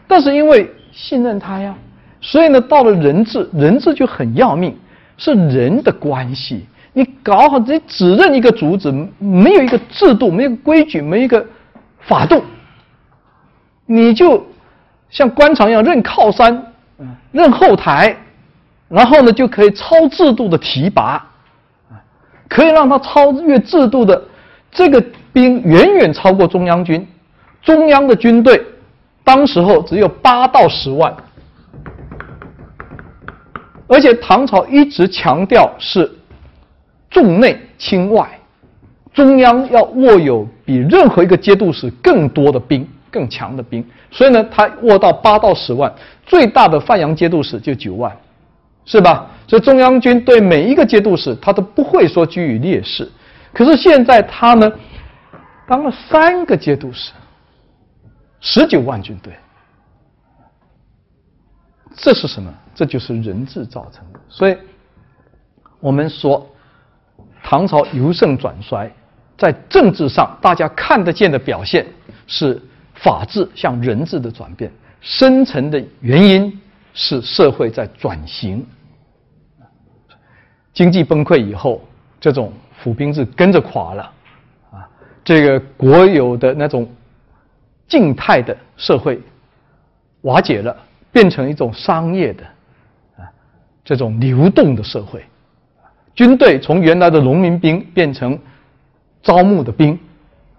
[0.07, 1.75] 但是因为信任他呀。
[2.21, 4.75] 所以呢，到了人治，人治就很要命，
[5.17, 6.67] 是人的关系。
[6.93, 11.47] 你搞好，你只认一个主子，没有一个制度，没有规矩，没一个
[12.07, 12.43] 法度，
[13.85, 14.47] 你就
[15.11, 16.73] 像官场一样认靠山，
[17.33, 18.17] 认后台，
[18.89, 21.27] 然后呢就可以超制度的提拔，
[22.49, 24.23] 可以让他超越制度的
[24.71, 27.07] 这个兵远远超过中央军，
[27.63, 28.65] 中央的军队
[29.25, 31.15] 当时候只有八到十万。
[33.89, 36.13] 而且唐朝一直强调是
[37.09, 38.29] 重内轻外，
[39.17, 45.91] 中央要握有比任何一个节度使更多的兵、更强的兵，所以呢，他握到八到十万，
[46.27, 48.15] 最大的范阳节度使就九万，
[48.85, 49.31] 是吧？
[49.49, 53.11] 所以中央军对每一个节度使，他都不会说居于劣势。
[53.55, 54.71] 可是现在他呢，
[55.67, 57.13] 当了三个节度使，
[58.41, 59.33] 十九万军队。
[61.97, 62.53] 这是什么？
[62.75, 64.21] 这就是人治造成的。
[64.29, 64.59] 所以，
[65.81, 66.47] 我们说
[67.43, 68.93] 唐朝由盛转衰，
[69.37, 71.87] 在政治上大家看得见的表现
[72.27, 72.61] 是
[72.95, 76.61] 法治向人治的转变，深层的原因
[76.95, 78.67] 是社会在转型。
[80.73, 81.83] 经济崩溃以后，
[82.21, 84.13] 这种府兵制跟着垮了，
[84.71, 84.89] 啊，
[85.25, 86.89] 这个国有的那种
[87.89, 89.21] 静态的社会
[90.23, 90.77] 瓦解了。
[91.13, 92.45] 变成一种商业的
[93.17, 93.25] 啊，
[93.83, 95.25] 这种流动的社会，
[96.15, 98.39] 军队从原来的农民兵变成
[99.27, 99.99] 招募的兵，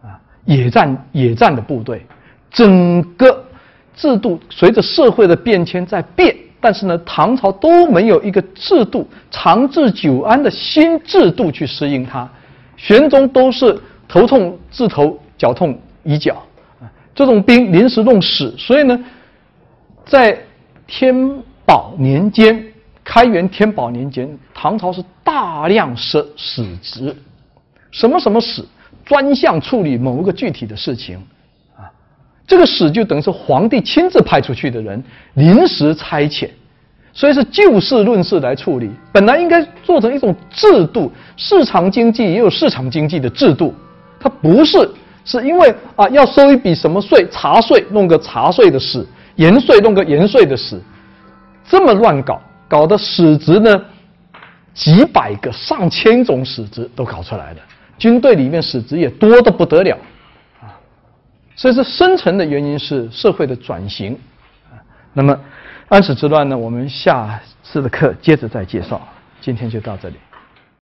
[0.04, 2.06] 啊，野战野战的部队，
[2.52, 3.46] 整个
[3.96, 12.30] 制度随着社会的变迁在变，但是呢，唐朝都没有一个制度长治久安的新制度去适应它，
[12.76, 16.44] 玄宗都是头痛治头，脚痛医脚，
[16.82, 19.00] 啊，这种兵临时弄死，所以呢，
[20.06, 20.38] 在
[20.86, 22.62] 天宝年间，
[23.02, 27.16] 开元天宝年间，唐朝是大量设史职，
[27.92, 28.64] 什么什么史，
[29.06, 31.18] 专项处理某一个具体的事情，
[31.76, 31.90] 啊，
[32.46, 35.04] 这个史就等于是皇帝亲自派出去的人，
[35.34, 36.50] 临时差遣，
[37.14, 38.90] 所以是就事论事来处理。
[39.12, 43.74] 本来应该做成一种制度，市场经济也有市场经济的制度，
[44.20, 44.90] 它不是，
[45.26, 49.06] 是因为啊要收一笔什么税，茶税，弄个茶税的史。
[49.38, 50.82] 盐税弄个盐税的史，
[51.64, 53.80] 这么乱搞，搞的史职呢，
[54.74, 57.60] 几百个、上千种史职都搞出来了。
[57.98, 59.98] 军队里面死职也多得不得了，
[60.62, 60.76] 啊，
[61.56, 64.14] 所以这深层的原因是社会的转型。
[64.70, 64.78] 啊，
[65.14, 65.40] 那么
[65.90, 69.02] 安史之乱呢，我们下次的课接着再介绍。
[69.42, 70.16] 今天就到这里。